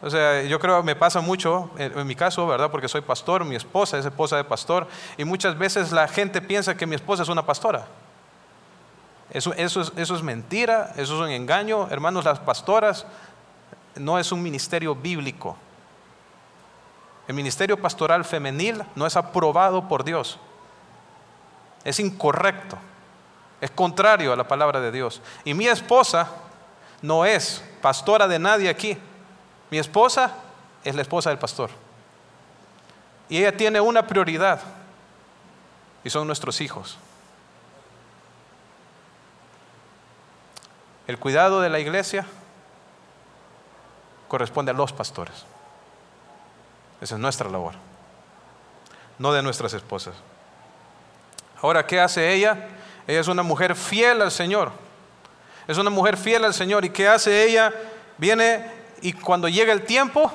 O 0.00 0.08
sea, 0.08 0.42
yo 0.42 0.58
creo 0.58 0.82
me 0.82 0.94
pasa 0.94 1.20
mucho, 1.20 1.70
en 1.78 2.06
mi 2.06 2.14
caso, 2.14 2.46
¿verdad? 2.46 2.70
Porque 2.70 2.88
soy 2.88 3.00
pastor, 3.00 3.44
mi 3.44 3.56
esposa 3.56 3.98
es 3.98 4.04
esposa 4.04 4.36
de 4.36 4.44
pastor, 4.44 4.86
y 5.16 5.24
muchas 5.24 5.56
veces 5.56 5.90
la 5.90 6.06
gente 6.06 6.42
piensa 6.42 6.76
que 6.76 6.86
mi 6.86 6.94
esposa 6.94 7.22
es 7.22 7.28
una 7.28 7.44
pastora. 7.44 7.86
Eso, 9.30 9.52
eso, 9.54 9.80
es, 9.80 9.92
eso 9.96 10.14
es 10.14 10.22
mentira, 10.22 10.92
eso 10.96 11.14
es 11.14 11.20
un 11.20 11.30
engaño. 11.30 11.88
Hermanos, 11.90 12.24
las 12.24 12.38
pastoras 12.38 13.06
no 13.96 14.18
es 14.18 14.32
un 14.32 14.42
ministerio 14.42 14.94
bíblico. 14.94 15.56
El 17.28 17.34
ministerio 17.34 17.80
pastoral 17.80 18.24
femenil 18.24 18.82
no 18.94 19.06
es 19.06 19.16
aprobado 19.16 19.88
por 19.88 20.04
Dios. 20.04 20.38
Es 21.84 21.98
incorrecto. 21.98 22.78
Es 23.60 23.70
contrario 23.70 24.32
a 24.32 24.36
la 24.36 24.46
palabra 24.46 24.80
de 24.80 24.92
Dios. 24.92 25.20
Y 25.44 25.54
mi 25.54 25.66
esposa 25.66 26.28
no 27.02 27.24
es 27.24 27.64
pastora 27.82 28.28
de 28.28 28.38
nadie 28.38 28.68
aquí. 28.68 28.96
Mi 29.70 29.78
esposa 29.78 30.32
es 30.84 30.94
la 30.94 31.02
esposa 31.02 31.30
del 31.30 31.38
pastor. 31.38 31.70
Y 33.28 33.38
ella 33.38 33.56
tiene 33.56 33.80
una 33.80 34.06
prioridad, 34.06 34.60
y 36.04 36.10
son 36.10 36.28
nuestros 36.28 36.60
hijos. 36.60 36.98
El 41.06 41.18
cuidado 41.18 41.60
de 41.60 41.68
la 41.68 41.78
iglesia 41.78 42.26
corresponde 44.28 44.72
a 44.72 44.74
los 44.74 44.92
pastores. 44.92 45.44
Esa 47.00 47.14
es 47.14 47.20
nuestra 47.20 47.48
labor, 47.48 47.74
no 49.18 49.32
de 49.32 49.42
nuestras 49.42 49.72
esposas. 49.74 50.14
Ahora, 51.62 51.86
¿qué 51.86 52.00
hace 52.00 52.32
ella? 52.32 52.68
Ella 53.06 53.20
es 53.20 53.28
una 53.28 53.42
mujer 53.42 53.76
fiel 53.76 54.22
al 54.22 54.30
Señor. 54.30 54.72
Es 55.68 55.78
una 55.78 55.90
mujer 55.90 56.16
fiel 56.16 56.44
al 56.44 56.54
Señor. 56.54 56.84
¿Y 56.84 56.90
qué 56.90 57.08
hace 57.08 57.44
ella? 57.44 57.72
Viene 58.18 58.70
y 59.00 59.12
cuando 59.12 59.48
llega 59.48 59.72
el 59.72 59.82
tiempo, 59.82 60.32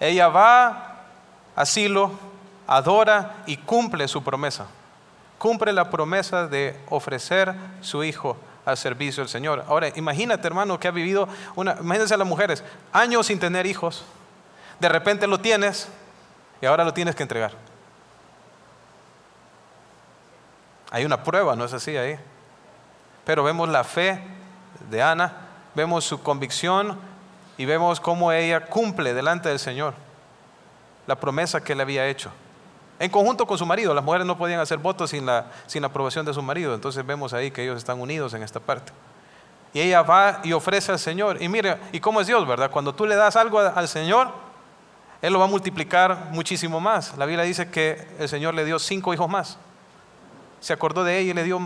ella 0.00 0.28
va 0.28 1.02
a 1.54 1.64
adora 2.66 3.34
y 3.46 3.56
cumple 3.56 4.08
su 4.08 4.22
promesa. 4.22 4.66
Cumple 5.38 5.72
la 5.72 5.90
promesa 5.90 6.46
de 6.46 6.78
ofrecer 6.88 7.54
su 7.80 8.02
hijo 8.04 8.36
al 8.66 8.76
servicio 8.76 9.22
del 9.22 9.30
Señor. 9.30 9.64
Ahora, 9.68 9.88
imagínate, 9.94 10.46
hermano, 10.46 10.78
que 10.78 10.88
ha 10.88 10.90
vivido 10.90 11.28
una, 11.54 11.76
imagínense 11.80 12.12
a 12.12 12.16
las 12.18 12.26
mujeres, 12.26 12.62
años 12.92 13.26
sin 13.26 13.38
tener 13.38 13.64
hijos. 13.64 14.04
De 14.80 14.88
repente 14.90 15.26
lo 15.26 15.40
tienes 15.40 15.88
y 16.60 16.66
ahora 16.66 16.84
lo 16.84 16.92
tienes 16.92 17.14
que 17.14 17.22
entregar. 17.22 17.52
Hay 20.90 21.04
una 21.04 21.22
prueba, 21.22 21.56
¿no 21.56 21.64
es 21.64 21.72
así 21.72 21.96
ahí? 21.96 22.18
Pero 23.24 23.42
vemos 23.42 23.68
la 23.68 23.84
fe 23.84 24.20
de 24.90 25.02
Ana, 25.02 25.32
vemos 25.74 26.04
su 26.04 26.22
convicción 26.22 26.98
y 27.56 27.64
vemos 27.64 28.00
cómo 28.00 28.32
ella 28.32 28.66
cumple 28.66 29.14
delante 29.14 29.48
del 29.48 29.58
Señor 29.58 29.94
la 31.06 31.14
promesa 31.14 31.62
que 31.62 31.74
le 31.74 31.82
había 31.82 32.06
hecho. 32.06 32.30
En 32.98 33.10
conjunto 33.10 33.46
con 33.46 33.58
su 33.58 33.66
marido, 33.66 33.92
las 33.92 34.02
mujeres 34.02 34.26
no 34.26 34.38
podían 34.38 34.60
hacer 34.60 34.78
votos 34.78 35.10
sin 35.10 35.26
la, 35.26 35.46
sin 35.66 35.82
la 35.82 35.88
aprobación 35.88 36.24
de 36.24 36.32
su 36.32 36.42
marido, 36.42 36.74
entonces 36.74 37.04
vemos 37.04 37.34
ahí 37.34 37.50
que 37.50 37.62
ellos 37.62 37.76
están 37.76 38.00
unidos 38.00 38.32
en 38.32 38.42
esta 38.42 38.58
parte. 38.58 38.92
Y 39.74 39.80
ella 39.80 40.02
va 40.02 40.40
y 40.42 40.54
ofrece 40.54 40.90
al 40.90 40.98
Señor. 40.98 41.42
Y 41.42 41.48
mire, 41.50 41.76
¿y 41.92 42.00
cómo 42.00 42.22
es 42.22 42.26
Dios, 42.26 42.46
verdad? 42.46 42.70
Cuando 42.70 42.94
tú 42.94 43.04
le 43.04 43.14
das 43.14 43.36
algo 43.36 43.58
al 43.58 43.88
Señor, 43.88 44.32
Él 45.20 45.34
lo 45.34 45.38
va 45.38 45.44
a 45.44 45.48
multiplicar 45.48 46.28
muchísimo 46.30 46.80
más. 46.80 47.14
La 47.18 47.26
Biblia 47.26 47.44
dice 47.44 47.68
que 47.68 48.08
el 48.18 48.26
Señor 48.26 48.54
le 48.54 48.64
dio 48.64 48.78
cinco 48.78 49.12
hijos 49.12 49.28
más. 49.28 49.58
Se 50.60 50.72
acordó 50.72 51.04
de 51.04 51.18
ella 51.18 51.32
y 51.32 51.34
le 51.34 51.44
dio, 51.44 51.60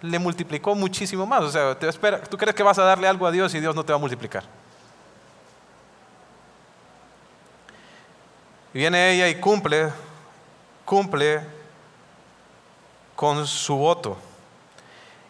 le 0.00 0.18
multiplicó 0.18 0.74
muchísimo 0.74 1.26
más. 1.26 1.42
O 1.42 1.50
sea, 1.50 1.76
espera, 1.82 2.22
tú 2.22 2.38
crees 2.38 2.54
que 2.54 2.62
vas 2.62 2.78
a 2.78 2.84
darle 2.84 3.06
algo 3.06 3.26
a 3.26 3.30
Dios 3.30 3.54
y 3.54 3.60
Dios 3.60 3.74
no 3.74 3.84
te 3.84 3.92
va 3.92 3.98
a 3.98 4.00
multiplicar. 4.00 4.44
Y 8.72 8.78
viene 8.78 9.12
ella 9.12 9.28
y 9.28 9.34
cumple 9.34 9.90
cumple 10.84 11.40
con 13.16 13.46
su 13.46 13.76
voto. 13.76 14.16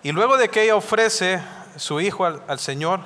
Y 0.03 0.13
luego 0.13 0.37
de 0.37 0.49
que 0.49 0.63
ella 0.65 0.77
ofrece 0.77 1.43
su 1.77 2.01
hijo 2.01 2.25
al, 2.25 2.59
Señor, 2.59 3.01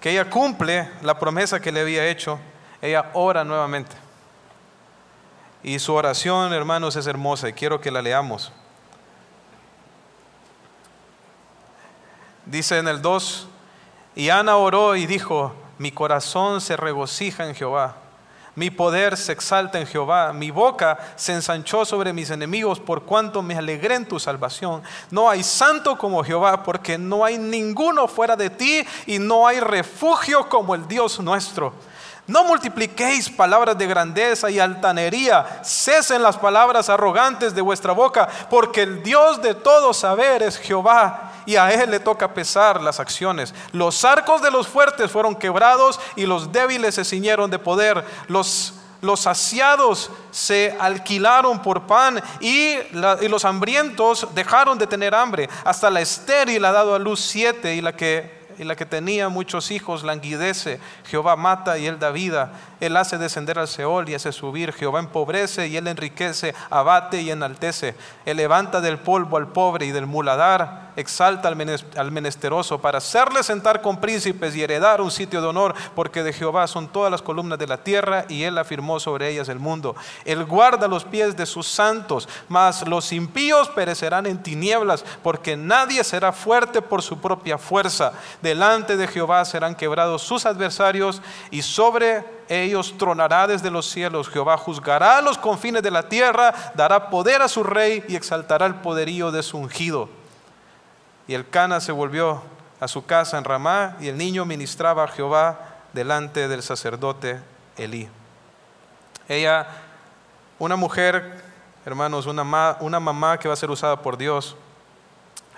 que 0.00 0.10
ella 0.10 0.28
cumple 0.28 0.88
la 1.02 1.18
promesa 1.18 1.60
que 1.60 1.70
le 1.70 1.80
había 1.80 2.06
hecho, 2.06 2.38
ella 2.80 3.10
ora 3.12 3.44
nuevamente. 3.44 3.94
Y 5.62 5.78
su 5.78 5.94
oración, 5.94 6.52
hermanos, 6.52 6.96
es 6.96 7.06
hermosa 7.06 7.48
y 7.48 7.52
quiero 7.52 7.80
que 7.80 7.90
la 7.90 8.02
leamos. 8.02 8.50
Dice 12.46 12.78
en 12.78 12.88
el 12.88 13.00
2, 13.00 13.48
y 14.16 14.30
Ana 14.30 14.56
oró 14.56 14.96
y 14.96 15.06
dijo, 15.06 15.54
mi 15.78 15.92
corazón 15.92 16.60
se 16.60 16.76
regocija 16.76 17.46
en 17.46 17.54
Jehová 17.54 18.01
mi 18.54 18.70
poder 18.70 19.16
se 19.16 19.32
exalta 19.32 19.80
en 19.80 19.86
Jehová, 19.86 20.32
mi 20.32 20.50
boca 20.50 20.98
se 21.16 21.32
ensanchó 21.32 21.84
sobre 21.84 22.12
mis 22.12 22.30
enemigos 22.30 22.78
por 22.78 23.02
cuanto 23.02 23.42
me 23.42 23.56
alegré 23.56 23.94
en 23.94 24.06
tu 24.06 24.20
salvación. 24.20 24.82
No 25.10 25.30
hay 25.30 25.42
santo 25.42 25.96
como 25.96 26.22
Jehová, 26.22 26.62
porque 26.62 26.98
no 26.98 27.24
hay 27.24 27.38
ninguno 27.38 28.06
fuera 28.08 28.36
de 28.36 28.50
ti 28.50 28.86
y 29.06 29.18
no 29.18 29.46
hay 29.46 29.60
refugio 29.60 30.48
como 30.48 30.74
el 30.74 30.86
Dios 30.86 31.18
nuestro. 31.20 31.72
No 32.26 32.44
multipliquéis 32.44 33.30
palabras 33.30 33.76
de 33.76 33.86
grandeza 33.86 34.48
y 34.50 34.60
altanería, 34.60 35.60
cesen 35.64 36.22
las 36.22 36.36
palabras 36.36 36.88
arrogantes 36.88 37.54
de 37.54 37.62
vuestra 37.62 37.92
boca, 37.92 38.28
porque 38.48 38.82
el 38.82 39.02
Dios 39.02 39.42
de 39.42 39.54
todo 39.54 39.92
saber 39.92 40.42
es 40.42 40.56
Jehová 40.58 41.31
y 41.46 41.56
a 41.56 41.72
él 41.72 41.90
le 41.90 42.00
toca 42.00 42.34
pesar 42.34 42.80
las 42.80 43.00
acciones. 43.00 43.54
Los 43.72 44.04
arcos 44.04 44.42
de 44.42 44.50
los 44.50 44.68
fuertes 44.68 45.10
fueron 45.10 45.34
quebrados 45.34 46.00
y 46.16 46.26
los 46.26 46.52
débiles 46.52 46.94
se 46.94 47.04
ciñeron 47.04 47.50
de 47.50 47.58
poder. 47.58 48.04
Los 48.28 48.74
los 49.02 49.18
saciados 49.18 50.10
se 50.30 50.76
alquilaron 50.78 51.60
por 51.60 51.88
pan 51.88 52.22
y, 52.40 52.76
y, 52.76 53.28
los 53.28 53.44
hambrientos 53.44 54.28
dejaron 54.32 54.78
de 54.78 54.86
tener 54.86 55.12
hambre. 55.12 55.48
Hasta 55.64 55.90
la 55.90 56.00
estéril 56.00 56.64
ha 56.64 56.70
dado 56.70 56.94
a 56.94 57.00
luz 57.00 57.20
siete 57.20 57.74
y 57.74 57.80
la 57.80 57.96
que 57.96 58.42
y 58.58 58.64
la 58.64 58.76
que 58.76 58.86
tenía 58.86 59.28
muchos 59.28 59.70
hijos 59.70 60.02
languidece. 60.04 60.80
Jehová 61.06 61.36
mata 61.36 61.78
y 61.78 61.86
él 61.86 61.98
da 61.98 62.10
vida. 62.10 62.52
Él 62.80 62.96
hace 62.96 63.18
descender 63.18 63.58
al 63.58 63.68
Seol 63.68 64.08
y 64.08 64.14
hace 64.14 64.32
subir. 64.32 64.72
Jehová 64.72 65.00
empobrece 65.00 65.68
y 65.68 65.76
él 65.76 65.86
enriquece, 65.86 66.54
abate 66.70 67.22
y 67.22 67.30
enaltece. 67.30 67.94
Él 68.24 68.36
levanta 68.36 68.80
del 68.80 68.98
polvo 68.98 69.36
al 69.36 69.48
pobre 69.48 69.86
y 69.86 69.90
del 69.90 70.06
muladar 70.06 70.91
exalta 70.96 71.48
al 71.48 72.10
menesteroso 72.12 72.80
para 72.80 72.98
hacerle 72.98 73.42
sentar 73.42 73.82
con 73.82 74.00
príncipes 74.00 74.54
y 74.54 74.62
heredar 74.62 75.00
un 75.00 75.10
sitio 75.10 75.40
de 75.40 75.48
honor, 75.48 75.74
porque 75.94 76.22
de 76.22 76.32
Jehová 76.32 76.66
son 76.66 76.88
todas 76.88 77.10
las 77.10 77.22
columnas 77.22 77.58
de 77.58 77.66
la 77.66 77.78
tierra 77.78 78.24
y 78.28 78.44
él 78.44 78.58
afirmó 78.58 79.00
sobre 79.00 79.28
ellas 79.28 79.48
el 79.48 79.58
mundo. 79.58 79.94
Él 80.24 80.44
guarda 80.44 80.88
los 80.88 81.04
pies 81.04 81.36
de 81.36 81.46
sus 81.46 81.66
santos, 81.66 82.28
mas 82.48 82.86
los 82.86 83.12
impíos 83.12 83.68
perecerán 83.68 84.26
en 84.26 84.42
tinieblas, 84.42 85.04
porque 85.22 85.56
nadie 85.56 86.04
será 86.04 86.32
fuerte 86.32 86.82
por 86.82 87.02
su 87.02 87.20
propia 87.20 87.58
fuerza. 87.58 88.12
Delante 88.40 88.96
de 88.96 89.06
Jehová 89.06 89.44
serán 89.44 89.74
quebrados 89.74 90.22
sus 90.22 90.46
adversarios 90.46 91.22
y 91.50 91.62
sobre 91.62 92.24
ellos 92.48 92.94
tronará 92.98 93.46
desde 93.46 93.70
los 93.70 93.86
cielos. 93.88 94.28
Jehová 94.28 94.56
juzgará 94.56 95.20
los 95.22 95.38
confines 95.38 95.82
de 95.82 95.90
la 95.90 96.08
tierra, 96.08 96.72
dará 96.74 97.10
poder 97.10 97.42
a 97.42 97.48
su 97.48 97.62
rey 97.62 98.04
y 98.08 98.16
exaltará 98.16 98.66
el 98.66 98.76
poderío 98.76 99.30
de 99.30 99.42
su 99.42 99.58
ungido. 99.58 100.21
Y 101.26 101.34
el 101.34 101.48
Cana 101.48 101.80
se 101.80 101.92
volvió 101.92 102.42
a 102.80 102.88
su 102.88 103.06
casa 103.06 103.38
en 103.38 103.44
Ramá 103.44 103.96
y 104.00 104.08
el 104.08 104.18
niño 104.18 104.44
ministraba 104.44 105.04
a 105.04 105.08
Jehová 105.08 105.60
delante 105.92 106.48
del 106.48 106.62
sacerdote 106.62 107.40
Elí. 107.76 108.08
Ella, 109.28 109.66
una 110.58 110.76
mujer, 110.76 111.42
hermanos, 111.86 112.26
una, 112.26 112.76
una 112.80 113.00
mamá 113.00 113.38
que 113.38 113.48
va 113.48 113.54
a 113.54 113.56
ser 113.56 113.70
usada 113.70 114.02
por 114.02 114.16
Dios, 114.16 114.56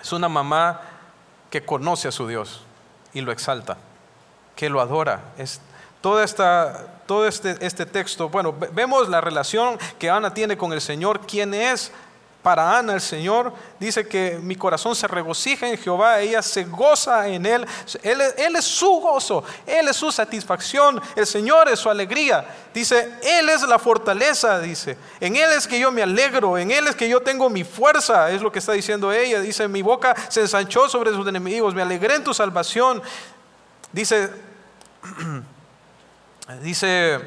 es 0.01 0.13
una 0.13 0.29
mamá 0.29 0.81
que 1.49 1.65
conoce 1.65 2.07
a 2.07 2.11
su 2.11 2.27
Dios 2.27 2.61
y 3.13 3.21
lo 3.21 3.31
exalta, 3.31 3.77
que 4.55 4.69
lo 4.69 4.79
adora. 4.79 5.21
Es, 5.37 5.61
toda 6.01 6.23
esta, 6.23 6.85
todo 7.07 7.27
este, 7.27 7.57
este 7.65 7.87
texto, 7.87 8.29
bueno, 8.29 8.53
vemos 8.73 9.09
la 9.09 9.21
relación 9.21 9.79
que 9.97 10.11
Ana 10.11 10.31
tiene 10.31 10.55
con 10.55 10.71
el 10.73 10.81
Señor, 10.81 11.21
quién 11.25 11.55
es 11.55 11.91
para 12.45 12.77
Ana 12.77 12.93
el 12.93 13.01
Señor 13.01 13.51
dice 13.79 14.07
que 14.07 14.37
mi 14.39 14.55
corazón 14.55 14.95
se 14.95 15.07
regocija 15.07 15.67
en 15.67 15.79
Jehová, 15.79 16.19
ella 16.19 16.43
se 16.43 16.63
goza 16.63 17.27
en 17.27 17.43
Él. 17.43 17.65
él. 18.03 18.21
Él 18.37 18.55
es 18.55 18.65
su 18.65 18.99
gozo, 18.99 19.43
Él 19.65 19.87
es 19.87 19.95
su 19.95 20.11
satisfacción, 20.11 21.01
el 21.15 21.25
Señor 21.25 21.67
es 21.69 21.79
su 21.79 21.89
alegría. 21.89 22.45
Dice, 22.71 23.15
Él 23.23 23.49
es 23.49 23.63
la 23.63 23.79
fortaleza, 23.79 24.59
dice. 24.59 24.95
En 25.19 25.35
Él 25.35 25.53
es 25.53 25.65
que 25.65 25.79
yo 25.79 25.91
me 25.91 26.03
alegro, 26.03 26.55
en 26.55 26.69
Él 26.69 26.87
es 26.87 26.95
que 26.95 27.09
yo 27.09 27.19
tengo 27.19 27.49
mi 27.49 27.63
fuerza, 27.63 28.29
es 28.29 28.43
lo 28.43 28.51
que 28.51 28.59
está 28.59 28.73
diciendo 28.73 29.11
ella. 29.11 29.39
Dice, 29.39 29.67
mi 29.67 29.81
boca 29.81 30.13
se 30.29 30.41
ensanchó 30.41 30.87
sobre 30.87 31.13
sus 31.13 31.27
enemigos, 31.27 31.73
me 31.73 31.81
alegré 31.81 32.13
en 32.13 32.23
tu 32.23 32.31
salvación. 32.35 33.01
Dice, 33.91 34.29
dice, 36.61 37.21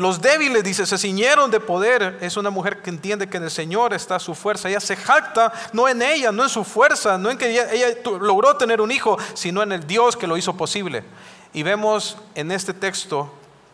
los 0.00 0.22
débiles, 0.22 0.64
dice, 0.64 0.86
se 0.86 0.96
ciñeron 0.96 1.50
de 1.50 1.60
poder. 1.60 2.16
Es 2.22 2.38
una 2.38 2.48
mujer 2.48 2.80
que 2.80 2.88
entiende 2.88 3.28
que 3.28 3.36
en 3.36 3.44
el 3.44 3.50
Señor 3.50 3.92
está 3.92 4.18
su 4.18 4.34
fuerza. 4.34 4.70
Ella 4.70 4.80
se 4.80 4.96
jacta 4.96 5.52
no 5.74 5.88
en 5.88 6.00
ella, 6.00 6.32
no 6.32 6.42
en 6.42 6.48
su 6.48 6.64
fuerza, 6.64 7.18
no 7.18 7.30
en 7.30 7.36
que 7.36 7.50
ella, 7.50 7.88
logró 8.04 8.56
tener 8.56 8.80
un 8.80 8.90
hijo, 8.90 9.18
sino 9.34 9.62
en 9.62 9.72
el 9.72 9.86
Dios 9.86 10.16
que 10.16 10.26
lo 10.26 10.38
hizo 10.38 10.56
posible. 10.56 11.04
Y 11.52 11.62
vemos 11.64 12.16
en 12.34 12.50
este 12.50 12.72
texto 12.72 13.30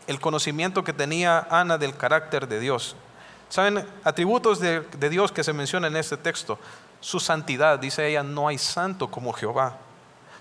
el 0.09 0.21
conocimiento 0.21 0.83
que 0.83 0.93
tenía 0.93 1.47
Ana 1.49 1.79
del 1.79 1.97
carácter 1.97 2.49
de 2.49 2.59
Dios. 2.59 2.97
¿Saben? 3.49 3.87
Atributos 4.03 4.59
de, 4.59 4.81
de 4.81 5.09
Dios 5.09 5.31
que 5.31 5.45
se 5.45 5.53
mencionan 5.53 5.93
en 5.93 5.99
este 5.99 6.17
texto. 6.17 6.59
Su 7.01 7.21
santidad, 7.21 7.79
dice 7.79 8.05
ella, 8.09 8.25
no 8.25 8.49
hay 8.49 8.59
santo 8.59 9.13
como 9.13 9.33
Jehová. 9.33 9.79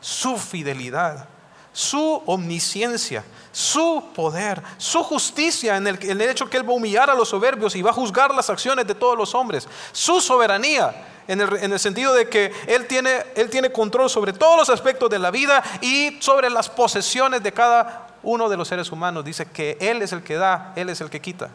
Su 0.02 0.38
fidelidad 0.38 1.28
su 1.76 2.24
omnisciencia, 2.26 3.26
su 3.52 4.02
poder, 4.16 4.64
su 4.78 5.04
justicia 5.04 5.76
en 5.76 5.86
el, 5.88 6.22
hecho 6.22 6.50
que 6.50 6.56
Él 6.56 6.68
va 6.68 6.72
a 6.72 6.78
humillar 6.78 7.10
a 7.10 7.14
los 7.14 7.28
soberbios 7.28 7.76
y 7.76 7.82
va 7.82 7.90
a 7.90 7.94
juzgar 7.94 8.34
las 8.34 8.50
acciones 8.50 8.88
de 8.88 8.96
todos 8.96 9.18
los 9.18 9.36
hombres, 9.36 9.68
su 9.92 10.22
soberanía. 10.22 11.12
En 11.28 11.42
el, 11.42 11.80
sentido 11.80 12.14
de 12.14 12.30
que 12.30 12.54
él 12.68 12.86
tiene, 12.88 13.72
control 13.72 14.12
sobre 14.12 14.32
todos 14.32 14.58
los 14.58 14.70
aspectos 14.70 15.10
de 15.10 15.18
la 15.18 15.32
vida 15.32 15.64
y 15.82 16.18
sobre 16.22 16.52
las 16.52 16.70
posesiones 16.70 17.42
de 17.42 17.52
cada 17.52 18.08
uno 18.22 18.48
de 18.48 18.56
los 18.56 18.68
seres 18.68 18.92
humanos, 18.92 19.26
dice 19.26 19.48
que 19.48 19.76
Él 19.82 20.04
es 20.04 20.14
el 20.14 20.22
que 20.22 20.36
da, 20.36 20.72
Él 20.76 20.88
es 20.90 21.02
el 21.02 21.10
que 21.10 21.20
quita. 21.20 21.50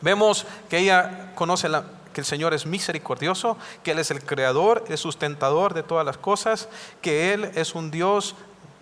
Vemos 0.00 0.44
que 0.68 0.78
ella 0.78 1.30
conoce 1.36 1.68
que 2.12 2.20
el 2.20 2.26
Señor 2.26 2.54
es 2.54 2.66
misericordioso, 2.66 3.56
que 3.82 3.92
Él 3.92 3.98
es 3.98 4.10
el 4.10 4.22
creador, 4.22 4.84
el 4.88 4.98
sustentador 4.98 5.74
de 5.74 5.82
todas 5.82 6.04
las 6.04 6.18
cosas, 6.18 6.68
que 7.00 7.32
Él 7.32 7.50
es 7.54 7.74
un 7.74 7.90
Dios 7.90 8.34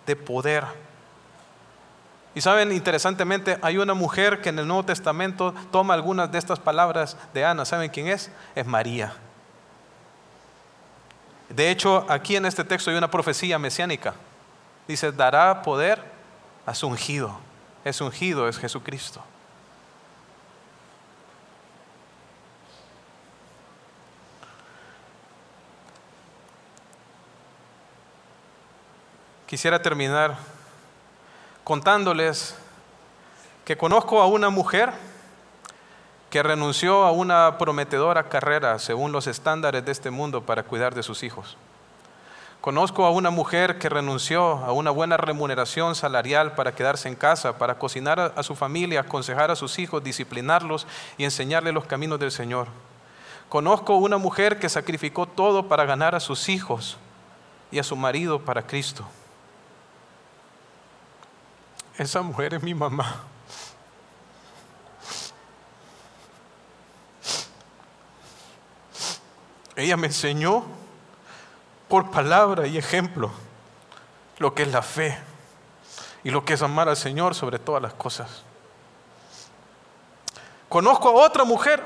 de 0.05 0.15
poder. 0.15 0.65
Y 2.33 2.41
saben, 2.41 2.71
interesantemente, 2.71 3.57
hay 3.61 3.77
una 3.77 3.93
mujer 3.93 4.41
que 4.41 4.49
en 4.49 4.59
el 4.59 4.67
Nuevo 4.67 4.85
Testamento 4.85 5.53
toma 5.71 5.93
algunas 5.93 6.31
de 6.31 6.37
estas 6.37 6.59
palabras 6.59 7.17
de 7.33 7.43
Ana. 7.43 7.65
¿Saben 7.65 7.89
quién 7.89 8.07
es? 8.07 8.31
Es 8.55 8.65
María. 8.65 9.13
De 11.49 11.69
hecho, 11.69 12.05
aquí 12.07 12.37
en 12.37 12.45
este 12.45 12.63
texto 12.63 12.89
hay 12.89 12.97
una 12.97 13.11
profecía 13.11 13.59
mesiánica. 13.59 14.13
Dice, 14.87 15.11
dará 15.11 15.61
poder 15.61 16.01
a 16.65 16.73
su 16.73 16.87
ungido. 16.87 17.37
Es 17.83 17.99
ungido, 17.99 18.47
es 18.47 18.57
Jesucristo. 18.57 19.21
Quisiera 29.51 29.81
terminar 29.81 30.37
contándoles 31.65 32.55
que 33.65 33.75
conozco 33.75 34.21
a 34.21 34.25
una 34.25 34.49
mujer 34.49 34.93
que 36.29 36.41
renunció 36.41 37.03
a 37.03 37.11
una 37.11 37.57
prometedora 37.57 38.29
carrera 38.29 38.79
según 38.79 39.11
los 39.11 39.27
estándares 39.27 39.83
de 39.83 39.91
este 39.91 40.09
mundo 40.09 40.45
para 40.45 40.63
cuidar 40.63 40.95
de 40.95 41.03
sus 41.03 41.21
hijos. 41.23 41.57
Conozco 42.61 43.03
a 43.03 43.11
una 43.11 43.29
mujer 43.29 43.77
que 43.77 43.89
renunció 43.89 44.41
a 44.63 44.71
una 44.71 44.89
buena 44.89 45.17
remuneración 45.17 45.95
salarial 45.95 46.55
para 46.55 46.73
quedarse 46.73 47.09
en 47.09 47.15
casa, 47.15 47.57
para 47.57 47.77
cocinar 47.77 48.33
a, 48.33 48.43
su 48.43 48.55
familia, 48.55 49.01
aconsejar 49.01 49.51
a 49.51 49.57
sus 49.57 49.79
hijos, 49.79 50.01
disciplinarlos 50.01 50.87
y 51.17 51.25
enseñarles 51.25 51.73
los 51.73 51.83
caminos 51.83 52.21
del 52.21 52.31
Señor. 52.31 52.69
Conozco 53.49 53.97
una 53.97 54.17
mujer 54.17 54.59
que 54.59 54.69
sacrificó 54.69 55.25
todo 55.25 55.67
para 55.67 55.83
ganar 55.83 56.15
a 56.15 56.21
sus 56.21 56.47
hijos 56.47 56.97
y 57.69 57.79
a 57.79 57.83
su 57.83 57.97
marido 57.97 58.39
para 58.39 58.65
Cristo. 58.65 59.05
Esa 62.01 62.23
mujer 62.23 62.55
es 62.55 62.63
mi 62.63 62.73
mamá. 62.73 63.21
Ella 69.75 69.95
me 69.97 70.07
enseñó 70.07 70.63
por 71.87 72.09
palabra 72.09 72.65
y 72.65 72.79
ejemplo 72.79 73.29
lo 74.39 74.55
que 74.55 74.63
es 74.63 74.71
la 74.71 74.81
fe 74.81 75.15
y 76.23 76.31
lo 76.31 76.43
que 76.43 76.53
es 76.53 76.63
amar 76.63 76.89
al 76.89 76.97
Señor 76.97 77.35
sobre 77.35 77.59
todas 77.59 77.83
las 77.83 77.93
cosas. 77.93 78.41
Conozco 80.69 81.09
a 81.09 81.23
otra 81.23 81.43
mujer 81.43 81.85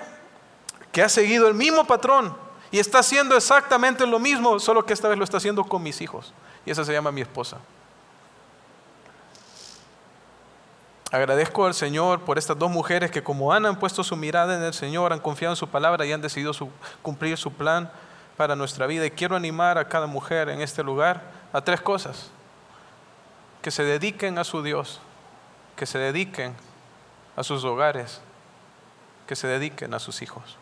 que 0.93 1.03
ha 1.03 1.09
seguido 1.09 1.49
el 1.49 1.55
mismo 1.55 1.83
patrón 1.83 2.37
y 2.71 2.79
está 2.79 2.99
haciendo 2.99 3.35
exactamente 3.35 4.07
lo 4.07 4.19
mismo, 4.19 4.61
solo 4.61 4.85
que 4.85 4.93
esta 4.93 5.09
vez 5.09 5.17
lo 5.17 5.25
está 5.25 5.35
haciendo 5.35 5.65
con 5.65 5.83
mis 5.83 5.99
hijos. 5.99 6.33
Y 6.65 6.71
esa 6.71 6.85
se 6.85 6.93
llama 6.93 7.11
mi 7.11 7.19
esposa. 7.19 7.57
Agradezco 11.11 11.65
al 11.65 11.73
Señor 11.73 12.21
por 12.21 12.37
estas 12.37 12.57
dos 12.57 12.71
mujeres 12.71 13.11
que 13.11 13.23
como 13.23 13.53
Ana 13.53 13.69
han 13.69 13.79
puesto 13.79 14.03
su 14.03 14.15
mirada 14.15 14.55
en 14.55 14.63
el 14.63 14.73
Señor, 14.73 15.13
han 15.13 15.19
confiado 15.19 15.53
en 15.53 15.57
su 15.57 15.69
palabra 15.69 16.05
y 16.05 16.11
han 16.11 16.21
decidido 16.21 16.51
cumplir 17.01 17.37
su 17.37 17.53
plan 17.53 17.89
para 18.37 18.55
nuestra 18.55 18.87
vida. 18.87 19.05
Y 19.05 19.11
quiero 19.11 19.35
animar 19.35 19.77
a 19.77 19.87
cada 19.87 20.07
mujer 20.07 20.49
en 20.49 20.61
este 20.61 20.83
lugar 20.83 21.21
a 21.53 21.61
tres 21.61 21.79
cosas. 21.81 22.31
Que 23.61 23.71
se 23.71 23.83
dediquen 23.83 24.37
a 24.37 24.43
su 24.43 24.61
Dios, 24.61 24.99
que 25.75 25.85
se 25.85 25.97
dediquen 25.99 26.55
a 27.35 27.43
sus 27.43 27.63
hogares, 27.63 28.21
que 29.27 29.35
se 29.35 29.47
dediquen 29.47 29.93
a 29.93 29.99
sus 29.99 30.21
hijos. 30.21 30.57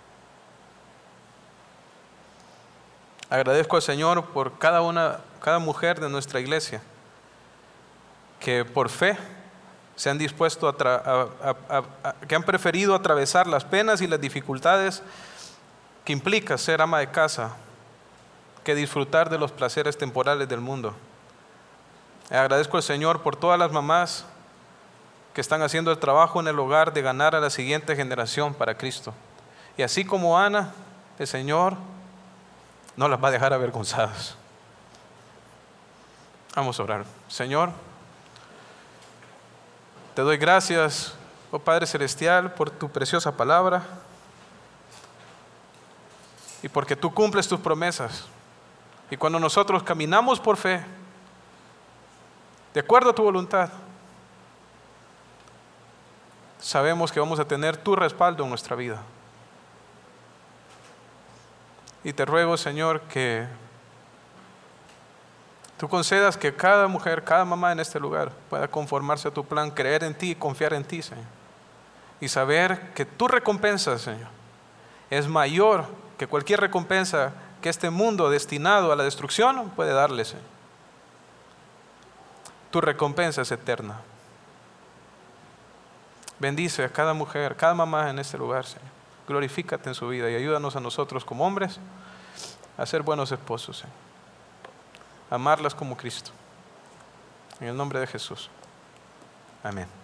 Agradezco 3.29 3.77
al 3.77 3.81
Señor 3.81 4.25
por 4.27 4.59
cada 4.59 4.81
una, 4.81 5.21
cada 5.41 5.59
mujer 5.59 5.99
de 5.99 6.09
nuestra 6.09 6.39
iglesia 6.39 6.81
que 8.39 8.65
por 8.65 8.89
fe 8.89 9.17
se 9.95 10.09
han 10.09 10.17
dispuesto 10.17 10.67
a, 10.67 10.75
que 12.27 12.35
han 12.35 12.43
preferido 12.43 12.95
atravesar 12.95 13.47
las 13.47 13.63
penas 13.63 14.01
y 14.01 14.07
las 14.07 14.19
dificultades 14.19 15.03
que 16.03 16.13
implica 16.13 16.57
ser 16.57 16.81
ama 16.81 16.99
de 16.99 17.11
casa 17.11 17.55
que 18.63 18.75
disfrutar 18.75 19.29
de 19.29 19.37
los 19.37 19.51
placeres 19.51 19.97
temporales 19.97 20.47
del 20.47 20.61
mundo. 20.61 20.93
Agradezco 22.29 22.77
al 22.77 22.83
Señor 22.83 23.21
por 23.21 23.35
todas 23.35 23.59
las 23.59 23.71
mamás 23.71 24.25
que 25.33 25.41
están 25.41 25.61
haciendo 25.61 25.91
el 25.91 25.97
trabajo 25.97 26.39
en 26.39 26.47
el 26.47 26.57
hogar 26.57 26.93
de 26.93 27.01
ganar 27.01 27.35
a 27.35 27.39
la 27.39 27.49
siguiente 27.49 27.95
generación 27.95 28.53
para 28.53 28.77
Cristo. 28.77 29.13
Y 29.77 29.81
así 29.81 30.05
como 30.05 30.39
Ana, 30.39 30.71
el 31.19 31.27
Señor 31.27 31.75
no 32.95 33.07
las 33.07 33.21
va 33.21 33.27
a 33.27 33.31
dejar 33.31 33.53
avergonzadas. 33.53 34.35
Vamos 36.55 36.79
a 36.79 36.83
orar. 36.83 37.05
Señor, 37.27 37.71
te 40.15 40.21
doy 40.21 40.37
gracias, 40.37 41.15
oh 41.51 41.59
Padre 41.59 41.87
Celestial, 41.87 42.53
por 42.53 42.69
tu 42.69 42.89
preciosa 42.89 43.35
palabra 43.35 43.83
y 46.61 46.69
porque 46.69 46.95
tú 46.95 47.13
cumples 47.13 47.47
tus 47.47 47.59
promesas. 47.59 48.25
Y 49.09 49.17
cuando 49.17 49.39
nosotros 49.39 49.83
caminamos 49.83 50.39
por 50.39 50.55
fe, 50.55 50.83
de 52.73 52.79
acuerdo 52.79 53.09
a 53.09 53.15
tu 53.15 53.23
voluntad, 53.23 53.69
sabemos 56.59 57.11
que 57.11 57.19
vamos 57.19 57.39
a 57.39 57.45
tener 57.45 57.77
tu 57.77 57.95
respaldo 57.95 58.43
en 58.43 58.49
nuestra 58.49 58.75
vida. 58.75 59.01
Y 62.03 62.13
te 62.13 62.25
ruego, 62.25 62.57
Señor, 62.57 63.01
que 63.01 63.47
Tú 65.77 65.89
concedas 65.89 66.37
que 66.37 66.53
cada 66.55 66.87
mujer, 66.87 67.23
cada 67.23 67.45
mamá 67.45 67.71
en 67.71 67.79
este 67.79 67.99
lugar 67.99 68.31
pueda 68.49 68.67
conformarse 68.67 69.27
a 69.27 69.31
tu 69.31 69.43
plan, 69.43 69.71
creer 69.71 70.03
en 70.03 70.13
ti 70.13 70.31
y 70.31 70.35
confiar 70.35 70.73
en 70.73 70.83
ti, 70.83 71.01
Señor. 71.01 71.25
Y 72.21 72.27
saber 72.27 72.93
que 72.93 73.05
tu 73.05 73.27
recompensa, 73.27 73.97
Señor, 73.97 74.29
es 75.09 75.27
mayor 75.27 75.85
que 76.17 76.27
cualquier 76.27 76.61
recompensa 76.61 77.33
que 77.61 77.69
este 77.69 77.89
mundo 77.89 78.29
destinado 78.29 78.91
a 78.91 78.95
la 78.95 79.03
destrucción 79.03 79.71
puede 79.71 79.93
darle, 79.93 80.25
Señor. 80.25 80.45
Tu 82.71 82.79
recompensa 82.79 83.41
es 83.41 83.51
eterna. 83.51 83.99
Bendice 86.39 86.83
a 86.83 86.89
cada 86.89 87.13
mujer, 87.13 87.55
cada 87.55 87.73
mamá 87.73 88.09
en 88.09 88.19
este 88.19 88.37
lugar, 88.37 88.65
Señor. 88.65 88.87
Glorifícate 89.27 89.89
en 89.89 89.95
su 89.95 90.07
vida 90.07 90.29
y 90.29 90.35
ayúdanos 90.35 90.75
a 90.75 90.79
nosotros 90.79 91.25
como 91.25 91.45
hombres 91.45 91.79
a 92.77 92.85
ser 92.85 93.01
buenos 93.01 93.31
esposos, 93.31 93.77
Señor 93.77 94.02
amarlas 95.29 95.75
como 95.75 95.97
Cristo. 95.97 96.31
En 97.59 97.67
el 97.67 97.77
nombre 97.77 97.99
de 97.99 98.07
Jesús. 98.07 98.49
Amén. 99.63 100.02